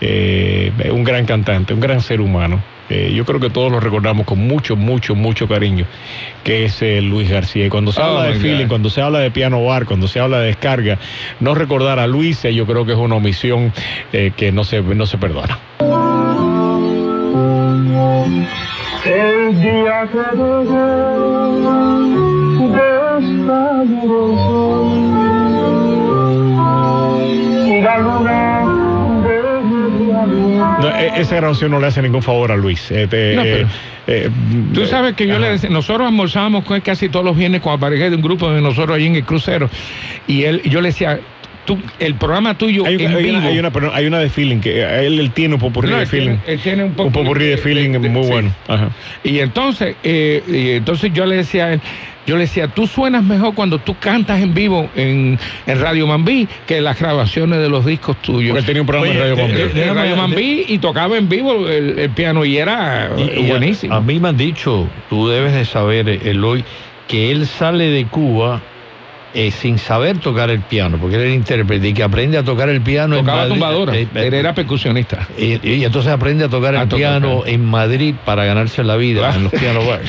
eh, 0.00 0.72
un 0.92 1.02
gran 1.04 1.24
cantante, 1.26 1.74
un 1.74 1.80
gran 1.80 2.00
ser 2.00 2.20
humano. 2.20 2.62
Eh, 2.88 3.12
yo 3.12 3.24
creo 3.24 3.40
que 3.40 3.50
todos 3.50 3.72
lo 3.72 3.80
recordamos 3.80 4.24
con 4.26 4.38
mucho, 4.38 4.76
mucho, 4.76 5.16
mucho 5.16 5.48
cariño, 5.48 5.86
que 6.44 6.66
es 6.66 6.80
eh, 6.82 7.00
Luis 7.02 7.28
García. 7.28 7.66
Y 7.66 7.68
cuando 7.68 7.90
se 7.90 8.00
Oh, 8.00 8.04
habla 8.04 8.26
de 8.28 8.34
feeling, 8.34 8.62
God. 8.66 8.68
cuando 8.68 8.90
se 8.90 9.00
habla 9.02 9.18
de 9.18 9.32
piano 9.32 9.64
bar, 9.64 9.86
cuando 9.86 10.06
se 10.06 10.20
habla 10.20 10.38
de 10.38 10.46
descarga, 10.46 10.96
no 11.40 11.56
recordar 11.56 11.98
a 11.98 12.06
Luis, 12.06 12.44
eh, 12.44 12.54
yo 12.54 12.64
creo 12.64 12.86
que 12.86 12.92
es 12.92 12.98
una 12.98 13.16
omisión 13.16 13.72
eh, 14.12 14.30
que 14.36 14.52
no 14.52 14.62
se, 14.62 14.82
no 14.82 15.04
se 15.04 15.18
perdona. 15.18 15.58
El 19.04 19.60
día 19.60 20.08
que 20.12 20.18
llegué, 23.20 23.42
la 27.82 27.98
luna 27.98 28.62
No, 30.80 30.88
e- 30.98 31.20
esa 31.20 31.36
grabación 31.36 31.70
no 31.70 31.80
le 31.80 31.86
hace 31.86 32.02
ningún 32.02 32.22
favor 32.22 32.52
a 32.52 32.56
Luis. 32.56 32.90
No, 32.90 33.08
pero- 33.08 33.42
eh, 33.42 33.66
eh, 34.06 34.30
Tú 34.74 34.86
sabes 34.86 35.14
que 35.14 35.26
yo 35.26 35.38
le 35.38 35.50
decía, 35.50 35.70
nosotros 35.70 36.06
almorzábamos 36.06 36.64
con 36.64 36.76
él 36.76 36.82
casi 36.82 37.08
todos 37.08 37.24
los 37.24 37.36
viernes 37.36 37.60
con 37.60 37.72
aparejé 37.72 38.10
de 38.10 38.16
un 38.16 38.22
grupo 38.22 38.50
de 38.50 38.60
nosotros 38.60 38.96
allí 38.96 39.06
en 39.06 39.16
el 39.16 39.24
crucero. 39.24 39.68
Y 40.26 40.44
él, 40.44 40.62
yo 40.64 40.80
le 40.80 40.88
decía, 40.88 41.20
tú, 41.64 41.78
el 41.98 42.14
programa 42.14 42.56
tuyo 42.58 42.84
hay, 42.86 42.94
en 42.96 43.14
hay 43.14 43.22
vivo. 43.24 43.38
una, 43.38 43.48
hay, 43.48 43.58
una, 43.58 43.70
perdón, 43.70 43.90
hay 43.94 44.06
una 44.06 44.18
de 44.18 44.28
feeling, 44.28 44.60
que 44.60 44.80
eh, 44.80 45.06
él, 45.06 45.18
él 45.20 45.30
tiene 45.32 45.54
un 45.54 45.60
popurrí 45.60 45.90
No, 45.90 45.98
de 45.98 46.06
tiene- 46.06 46.24
feeling. 46.26 46.38
él 46.46 46.60
tiene 46.60 46.84
un 46.84 46.90
un 46.90 46.96
popurrí 46.96 47.22
popurrí 47.24 47.44
de 47.46 47.50
de- 47.52 47.56
feeling 47.58 47.92
de- 47.92 47.98
de- 47.98 48.08
muy 48.08 48.24
sí. 48.24 48.30
bueno. 48.30 48.52
Ajá. 48.68 48.88
Y 49.24 49.38
entonces, 49.40 49.96
eh, 50.02 50.42
y 50.46 50.70
entonces 50.76 51.12
yo 51.12 51.26
le 51.26 51.36
decía 51.36 51.66
a 51.66 51.72
él, 51.74 51.80
yo 52.26 52.34
le 52.36 52.42
decía, 52.42 52.68
tú 52.68 52.86
suenas 52.86 53.22
mejor 53.24 53.54
cuando 53.54 53.78
tú 53.78 53.96
cantas 53.98 54.40
en 54.40 54.52
vivo 54.52 54.88
en, 54.96 55.38
en 55.66 55.80
Radio 55.80 56.06
Mambí 56.06 56.48
que 56.66 56.80
las 56.80 56.98
grabaciones 56.98 57.58
de 57.60 57.68
los 57.68 57.86
discos 57.86 58.20
tuyos. 58.20 58.52
Porque 58.52 58.66
tenía 58.66 58.82
un 58.82 58.86
programa 58.86 59.12
en 59.12 59.18
Radio 59.20 59.36
de- 59.36 59.42
Mambí. 59.42 59.80
Radio 59.94 60.16
Mambí 60.16 60.64
y 60.68 60.78
tocaba 60.78 61.16
en 61.16 61.28
vivo 61.28 61.68
el, 61.68 61.98
el 61.98 62.10
piano 62.10 62.44
y 62.44 62.56
era 62.58 63.10
Y- 63.16 63.40
y 63.40 63.46
a- 63.46 63.48
buenísimo. 63.50 63.94
A, 63.94 64.00
mí 64.00 64.18
me 64.18 64.28
han 64.28 64.36
dicho, 64.36 64.88
tú 65.08 65.28
debes 65.28 65.52
de 65.54 65.64
saber, 65.64 66.08
Eloy, 66.08 66.64
que 67.08 67.30
él 67.30 67.46
sale 67.46 67.84
de 67.90 68.04
Cuba 68.06 68.60
eh, 69.38 69.50
sin 69.50 69.78
saber 69.78 70.18
tocar 70.18 70.48
el 70.50 70.60
piano, 70.60 70.96
porque 71.00 71.16
él 71.16 71.22
era 71.22 71.34
intérprete 71.34 71.88
y 71.88 71.92
que 71.94 72.02
aprende 72.02 72.38
a 72.38 72.42
tocar 72.42 72.68
el 72.70 72.80
piano 72.80 73.16
Tocaba 73.18 73.42
en 73.42 73.48
Madrid. 73.48 73.60
tumbadora, 73.60 73.96
Eh, 73.96 74.08
eh, 74.14 74.26
él 74.28 74.34
era 74.34 74.54
percusionista. 74.54 75.28
y, 75.38 75.60
y 75.68 75.84
entonces 75.84 76.10
aprende 76.10 76.44
a 76.44 76.48
tocar 76.48 76.74
A 76.74 76.82
el 76.82 76.88
tocar 76.88 76.98
piano 77.20 77.42
en 77.46 77.64
Madrid 77.64 78.14
para 78.24 78.44
ganarse 78.46 78.82
la 78.82 78.96
vida 78.96 79.30
Ah. 79.30 79.36
en 79.36 79.44
los 79.44 79.52
piano 79.60 79.84
bars. 79.86 80.08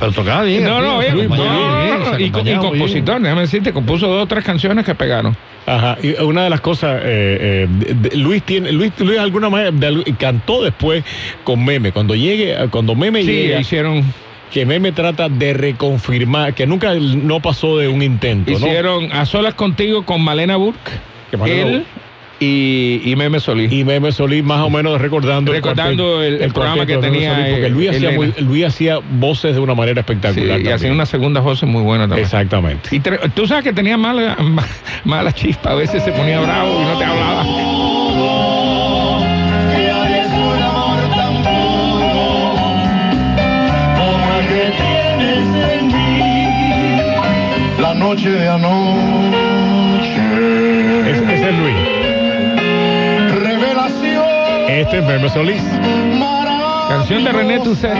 Pero 0.00 0.12
tocaba 0.12 0.42
bien. 0.42 0.64
No, 0.64 0.80
no, 0.80 0.98
bien, 0.98 1.28
no, 1.28 2.18
y, 2.18 2.24
y 2.24 2.30
compositor, 2.30 3.20
déjame 3.20 3.42
decirte, 3.42 3.72
compuso 3.72 4.08
dos 4.08 4.24
o 4.24 4.26
tres 4.26 4.42
canciones 4.44 4.84
que 4.84 4.94
pegaron. 4.94 5.36
Ajá. 5.66 5.96
Y 6.02 6.20
una 6.22 6.44
de 6.44 6.50
las 6.50 6.60
cosas, 6.60 7.00
eh, 7.04 7.64
eh, 7.64 7.66
de- 7.70 8.08
de- 8.10 8.16
Luis 8.16 8.42
tiene, 8.42 8.72
Luis, 8.72 8.92
Luis 8.98 9.18
alguna 9.18 9.48
manera 9.48 9.70
de 9.70 10.14
cantó 10.18 10.62
después 10.62 11.04
con 11.44 11.64
Meme. 11.64 11.92
Cuando 11.92 12.14
llegue, 12.14 12.54
cuando 12.70 12.94
Meme 12.94 13.20
Sí, 13.22 13.28
llega, 13.28 13.60
hicieron, 13.60 14.02
que 14.52 14.64
Meme 14.66 14.92
trata 14.92 15.28
de 15.28 15.52
reconfirmar, 15.52 16.54
que 16.54 16.66
nunca 16.66 16.94
no 16.94 17.40
pasó 17.40 17.76
de 17.78 17.88
un 17.88 18.02
intento, 18.02 18.50
¿no? 18.52 18.56
hicieron 18.58 19.10
A 19.12 19.26
Solas 19.26 19.54
Contigo 19.54 20.04
con 20.04 20.22
Malena 20.22 20.56
Burke, 20.56 20.90
él 21.46 21.84
y, 22.40 23.00
y 23.04 23.16
Meme 23.16 23.40
Solís. 23.40 23.72
Y 23.72 23.84
Meme 23.84 24.12
Solís 24.12 24.42
más 24.44 24.60
o 24.60 24.68
menos 24.70 25.00
recordando 25.00 25.52
Recordando 25.52 26.22
el- 26.22 26.42
el 26.42 26.52
programa 26.52 26.84
que 26.84 26.96
tenía, 26.98 27.34
Solís, 27.36 27.50
porque 27.52 27.68
Luis 27.70 27.90
hacía, 27.90 28.08
Elena. 28.10 28.16
muy- 28.36 28.44
Luis 28.44 28.64
hacía 28.66 28.98
voces 29.12 29.54
de 29.54 29.60
una 29.60 29.74
manera 29.74 30.02
Sí, 30.02 30.12
espectacular. 30.12 30.60
y 30.60 30.68
hacían 30.68 30.92
una 30.92 31.06
segunda 31.06 31.40
voz 31.40 31.62
muy 31.62 31.82
buena 31.82 32.04
también. 32.04 32.24
Exactamente. 32.24 32.94
Y 32.94 33.00
tú 33.00 33.46
sabes 33.46 33.64
que 33.64 33.72
tenía 33.72 33.96
mala, 33.96 34.36
ma- 34.40 34.66
mala 35.04 35.32
chispa, 35.32 35.70
a 35.70 35.74
veces 35.74 36.02
se 36.02 36.12
ponía 36.12 36.40
bravo 36.40 36.80
y 36.80 36.84
no 36.84 36.98
te 36.98 37.04
hablaba. 37.04 37.44
La 47.94 48.00
noche 48.00 48.28
de 48.30 48.48
anoche. 48.48 50.16
Ese, 51.10 51.34
ese 51.34 51.48
es 51.50 51.58
Luis. 51.58 51.76
Revelación. 53.40 54.24
Este 54.68 54.98
es 54.98 55.04
Meme 55.04 55.28
Solís. 55.28 55.62
Canción 56.88 57.24
de 57.24 57.32
René 57.32 57.60
Toussaint. 57.60 57.98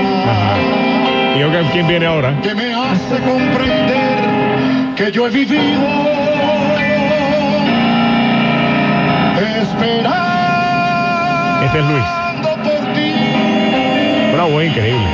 ¿Y 1.39 1.43
oiga, 1.43 1.63
quién 1.73 1.87
viene 1.87 2.07
ahora? 2.07 2.35
que 2.43 2.55
me 2.55 2.75
hace 2.75 3.19
comprender 3.25 4.95
que 4.97 5.11
yo 5.13 5.27
he 5.27 5.31
vivido 5.31 5.63
esperando 9.63 10.11
Este 11.67 11.79
es 11.79 11.85
Luis. 11.87 12.05
por 12.43 12.93
ti. 12.95 13.15
Una 14.35 14.45
voz 14.45 14.65
increíble. 14.65 15.07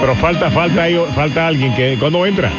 Pero 0.00 0.14
falta, 0.16 0.50
falta, 0.50 0.82
ahí- 0.82 1.00
falta 1.14 1.46
alguien 1.48 1.74
que. 1.74 1.96
¿Cuándo 1.98 2.24
entra? 2.26 2.50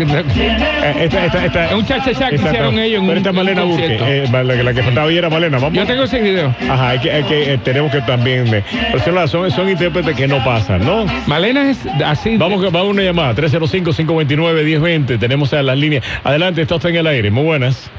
esta, 1.00 1.24
esta, 1.26 1.44
esta, 1.46 1.64
Es 1.66 1.72
un 1.74 1.84
cha-cha-cha 1.86 2.28
que 2.30 2.34
hicieron 2.36 2.78
ellos 2.78 3.00
en 3.00 3.06
Pero 3.06 3.12
un- 3.12 3.16
esta 3.18 3.30
un 3.30 3.36
Malena 3.36 3.62
Burke. 3.64 3.98
eh, 4.00 4.24
la, 4.32 4.42
la 4.42 4.74
que 4.74 4.82
faltaba 4.82 5.08
ahí 5.08 5.18
era 5.18 5.28
Malena. 5.30 5.58
Vamos. 5.58 5.72
Yo 5.74 5.86
tengo 5.86 6.04
ese 6.04 6.20
video. 6.20 6.54
Ajá, 6.68 6.88
hay 6.90 6.98
que, 6.98 7.10
hay 7.12 7.22
que, 7.24 7.54
eh, 7.54 7.58
tenemos 7.58 7.90
que 7.92 8.00
también. 8.02 8.52
eh, 8.54 8.64
pero 8.92 9.04
son, 9.04 9.14
las- 9.14 9.30
son, 9.30 9.68
intérpretes 9.68 10.16
que 10.16 10.26
no 10.28 10.42
pasan, 10.44 10.84
¿no? 10.84 11.04
Malena 11.26 11.70
es 11.70 11.78
así. 12.04 12.36
Vamos, 12.36 12.62
vamos 12.62 12.80
a 12.80 12.84
una 12.90 13.02
llamada, 13.02 13.34
305-529-1020. 13.34 15.18
Tenemos 15.18 15.52
a 15.52 15.62
las 15.62 15.76
líneas. 15.78 16.04
Adelante, 16.24 16.62
está 16.62 16.76
usted 16.76 16.90
en 16.90 16.96
el 16.96 17.06
aire. 17.06 17.30
Muy 17.30 17.44
buenas. 17.44 17.90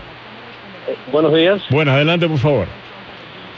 Buenos 1.11 1.33
días. 1.33 1.61
Buenas, 1.69 1.95
adelante, 1.95 2.27
por 2.27 2.37
favor. 2.37 2.65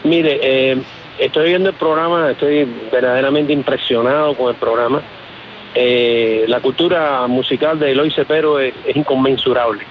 Mire, 0.04 0.40
eh, 0.42 0.78
estoy 1.20 1.50
viendo 1.50 1.70
el 1.70 1.76
programa, 1.76 2.32
estoy 2.32 2.68
verdaderamente 2.92 3.54
impresionado 3.54 4.36
con 4.36 4.50
el 4.50 4.56
programa. 4.56 5.02
Eh, 5.76 6.46
la 6.48 6.60
cultura 6.60 7.26
musical 7.28 7.80
de 7.80 7.92
Eloy 7.92 8.12
Cepero 8.12 8.60
es, 8.60 8.74
es 8.86 8.96
inconmensurable. 8.96 9.84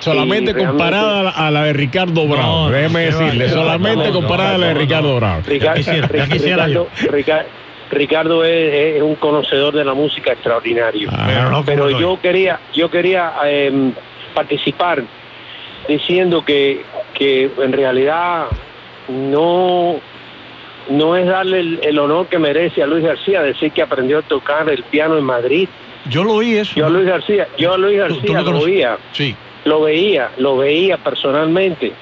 Solamente 0.00 0.54
comparada 0.54 1.30
a 1.30 1.50
la, 1.50 1.64
de 1.64 1.72
Ricardo 1.72 2.26
Bravo. 2.26 2.70
Déjeme 2.70 3.06
decirle, 3.06 3.48
solamente 3.48 4.10
comparada 4.10 4.54
a 4.54 4.58
la 4.58 4.66
de 4.68 4.74
Ricardo 4.74 5.16
Bravo. 5.16 5.42
Ricardo, 5.46 5.82
Ricardo, 6.28 6.88
Rica- 7.10 7.46
Ricardo 7.90 8.44
es, 8.44 8.96
es 8.96 9.02
un 9.02 9.14
conocedor 9.16 9.74
de 9.74 9.84
la 9.84 9.94
música 9.94 10.32
extraordinario. 10.32 11.08
Ajá. 11.10 11.62
Pero 11.64 11.90
yo 11.90 12.18
quería, 12.20 12.58
yo 12.74 12.90
quería 12.90 13.32
eh, 13.44 13.92
participar 14.34 15.02
diciendo 15.88 16.44
que, 16.44 16.82
que 17.14 17.50
en 17.62 17.72
realidad 17.72 18.46
no, 19.08 19.96
no 20.90 21.16
es 21.16 21.26
darle 21.26 21.60
el, 21.60 21.80
el 21.82 21.98
honor 21.98 22.26
que 22.26 22.38
merece 22.38 22.82
a 22.82 22.86
Luis 22.86 23.04
García 23.04 23.42
decir 23.42 23.72
que 23.72 23.82
aprendió 23.82 24.18
a 24.18 24.22
tocar 24.22 24.68
el 24.70 24.82
piano 24.84 25.16
en 25.18 25.24
Madrid. 25.24 25.68
Yo 26.08 26.22
lo 26.24 26.34
oí 26.34 26.54
eso. 26.56 26.74
Yo 26.76 26.86
a 26.86 26.90
Luis 26.90 27.06
García, 27.06 27.48
yo 27.58 27.72
a 27.74 27.78
Luis 27.78 27.98
¿Tú- 28.08 28.20
tú 28.20 28.32
García 28.32 28.52
lo 28.52 28.58
oía, 28.60 28.98
Sí. 29.12 29.34
lo 29.64 29.80
veía, 29.82 30.30
lo 30.38 30.56
veía 30.56 30.96
personalmente. 30.98 31.92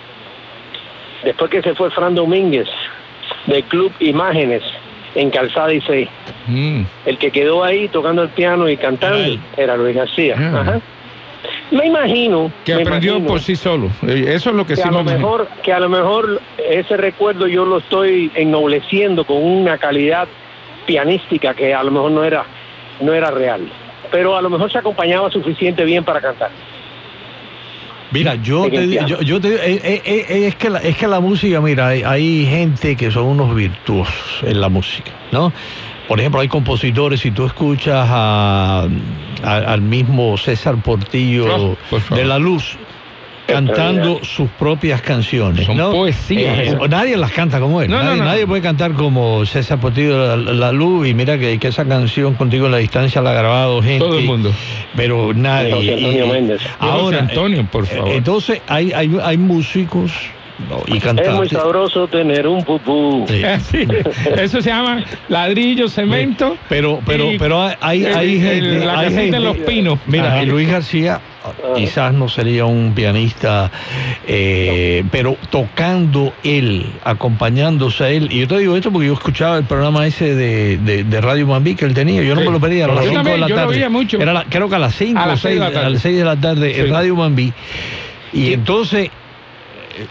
Después 1.25 1.51
que 1.51 1.63
se 1.63 1.75
fue 1.75 1.91
Fran 1.91 2.15
Domínguez 2.15 2.69
del 3.47 3.65
club 3.65 3.93
Imágenes 4.01 4.63
en 5.15 5.31
Calzada 5.31 5.73
y 5.73 5.81
Seis. 5.81 6.09
Mm. 6.47 6.83
El 7.07 7.19
que 7.19 7.31
quedó 7.31 7.65
ahí 7.65 7.89
tocando 7.89 8.23
el 8.23 8.29
piano 8.31 8.69
y 8.69 8.77
cantando 8.77 9.39
era, 9.57 9.77
Luis 9.77 9.97
García. 9.97 10.35
Ah. 10.39 10.61
Ajá. 10.61 10.81
Me 11.71 11.87
imagino 11.87 12.51
Que 12.65 12.75
me 12.77 12.83
aprendió 12.83 13.13
imagino 13.13 13.29
por 13.29 13.41
sí 13.41 13.57
solo. 13.57 13.91
Eh, 14.07 14.25
Eso 14.29 14.51
es 14.51 14.57
lo 14.57 14.65
que, 14.67 14.75
que 14.75 14.83
sí 14.83 14.89
a 14.89 14.91
lo 14.91 15.01
imagino. 15.01 15.19
mejor 15.19 15.49
que 15.63 15.73
a 15.73 15.81
lo 15.81 15.89
mejor 15.89 16.41
ese 16.59 16.97
recuerdo 16.97 17.47
yo 17.47 17.65
lo 17.65 17.79
estoy 17.79 18.31
ennobleciendo 18.35 19.25
con 19.25 19.43
una 19.43 19.79
calidad 19.79 20.29
pianística 20.87 21.55
que 21.55 21.75
a 21.75 21.83
lo 21.83 21.91
mejor 21.91 22.11
no 22.11 22.25
era 22.25 22.45
no 23.01 23.13
era 23.15 23.31
real 23.31 23.63
pero 24.11 24.37
a 24.37 24.43
lo 24.43 24.51
mejor 24.51 24.71
se 24.71 24.79
acompañaba 24.79 25.31
suficiente 25.31 25.83
bien 25.85 26.05
para 26.05 26.21
cantar 26.21 26.51
Mira, 28.15 28.37
yo 28.37 28.63
te, 28.71 28.87
yo, 29.09 29.21
yo 29.23 29.41
te 29.41 29.49
digo, 29.51 29.61
eh, 29.65 29.81
eh, 29.83 30.03
eh, 30.29 30.47
es, 30.47 30.55
que 30.55 30.71
la, 30.71 30.79
es 30.79 30.97
que 30.97 31.09
la 31.09 31.19
música, 31.21 31.61
mira, 31.61 31.89
hay, 31.89 32.03
hay 32.05 32.47
gente 32.47 32.97
que 32.97 33.11
son 33.11 33.25
unos 33.27 33.55
virtuosos 33.55 34.43
en 34.45 34.61
la 34.61 34.69
música, 34.69 35.11
¿no? 35.33 35.53
Por 36.07 36.21
ejemplo, 36.21 36.41
hay 36.41 36.49
compositores, 36.49 37.21
si 37.21 37.33
tú 37.33 37.45
escuchas 37.45 38.07
a- 38.09 38.87
a- 39.43 39.57
al 39.57 39.81
mismo 39.81 40.37
César 40.37 40.77
Portillo 40.81 41.47
de 42.17 42.25
La 42.25 42.39
Luz 42.39 42.77
cantando 43.47 44.21
sus 44.25 44.49
propias 44.51 45.01
canciones, 45.03 45.67
Son 45.67 45.77
¿no? 45.77 45.91
poesías 45.93 46.59
Eh, 46.59 46.77
nadie 46.89 47.17
las 47.17 47.31
canta 47.33 47.61
como 47.61 47.83
él, 47.83 47.91
No, 47.91 47.99
no, 47.99 48.05
nadie, 48.05 48.19
no. 48.19 48.25
nadie 48.25 48.47
puede 48.47 48.63
cantar 48.63 48.93
como 48.95 49.45
César 49.47 49.79
Portillo 49.81 50.29
de 50.29 50.37
la, 50.45 50.53
La 50.53 50.73
Luz 50.73 51.07
y 51.09 51.15
mira 51.15 51.39
que, 51.39 51.59
que 51.59 51.69
esa 51.69 51.85
canción 51.85 52.35
contigo 52.35 52.67
en 52.67 52.73
la 52.73 52.79
distancia 52.79 53.21
la 53.21 53.31
ha 53.31 53.35
grabado 53.35 53.83
gente. 53.83 54.05
Todo 54.05 54.19
el 54.19 54.25
mundo. 54.25 54.53
Pero 54.97 55.33
nadie. 55.35 55.73
José 55.73 55.95
Antonio 55.95 56.27
y- 56.27 56.31
Méndez. 56.31 56.61
Ahora, 56.79 57.03
José 57.03 57.19
Antonio, 57.19 57.67
por 57.71 57.85
eh, 57.85 57.87
favor. 57.89 58.09
Entonces, 58.13 58.63
hay, 58.67 58.93
hay, 58.93 59.17
hay 59.23 59.37
músicos 59.37 60.11
no, 60.69 60.83
y 60.87 60.99
es 60.99 61.31
muy 61.35 61.49
sabroso 61.49 62.07
tener 62.09 62.47
un 62.47 62.63
pupú 62.65 63.27
Sí. 63.29 63.43
Sí, 63.71 63.87
Eso 64.37 64.61
se 64.63 64.71
llama 64.71 65.05
ladrillo, 65.29 65.89
cemento. 65.89 66.57
Pero, 66.69 67.01
pero, 67.05 67.33
y 67.33 67.39
pero 67.39 67.63
hay, 67.63 67.75
hay, 67.81 68.05
el- 68.05 68.13
el- 68.17 68.41
gente. 68.41 68.87
la 68.87 68.99
hay 69.01 69.05
casita 69.07 69.21
gente- 69.23 69.37
en 69.37 69.45
los 69.45 69.57
pinos. 69.59 69.99
Mira, 70.07 70.43
Luis 70.45 70.69
García 70.71 71.21
quizás 71.77 72.15
no 72.15 72.29
sería 72.29 72.65
un 72.65 72.95
pianista, 72.95 73.71
eh, 74.27 75.05
pero 75.11 75.37
tocando 75.51 76.33
él, 76.43 76.87
acompañándose 77.05 78.05
a 78.05 78.09
él. 78.11 78.29
Y 78.31 78.41
yo 78.41 78.49
te 78.49 78.59
digo 78.59 78.77
esto 78.77 78.91
porque 78.91 79.09
yo 79.09 79.13
escuchaba 79.15 79.59
el 79.59 79.65
programa 79.65 80.07
ese 80.07 80.35
de, 80.35 80.79
de, 80.79 81.05
de 81.05 81.21
Radio 81.21 81.47
Mambí 81.47 81.75
que 81.75 81.85
él 81.85 81.93
tenía. 81.95 82.23
Yo 82.23 82.35
no 82.35 82.41
me 82.43 82.51
lo 82.51 82.61
perdía, 82.61 82.85
era 82.85 82.93
a 82.93 82.97
las 82.97 83.05
Yo 83.07 83.11
5 83.11 83.25
de 83.29 83.39
la 83.39 83.49
yo 83.49 83.55
lo 83.57 83.61
tarde. 83.63 83.75
veía 83.75 83.89
mucho. 83.91 84.19
Era 84.21 84.33
la- 84.33 84.45
creo 84.45 84.69
que 84.69 84.75
a 84.77 84.79
las 84.79 84.95
5 84.95 85.19
A 85.19 85.25
o 85.25 85.27
las 85.27 85.41
seis 85.41 85.55
6 85.55 85.61
de 85.61 85.61
la 85.61 85.73
tarde. 85.73 85.87
a 85.87 85.91
las 85.91 86.03
6 86.03 86.17
de 86.17 86.25
la 86.25 86.37
tarde 86.37 86.79
en 86.81 86.87
Sí. 86.87 86.93
Radio 86.93 87.17
Mambí. 87.17 87.53
Y 88.33 88.53
entonces 88.53 89.11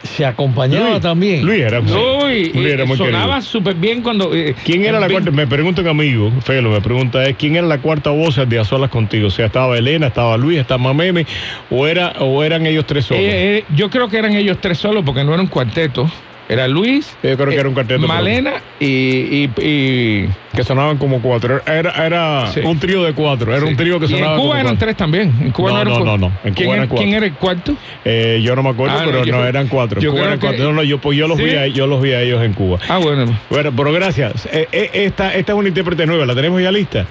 se 0.04 0.26
acompañaba 0.26 0.90
Luis, 0.92 1.02
también. 1.02 1.46
Luis 1.46 1.62
era 1.62 1.82
muy, 1.82 1.94
Uy, 1.94 2.52
Luis 2.54 2.68
y 2.68 2.70
era 2.72 2.86
muy 2.86 2.98
sonaba 2.98 3.36
querido. 3.36 3.42
súper 3.42 3.76
bien 3.76 4.02
cuando. 4.02 4.34
eh, 4.36 4.56
¿Quién 4.64 4.86
era 4.86 5.00
la 5.00 5.08
bien- 5.08 5.22
cuarta? 5.24 5.36
Me 5.36 5.48
pregunta 5.48 5.82
un 5.82 5.88
amigo, 5.88 6.32
Felo, 6.42 6.70
me 6.72 6.82
pregunta 6.82 7.24
es 7.26 7.36
quién 7.38 7.56
era 7.56 7.68
la 7.68 7.80
cuarta 7.80 8.10
voz 8.12 8.40
de 8.48 8.60
A 8.60 8.64
Solas 8.64 8.90
Contigo. 8.90 9.28
O 9.28 9.32
sea, 9.32 9.46
estaba 9.48 9.78
Elena, 9.78 10.08
estaba 10.08 10.38
Luis, 10.38 10.60
estaba 10.60 10.78
Mameme, 10.78 11.26
o 11.70 11.88
era, 11.88 12.14
o 12.20 12.44
eran 12.44 12.66
ellos 12.66 12.86
tres 12.86 13.06
solos. 13.06 13.24
Eh, 13.24 13.58
eh, 13.60 13.66
yo 13.76 13.90
creo 13.90 14.08
que 14.10 14.18
eran 14.18 14.34
ellos 14.34 14.58
tres 14.62 14.78
solos 14.78 15.04
porque 15.06 15.24
no 15.24 15.34
era 15.34 15.42
un 15.42 15.48
cuarteto. 15.50 16.10
Era 16.50 16.68
Luis, 16.68 17.16
Yo 17.24 17.36
creo 17.38 17.48
que 17.50 17.56
era 17.56 17.68
un 17.70 17.74
cuarteto, 17.74 18.06
Malena 18.06 18.56
y, 18.80 18.86
y- 18.86 19.50
y- 19.62 20.30
que 20.54 20.64
sonaban 20.64 20.98
como 20.98 21.22
cuatro. 21.22 21.62
Era, 21.66 22.06
era 22.06 22.48
Sí. 22.48 22.60
un 22.60 22.78
trío 22.80 23.02
de 23.04 23.14
cuatro. 23.14 23.52
Era 23.56 23.62
sí. 23.66 23.72
un 23.72 23.78
trío 23.78 23.98
que 24.00 24.06
Y 24.06 24.10
sonaba 24.10 24.34
en 24.34 24.38
Cuba 24.38 24.42
como 24.50 24.54
eran 24.56 24.66
cuatro. 24.66 24.86
tres 24.86 24.98
también. 24.98 25.34
En 25.42 25.52
Cuba 25.52 25.70
No, 25.72 25.76
no, 25.76 25.82
eran 25.82 25.94
no, 25.94 26.06
no, 26.06 26.18
no. 26.18 26.28
En 26.44 26.54
¿Quién, 26.54 26.66
Cuba 26.66 26.66
era, 26.66 26.74
eran 26.76 26.88
cuatro. 26.90 27.04
quién 27.06 27.16
era 27.16 27.26
el 27.26 27.34
cuarto? 27.34 27.76
Eh, 28.06 28.42
yo 28.44 28.56
no 28.56 28.62
me 28.64 28.70
acuerdo, 28.70 28.96
Ah, 29.00 29.04
pero 29.06 29.26
no, 29.26 29.46
eran 29.46 29.68
cuatro. 29.70 30.02
Yo 30.02 30.12
Cuba 30.12 30.24
eran 30.26 30.40
que- 30.40 30.48
cuatro. 30.48 30.64
No, 30.66 30.74
no, 30.74 30.84
yo, 30.84 30.98
pues 31.00 31.18
yo 31.18 31.28
los 31.30 31.38
vi 31.38 31.52
a, 31.56 31.68
yo 31.68 31.88
los 31.88 32.02
vi 32.02 32.12
a 32.12 32.22
ellos 32.22 32.44
en 32.44 32.54
Cuba. 32.54 32.78
Ah, 32.90 32.98
bueno. 32.98 33.26
Bueno, 33.50 33.72
pero 33.76 33.94
gracias. 33.94 34.46
Eh, 34.52 34.68
eh, 34.72 34.90
esta, 34.94 35.34
esta 35.34 35.54
es 35.54 35.58
una 35.58 35.70
intérprete 35.70 36.06
nueva, 36.06 36.26
la 36.26 36.36
tenemos 36.36 36.62
ya 36.62 36.72
lista. 36.74 37.06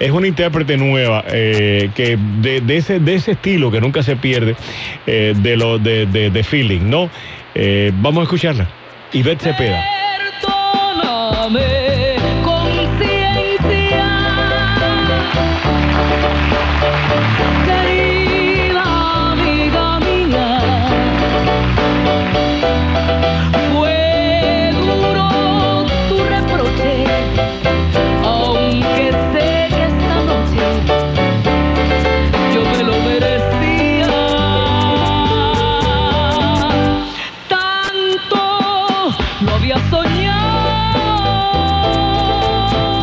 Es 0.00 0.10
una 0.10 0.26
intérprete 0.26 0.76
nueva 0.78 1.24
eh, 1.30 1.90
que 1.94 2.16
de, 2.40 2.62
de 2.62 2.76
ese, 2.78 2.98
de 3.00 3.14
ese 3.14 3.32
estilo 3.32 3.70
que 3.70 3.80
nunca 3.82 4.02
se 4.02 4.16
pierde, 4.16 4.56
eh, 5.06 5.34
de, 5.36 5.56
lo, 5.56 5.78
de, 5.78 6.06
de, 6.06 6.30
de 6.30 6.42
feeling, 6.42 6.88
¿no? 6.88 7.10
Eh, 7.54 7.92
vamos 7.96 8.20
a 8.20 8.22
escucharla. 8.24 8.68
Ivette 9.12 9.44
Cepeda. 9.44 9.82
Perdóname, 10.42 11.97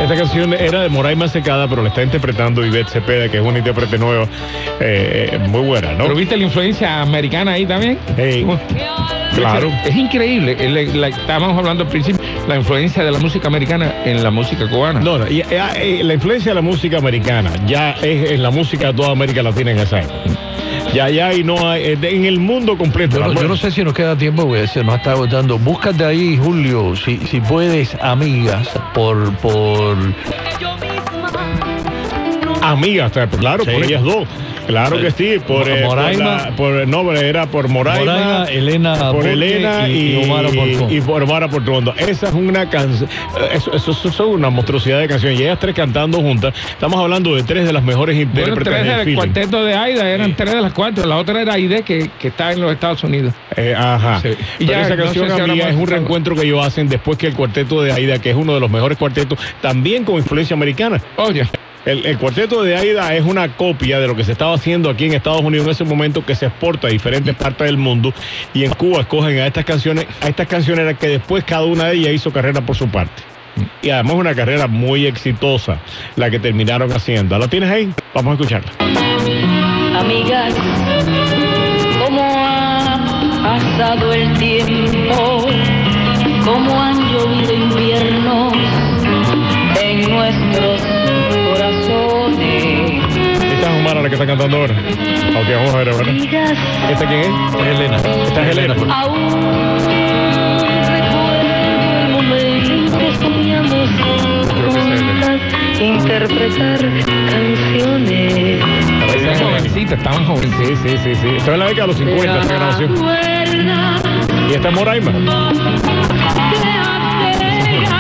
Esta 0.06 0.18
canción 0.18 0.53
era 0.53 0.84
de 0.84 0.89
Moraima 0.89 1.28
Secada, 1.28 1.68
pero 1.68 1.82
la 1.82 1.89
está 1.89 2.03
interpretando 2.03 2.64
Ivette 2.64 2.89
Cepeda, 2.89 3.28
que 3.28 3.38
es 3.38 3.43
una 3.43 3.58
intérprete 3.58 3.97
nueva, 3.97 4.28
eh, 4.80 5.39
muy 5.49 5.62
buena, 5.62 5.93
¿no? 5.93 6.03
¿Pero 6.03 6.14
viste 6.16 6.38
la 6.38 6.43
influencia 6.43 7.01
americana 7.01 7.53
ahí 7.53 7.66
también? 7.66 7.97
Claro. 9.36 9.72
Es 9.84 9.95
increíble. 9.95 10.56
la- 10.70 10.99
la- 10.99 11.08
estábamos 11.08 11.58
hablando 11.58 11.86
al 11.86 11.89
principio, 11.89 12.22
la 12.47 12.56
influencia 12.56 13.03
de 13.03 13.12
la 13.12 13.18
música 13.18 13.47
americana 13.47 13.95
en 14.06 14.22
la 14.22 14.30
música 14.30 14.70
cubana. 14.70 14.99
No, 14.99 15.18
no, 15.18 15.28
y, 15.28 15.41
eh, 15.41 15.45
eh, 15.76 16.01
la 16.03 16.14
influencia 16.14 16.51
de 16.51 16.56
la 16.56 16.62
música 16.62 16.99
americana 16.99 17.49
ya 17.66 17.93
es 17.93 18.30
en 18.30 18.43
la 18.43 18.51
música 18.51 18.89
de 18.89 18.93
toda 18.93 19.10
América 19.12 19.41
Latina 19.41 19.72
en 19.72 19.80
esa 19.80 20.01
época. 20.01 20.14
Ya, 20.95 21.09
ya, 21.09 21.33
y 21.33 21.43
no 21.43 21.69
hay, 21.69 21.83
eh, 21.83 21.97
en 22.03 22.23
el 22.23 22.39
mundo 22.39 22.77
completo. 22.77 23.17
Yo 23.19 23.27
no, 23.27 23.33
yo 23.33 23.49
no 23.49 23.57
sé 23.57 23.69
si 23.69 23.83
nos 23.83 23.93
queda 23.93 24.17
tiempo, 24.17 24.47
porque 24.47 24.65
se 24.65 24.81
nos 24.81 24.95
está 24.95 25.11
agotando. 25.11 25.59
Búscate 25.59 26.05
ahí, 26.05 26.37
Julio, 26.37 26.95
si, 26.95 27.17
si 27.17 27.41
puedes, 27.41 27.97
amigas, 28.01 28.69
por, 28.93 29.35
por 29.39 29.97
Amigas, 32.62 33.12
claro, 33.39 33.64
Sí. 33.64 33.72
por 33.72 33.84
ellas 33.84 34.01
dos. 34.03 34.28
Claro 34.68 34.99
que 34.99 35.12
sí, 35.12 35.36
por, 35.45 35.70
eh, 35.70 35.82
por 35.84 35.95
Moraima. 35.97 36.24
la- 36.49 36.56
por- 36.56 36.88
no, 36.88 37.12
era 37.14 37.45
por 37.45 37.68
Moraima, 37.68 38.14
Moraima, 38.14 38.45
Elena 38.45 38.95
por 38.97 39.14
Burke 39.18 39.34
Elena 39.34 39.88
y- 39.88 40.16
y, 40.20 40.24
Omar 40.26 40.45
y 40.89 41.01
por 41.01 41.22
Omar 41.22 41.47
Portuondo. 41.51 41.93
Esa 41.95 42.30
es 42.30 42.34
una 42.34 42.68
canción, 42.68 43.08
eso, 43.53 43.72
eso, 43.74 43.91
eso 43.91 44.12
son 44.12 44.30
una 44.30 44.49
monstruosidad 44.49 44.99
de 44.99 45.08
canciones. 45.08 45.39
Y 45.39 45.43
ellas 45.43 45.60
tres 45.60 45.76
cantando 45.76 46.20
juntas. 46.20 46.56
Estamos 46.72 46.99
hablando 46.99 47.36
de 47.36 47.43
tres 47.43 47.68
de 47.68 47.74
las 47.74 47.84
mejores 47.84 48.16
Bueno, 48.16 48.32
intérpretes 48.32 48.74
tres 48.84 49.06
del 49.06 49.16
cuarteto 49.16 49.64
de 49.64 49.76
Aida 49.76 50.10
eran 50.10 50.36
tres 50.36 50.53
de 50.56 50.62
las 50.62 50.74
cuatro. 50.74 51.06
La 51.06 51.18
otra 51.18 51.41
era 51.43 51.53
Aide, 51.53 51.84
que, 51.84 52.10
que 52.20 52.30
está 52.30 52.51
en 52.51 52.62
los 52.62 52.72
Estados 52.72 53.03
Unidos. 53.03 53.34
Eh, 53.56 53.76
ajá. 53.78 54.20
Sí. 54.22 54.30
Y 54.60 54.66
Pero 54.66 54.72
ya, 54.72 54.82
esa 54.82 54.95
no 54.95 55.03
canción, 55.03 55.26
sé 55.28 55.36
si 55.36 55.39
ahora 55.41 55.51
amiga, 55.53 55.66
más 55.68 55.76
es 55.76 55.80
un 55.80 55.88
reencuentro 55.88 56.36
que 56.36 56.41
ellos 56.41 56.66
hacen 56.66 56.89
después 56.89 57.20
que 57.20 57.28
el 57.28 57.36
cuarteto 57.36 57.84
de 57.84 57.91
Aida, 57.91 58.18
que 58.20 58.32
es 58.32 58.36
uno 58.36 58.56
de 58.56 58.60
los 58.60 58.72
mejores 58.72 58.97
cuartetos, 58.97 59.38
también 59.62 60.03
con 60.06 60.16
influencia 60.16 60.56
americana. 60.56 60.99
Oye, 61.18 61.47
El, 61.86 62.17
cuarteto 62.17 62.63
de 62.63 62.75
Aida 62.75 63.13
es 63.13 63.23
una 63.23 63.55
copia 63.55 63.99
de 63.99 64.07
lo 64.07 64.15
que 64.15 64.23
se 64.23 64.31
estaba 64.31 64.55
haciendo 64.55 64.89
aquí 64.89 65.05
en 65.05 65.13
Estados 65.13 65.41
Unidos 65.41 65.67
en 65.67 65.71
ese 65.71 65.83
momento 65.83 66.25
que 66.25 66.33
se 66.33 66.47
exporta 66.47 66.88
a 66.88 66.89
diferentes 66.89 67.36
partes 67.36 67.67
del 67.67 67.77
mundo 67.77 68.11
y 68.55 68.63
en 68.63 68.73
Cuba 68.73 69.01
escogen 69.01 69.38
a 69.38 69.45
estas 69.45 69.65
canciones, 69.65 70.07
a 70.21 70.27
estas 70.27 70.47
cancioneras 70.47 70.97
que 70.97 71.07
después 71.09 71.43
cada 71.43 71.65
una 71.65 71.86
de 71.86 71.97
ellas 71.97 72.13
hizo 72.13 72.31
carrera 72.31 72.61
por 72.61 72.75
su 72.75 72.88
parte. 72.88 73.21
Y 73.83 73.91
además 73.91 74.15
una 74.15 74.33
carrera 74.33 74.65
muy 74.65 75.05
exitosa 75.05 75.79
la 76.15 76.31
que 76.31 76.39
terminaron 76.39 76.91
haciendo. 76.91 77.38
¿La 77.38 77.47
tienes 77.47 77.69
ahí? 77.69 77.93
Vamos 78.15 78.31
a 78.31 78.41
escucharla. 78.41 78.71
Amigas, 79.99 80.55
cómo 82.03 82.21
ha 82.23 82.97
pasado 83.43 84.11
el 84.11 84.33
tiempo, 84.39 85.47
cómo 86.43 86.81
han 86.81 86.99
llovido 87.13 87.53
inviernos 87.53 88.53
en 89.81 90.09
nuestros 90.09 90.74
La 93.93 94.09
que 94.09 94.15
está 94.15 94.25
cantando 94.25 94.57
ahora. 94.57 94.73
Ok, 94.73 95.47
vamos 95.55 95.73
a 95.73 95.77
ver 95.77 95.89
ahora. 95.89 96.09
Amigas, 96.09 96.57
¿Esta 96.89 97.07
quién 97.07 97.19
es? 97.21 97.27
Es 97.27 97.67
Elena. 97.67 97.97
Esta 97.97 98.41
es 98.41 98.57
Elena. 98.57 98.75
interpretar 105.79 106.79
canciones. 107.29 108.63
Estaban 109.15 109.39
jovencitas, 109.39 109.97
estaban 109.97 110.25
jovencitas. 110.25 110.79
Sí, 110.79 110.89
sí, 110.89 110.97
sí, 110.97 111.15
sí. 111.15 111.27
Esto 111.38 111.51
es 111.53 111.59
la 111.59 111.65
década 111.67 111.81
de 111.81 111.88
los 111.88 111.97
50, 111.97 112.41
esta 112.41 112.55
grabación. 112.55 112.95
Y 114.49 114.53
esta 114.53 114.69
es 114.69 114.75
Moraima. 114.75 115.11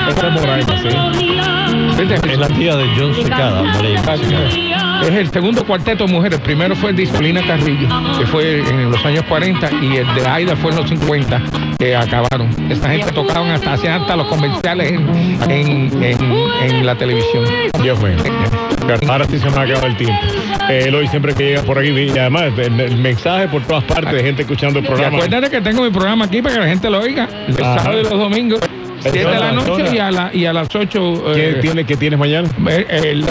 Esta 0.09 0.27
es 0.27 0.33
Moraima, 0.33 0.77
sí. 0.81 0.87
Es 1.97 2.37
la 2.37 2.47
tía 2.47 2.75
de 2.75 2.85
John 2.97 3.13
Secada. 3.15 3.63
Es 5.03 5.11
el 5.11 5.29
segundo 5.31 5.63
cuarteto 5.65 6.05
de 6.07 6.11
mujeres. 6.13 6.39
El 6.39 6.43
primero 6.45 6.75
fue 6.75 6.93
Disciplina 6.93 7.41
Carrillo, 7.45 7.87
que 8.17 8.25
fue 8.25 8.59
en 8.59 8.89
los 8.91 9.03
años 9.05 9.23
40, 9.27 9.69
y 9.81 9.97
el 9.97 10.15
de 10.15 10.25
Aida 10.27 10.55
fue 10.55 10.71
en 10.71 10.77
los 10.77 10.89
50, 10.89 11.41
que 11.77 11.95
acabaron. 11.95 12.49
Esta 12.69 12.89
gente 12.89 13.11
tocaban 13.11 13.49
hasta, 13.51 13.73
hacían 13.73 14.01
hasta 14.01 14.15
los 14.15 14.27
comerciales 14.27 14.91
en, 14.91 15.09
en, 15.51 16.03
en- 16.03 16.35
en 16.63 16.85
la 16.85 16.95
televisión. 16.95 17.45
Dios 17.81 18.01
mío. 18.01 18.15
Ahora 19.07 19.25
sí 19.25 19.37
se 19.39 19.45
nos 19.45 19.57
ha 19.57 19.61
acabado 19.61 19.87
el 19.87 19.97
tiempo. 19.97 20.19
Eh, 20.69 20.85
Eloy 20.87 21.07
siempre 21.07 21.33
que 21.35 21.43
llega 21.43 21.61
por 21.63 21.77
aquí, 21.77 21.89
y 21.89 22.09
además 22.17 22.43
el, 22.57 22.79
el 22.79 22.97
mensaje 22.97 23.47
por 23.47 23.61
todas 23.63 23.83
partes 23.83 24.13
de 24.13 24.23
gente 24.23 24.41
escuchando 24.43 24.79
el 24.79 24.85
Y 24.85 24.87
programa. 24.87 25.17
acuérdate 25.17 25.49
que 25.49 25.61
tengo 25.61 25.83
mi 25.83 25.89
programa 25.91 26.25
aquí 26.25 26.41
para 26.41 26.55
que 26.55 26.61
la 26.61 26.67
gente 26.67 26.89
lo 26.89 26.99
oiga. 26.99 27.27
El 27.47 27.63
Ajá. 27.63 27.79
sábado 27.79 27.99
y 27.99 28.03
los 28.03 28.11
domingos, 28.17 28.59
7 29.11 29.17
de 29.29 29.39
la 29.39 29.51
noche 29.51 29.85
y 29.93 29.97
a, 29.99 30.11
la, 30.11 30.31
y 30.33 30.45
a 30.45 30.53
las 30.53 30.73
8. 30.73 31.23
¿Qué, 31.33 31.57
tiene, 31.61 31.85
¿Qué 31.85 31.95
tienes 31.97 32.19
mañana? 32.19 32.47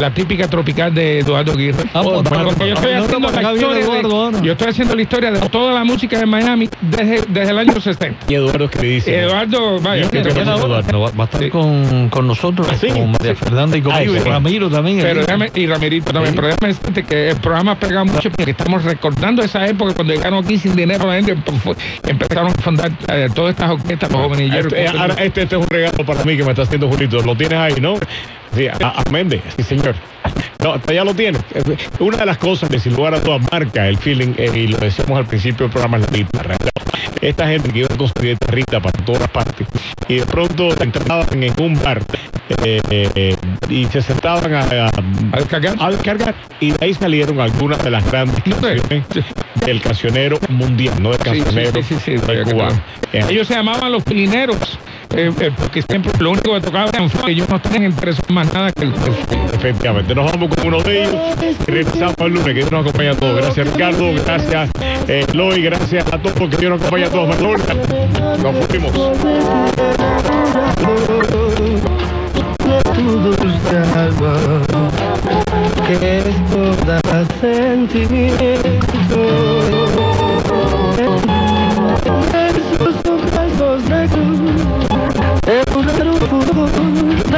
la 0.01 0.13
típica 0.13 0.49
tropical 0.49 0.95
de 0.95 1.21
Eduardo 1.21 1.53
Aguirre. 1.53 1.85
Ah, 1.95 2.03
Porque 2.03 2.69
yo 2.69 2.75
estoy 2.75 2.93
haciendo 2.93 3.31
la 3.31 3.43
historia 3.43 3.75
de- 3.75 3.81
Eduardo 3.81 4.17
ahora. 4.25 4.41
yo 4.43 4.53
estoy 4.53 4.69
haciendo 4.69 4.95
la 4.95 5.03
historia 5.03 5.31
de 5.33 5.41
toda 5.49 5.73
la 5.75 5.85
música 5.85 6.19
de 6.19 6.27
Miami 6.27 6.69
desde, 6.81 7.23
desde 7.29 7.51
el 7.51 7.59
año 7.59 7.81
60. 7.81 8.25
Y 8.29 8.35
Eduardo 8.35 8.69
que 8.71 8.79
dice. 8.87 9.19
Eduardo, 9.21 9.81
vaya. 9.81 10.09
Yo 10.11 10.21
Eduardo 10.21 10.69
va, 10.69 11.11
va 11.11 11.25
a 11.25 11.27
estar 11.27 11.49
con, 11.51 12.09
con 12.11 12.27
nosotros, 12.27 12.67
con 12.67 13.13
María 13.13 13.35
Fernanda 13.35 13.77
y 13.77 13.83
conmigo, 13.83 14.13
Ah, 14.15 14.19
y 14.19 14.23
sí. 14.23 14.29
Ramiro 14.29 14.71
también. 14.71 14.99
Pero 15.01 15.21
el- 15.21 15.27
déjame, 15.27 15.51
y 15.55 15.67
Ramirito 15.67 16.13
también, 16.13 16.35
pero 16.35 16.49
déjame 16.49 16.69
decirte 16.69 17.03
que 17.03 17.31
el 17.31 17.37
programa 17.37 17.79
pega 17.79 18.05
mucho 18.05 18.31
porque 18.31 18.51
estamos 18.53 18.85
recordando 18.85 19.43
esa 19.43 19.67
época 19.67 19.95
cuando 19.95 20.15
llegaron 20.15 20.45
aquí 20.45 20.59
sin 20.59 20.75
dinero 20.77 21.07
la 21.07 21.15
gente 21.15 21.37
pues, 21.65 21.77
empezaron 22.07 22.49
a 22.49 22.55
fundar 22.63 22.91
eh, 23.09 23.29
todas 23.35 23.51
estas 23.53 23.71
orquestas, 23.71 24.11
los 24.11 24.21
jovenilleros. 24.21 24.67
Este, 24.73 24.85
eh, 24.85 24.89
ahora, 24.89 25.15
este, 25.15 25.43
este 25.43 25.57
es 25.57 25.64
regalo 25.69 26.05
para 26.05 26.25
mí 26.25 26.37
que 26.37 26.45
me 26.45 26.51
está 26.51 26.63
haciendo 26.63 26.89
Julito. 26.89 27.21
Lo 27.23 27.37
tienes 27.37 27.59
ahí, 27.59 27.75
¿no? 27.81 27.95
Sí, 28.55 28.69
a, 28.69 29.03
sí, 29.57 29.63
señor. 29.63 29.95
No, 30.63 30.75
hasta 30.75 30.93
ya 30.93 31.05
lo 31.05 31.15
tienes. 31.15 31.43
Eh, 31.55 31.77
Una 31.99 32.19
de 32.19 32.27
las 32.27 32.39
cosas 32.39 32.69
que 32.71 32.79
sin 32.79 32.95
lugar 32.95 33.15
a 33.15 33.21
todas 33.21 33.43
marca 33.51 33.89
el 33.89 33.97
feeling, 33.99 34.35
eh, 34.37 34.51
y 34.55 34.67
lo 34.69 34.79
decíamos 34.79 35.19
al 35.19 35.27
principio 35.27 35.67
del 35.67 35.73
programa, 35.73 35.99
es 35.99 36.11
la 36.11 36.19
guitarra. 36.19 36.57
Esta 37.21 37.47
gente 37.47 37.71
que 37.71 37.81
iba 37.81 37.89
a 37.93 37.97
construir 37.97 38.35
guitarrita 38.35 38.81
para 38.81 39.05
todas 39.05 39.29
partes 39.31 39.67
y 40.09 40.17
de 40.17 40.27
pronto 40.27 40.69
entraban 40.83 41.43
en 41.43 41.53
un 41.61 41.81
bar 41.83 42.03
eh, 42.63 42.81
eh, 42.91 43.37
y 43.71 43.87
se 43.87 44.03
sentaban 44.03 44.53
a, 44.53 44.61
a, 44.89 45.39
descargar. 45.39 46.35
y 46.61 46.73
de 46.73 46.85
ahí 46.85 46.95
salieron 46.95 47.41
algunas 47.41 47.83
de 47.83 47.91
las 47.91 48.11
grandes 48.11 48.43
del 49.65 49.81
cancionero 49.81 50.39
mundial, 50.51 51.03
no 51.03 51.11
del 51.11 51.21
cancionero 51.21 51.83
sí, 51.83 51.97
sí, 52.05 52.19
sí, 52.19 52.51
cubano. 52.51 52.79
Ellos 53.13 53.47
se 53.49 53.55
llamaban 53.55 53.91
los 53.93 54.03
pilineros, 54.03 54.79
eh, 55.17 55.33
porque 55.57 55.81
siempre 55.83 56.13
lo 56.19 56.33
único 56.33 56.53
que 56.55 56.61
tocaban 56.61 56.89
eran 56.89 57.11
ellos 57.29 57.49
no 57.49 57.61
tenían 57.61 57.85
interés 57.85 58.19
en 58.29 58.35
más 58.35 58.53
nada 58.53 58.73
que 58.73 58.85
el, 58.85 58.93
el 58.93 59.75
folk. 59.75 59.79
Vamos 60.25 60.49
con 60.57 60.67
uno 60.69 60.81
de 60.81 61.03
ellos 61.03 61.15
el 61.69 62.33
lunes, 62.33 62.55
que 62.55 62.71
nos 62.71 62.81
acompaña 62.81 63.11
a 63.11 63.15
todos. 63.15 63.37
Gracias 63.37 63.73
Ricardo, 63.73 64.13
gracias 64.25 64.71
eh, 65.07 65.27
gracias 65.61 66.07
a 66.13 66.19
todos, 66.19 66.51
que 66.51 66.57
Dios 66.57 66.71
nos 66.71 66.81
acompaña 66.81 67.09
todos. 67.11 67.29
Nos 68.43 68.67
fuimos. 68.67 68.93
que 75.87 76.25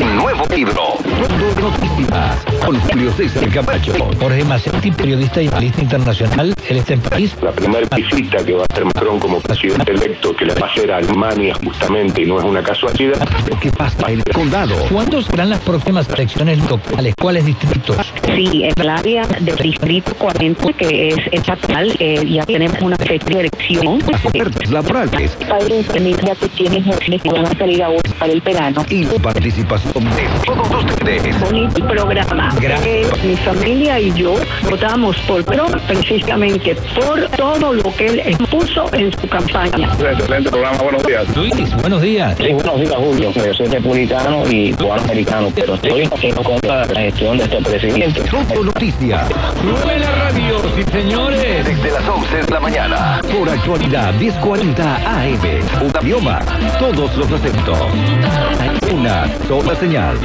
Un 0.00 0.16
nuevo 0.16 0.46
libro. 0.46 1.01
Mundo 1.18 1.54
de 1.54 1.62
noticias. 1.62 2.44
Con 2.64 2.80
Julio 2.80 3.12
César 3.12 3.48
Camacho. 3.50 3.92
Jorge 4.20 4.44
Macetti, 4.44 4.90
periodista 4.90 5.42
y 5.42 5.48
analista 5.48 5.82
internacional, 5.82 6.54
él 6.68 6.76
está 6.76 6.94
en 6.94 7.00
París. 7.00 7.36
La 7.42 7.52
primera 7.52 7.86
visita 7.94 8.44
que 8.44 8.54
va 8.54 8.62
a 8.62 8.66
hacer 8.70 8.84
Macron 8.84 9.18
como 9.18 9.40
presidente 9.40 9.92
electo, 9.92 10.34
que 10.34 10.46
le 10.46 10.54
va 10.54 10.66
a 10.66 10.70
hacer 10.70 10.92
a 10.92 10.96
Alemania 10.98 11.54
justamente, 11.62 12.22
y 12.22 12.26
no 12.26 12.38
es 12.38 12.44
una 12.44 12.62
casualidad. 12.62 13.18
¿Qué 13.60 13.70
pasa 13.72 14.10
en 14.10 14.22
el 14.24 14.34
condado? 14.34 14.74
¿Cuándo 14.90 15.22
serán 15.22 15.50
las 15.50 15.60
próximas 15.60 16.08
elecciones 16.08 16.58
locales? 16.68 17.14
¿Cuáles 17.20 17.44
distritos? 17.46 18.12
Sí, 18.34 18.64
en 18.64 18.72
el 18.80 18.88
área 18.88 19.26
del 19.26 19.56
distrito 19.56 20.14
40, 20.14 20.72
que 20.74 21.08
es 21.08 21.16
estatal, 21.32 21.94
eh, 21.98 22.24
ya 22.26 22.44
tenemos 22.46 22.80
una 22.80 22.96
fecha 22.96 23.26
de 23.26 23.40
elección. 23.40 24.00
Ofertas 24.24 24.70
laborales 24.70 25.36
Padres 25.48 25.68
de 25.68 25.84
familia 25.84 26.34
que 26.34 26.48
tienen 26.48 26.84
jóvenes 26.84 27.22
que 27.22 27.30
van 27.30 27.46
a 27.46 27.54
salir 27.54 27.82
ahora 27.82 28.00
para 28.18 28.32
el 28.32 28.40
verano. 28.40 28.84
y 28.88 29.04
participación 29.04 30.04
de 30.04 30.28
todos 30.46 30.84
ustedes. 30.84 31.01
Bonito 31.02 31.84
programa. 31.88 32.54
Gracias. 32.60 32.86
Eh, 32.86 33.06
mi 33.24 33.36
familia 33.36 33.98
y 33.98 34.12
yo 34.12 34.36
votamos 34.70 35.16
por 35.22 35.42
Trump 35.42 35.74
precisamente 35.88 36.76
por 36.94 37.28
todo 37.30 37.72
lo 37.72 37.82
que 37.96 38.06
él 38.06 38.20
expuso 38.20 38.88
en 38.94 39.10
su 39.10 39.28
campaña. 39.28 39.90
Excelente 39.98 40.48
programa, 40.50 40.78
buenos 40.78 41.02
días. 41.02 41.36
Luis, 41.36 41.76
buenos 41.78 42.02
días. 42.02 42.36
Sí, 42.38 42.52
buenos 42.52 42.80
días, 42.80 42.94
Julio. 42.94 43.32
Yo 43.32 43.52
soy 43.52 43.66
republicano 43.66 44.44
y 44.48 44.72
cubano 44.74 45.02
americano, 45.02 45.48
pero 45.52 45.74
estoy 45.74 46.02
en 46.02 46.34
contra 46.34 46.86
de 46.86 46.94
la 46.94 47.00
gestión 47.00 47.36
de 47.36 47.44
este 47.44 47.56
presidente. 47.56 48.22
Todo 48.30 48.62
Noticias. 48.62 49.28
Sube 49.60 49.98
la 49.98 50.10
radio, 50.12 50.62
sí 50.76 50.84
señores. 50.92 51.66
Desde 51.66 51.90
las 51.90 52.08
11 52.08 52.36
de 52.36 52.52
la 52.52 52.60
mañana. 52.60 53.20
Por 53.36 53.48
actualidad 53.48 54.14
1040 54.14 54.96
AM. 54.96 55.40
Un 55.82 56.06
idioma. 56.06 56.38
Todos 56.78 57.16
los 57.16 57.32
acentos. 57.32 57.78
Una 58.92 59.26
sola 59.48 59.74
señal. 59.74 60.16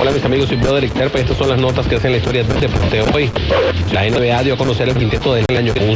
Hola 0.00 0.12
mis 0.12 0.24
amigos, 0.24 0.48
soy 0.48 0.56
Broderick 0.58 0.92
Terpa 0.94 1.18
y 1.18 1.22
estas 1.22 1.36
son 1.36 1.48
las 1.48 1.58
notas 1.58 1.86
que 1.88 1.96
hacen 1.96 2.12
la 2.12 2.18
historia 2.18 2.44
del 2.44 2.60
deporte 2.60 3.02
hoy. 3.12 3.30
La 3.92 4.08
NBA 4.08 4.42
dio 4.44 4.54
a 4.54 4.56
conocer 4.56 4.88
el 4.88 4.94
quinteto 4.94 5.34
del 5.34 5.44
año 5.56 5.74
que 5.74 5.80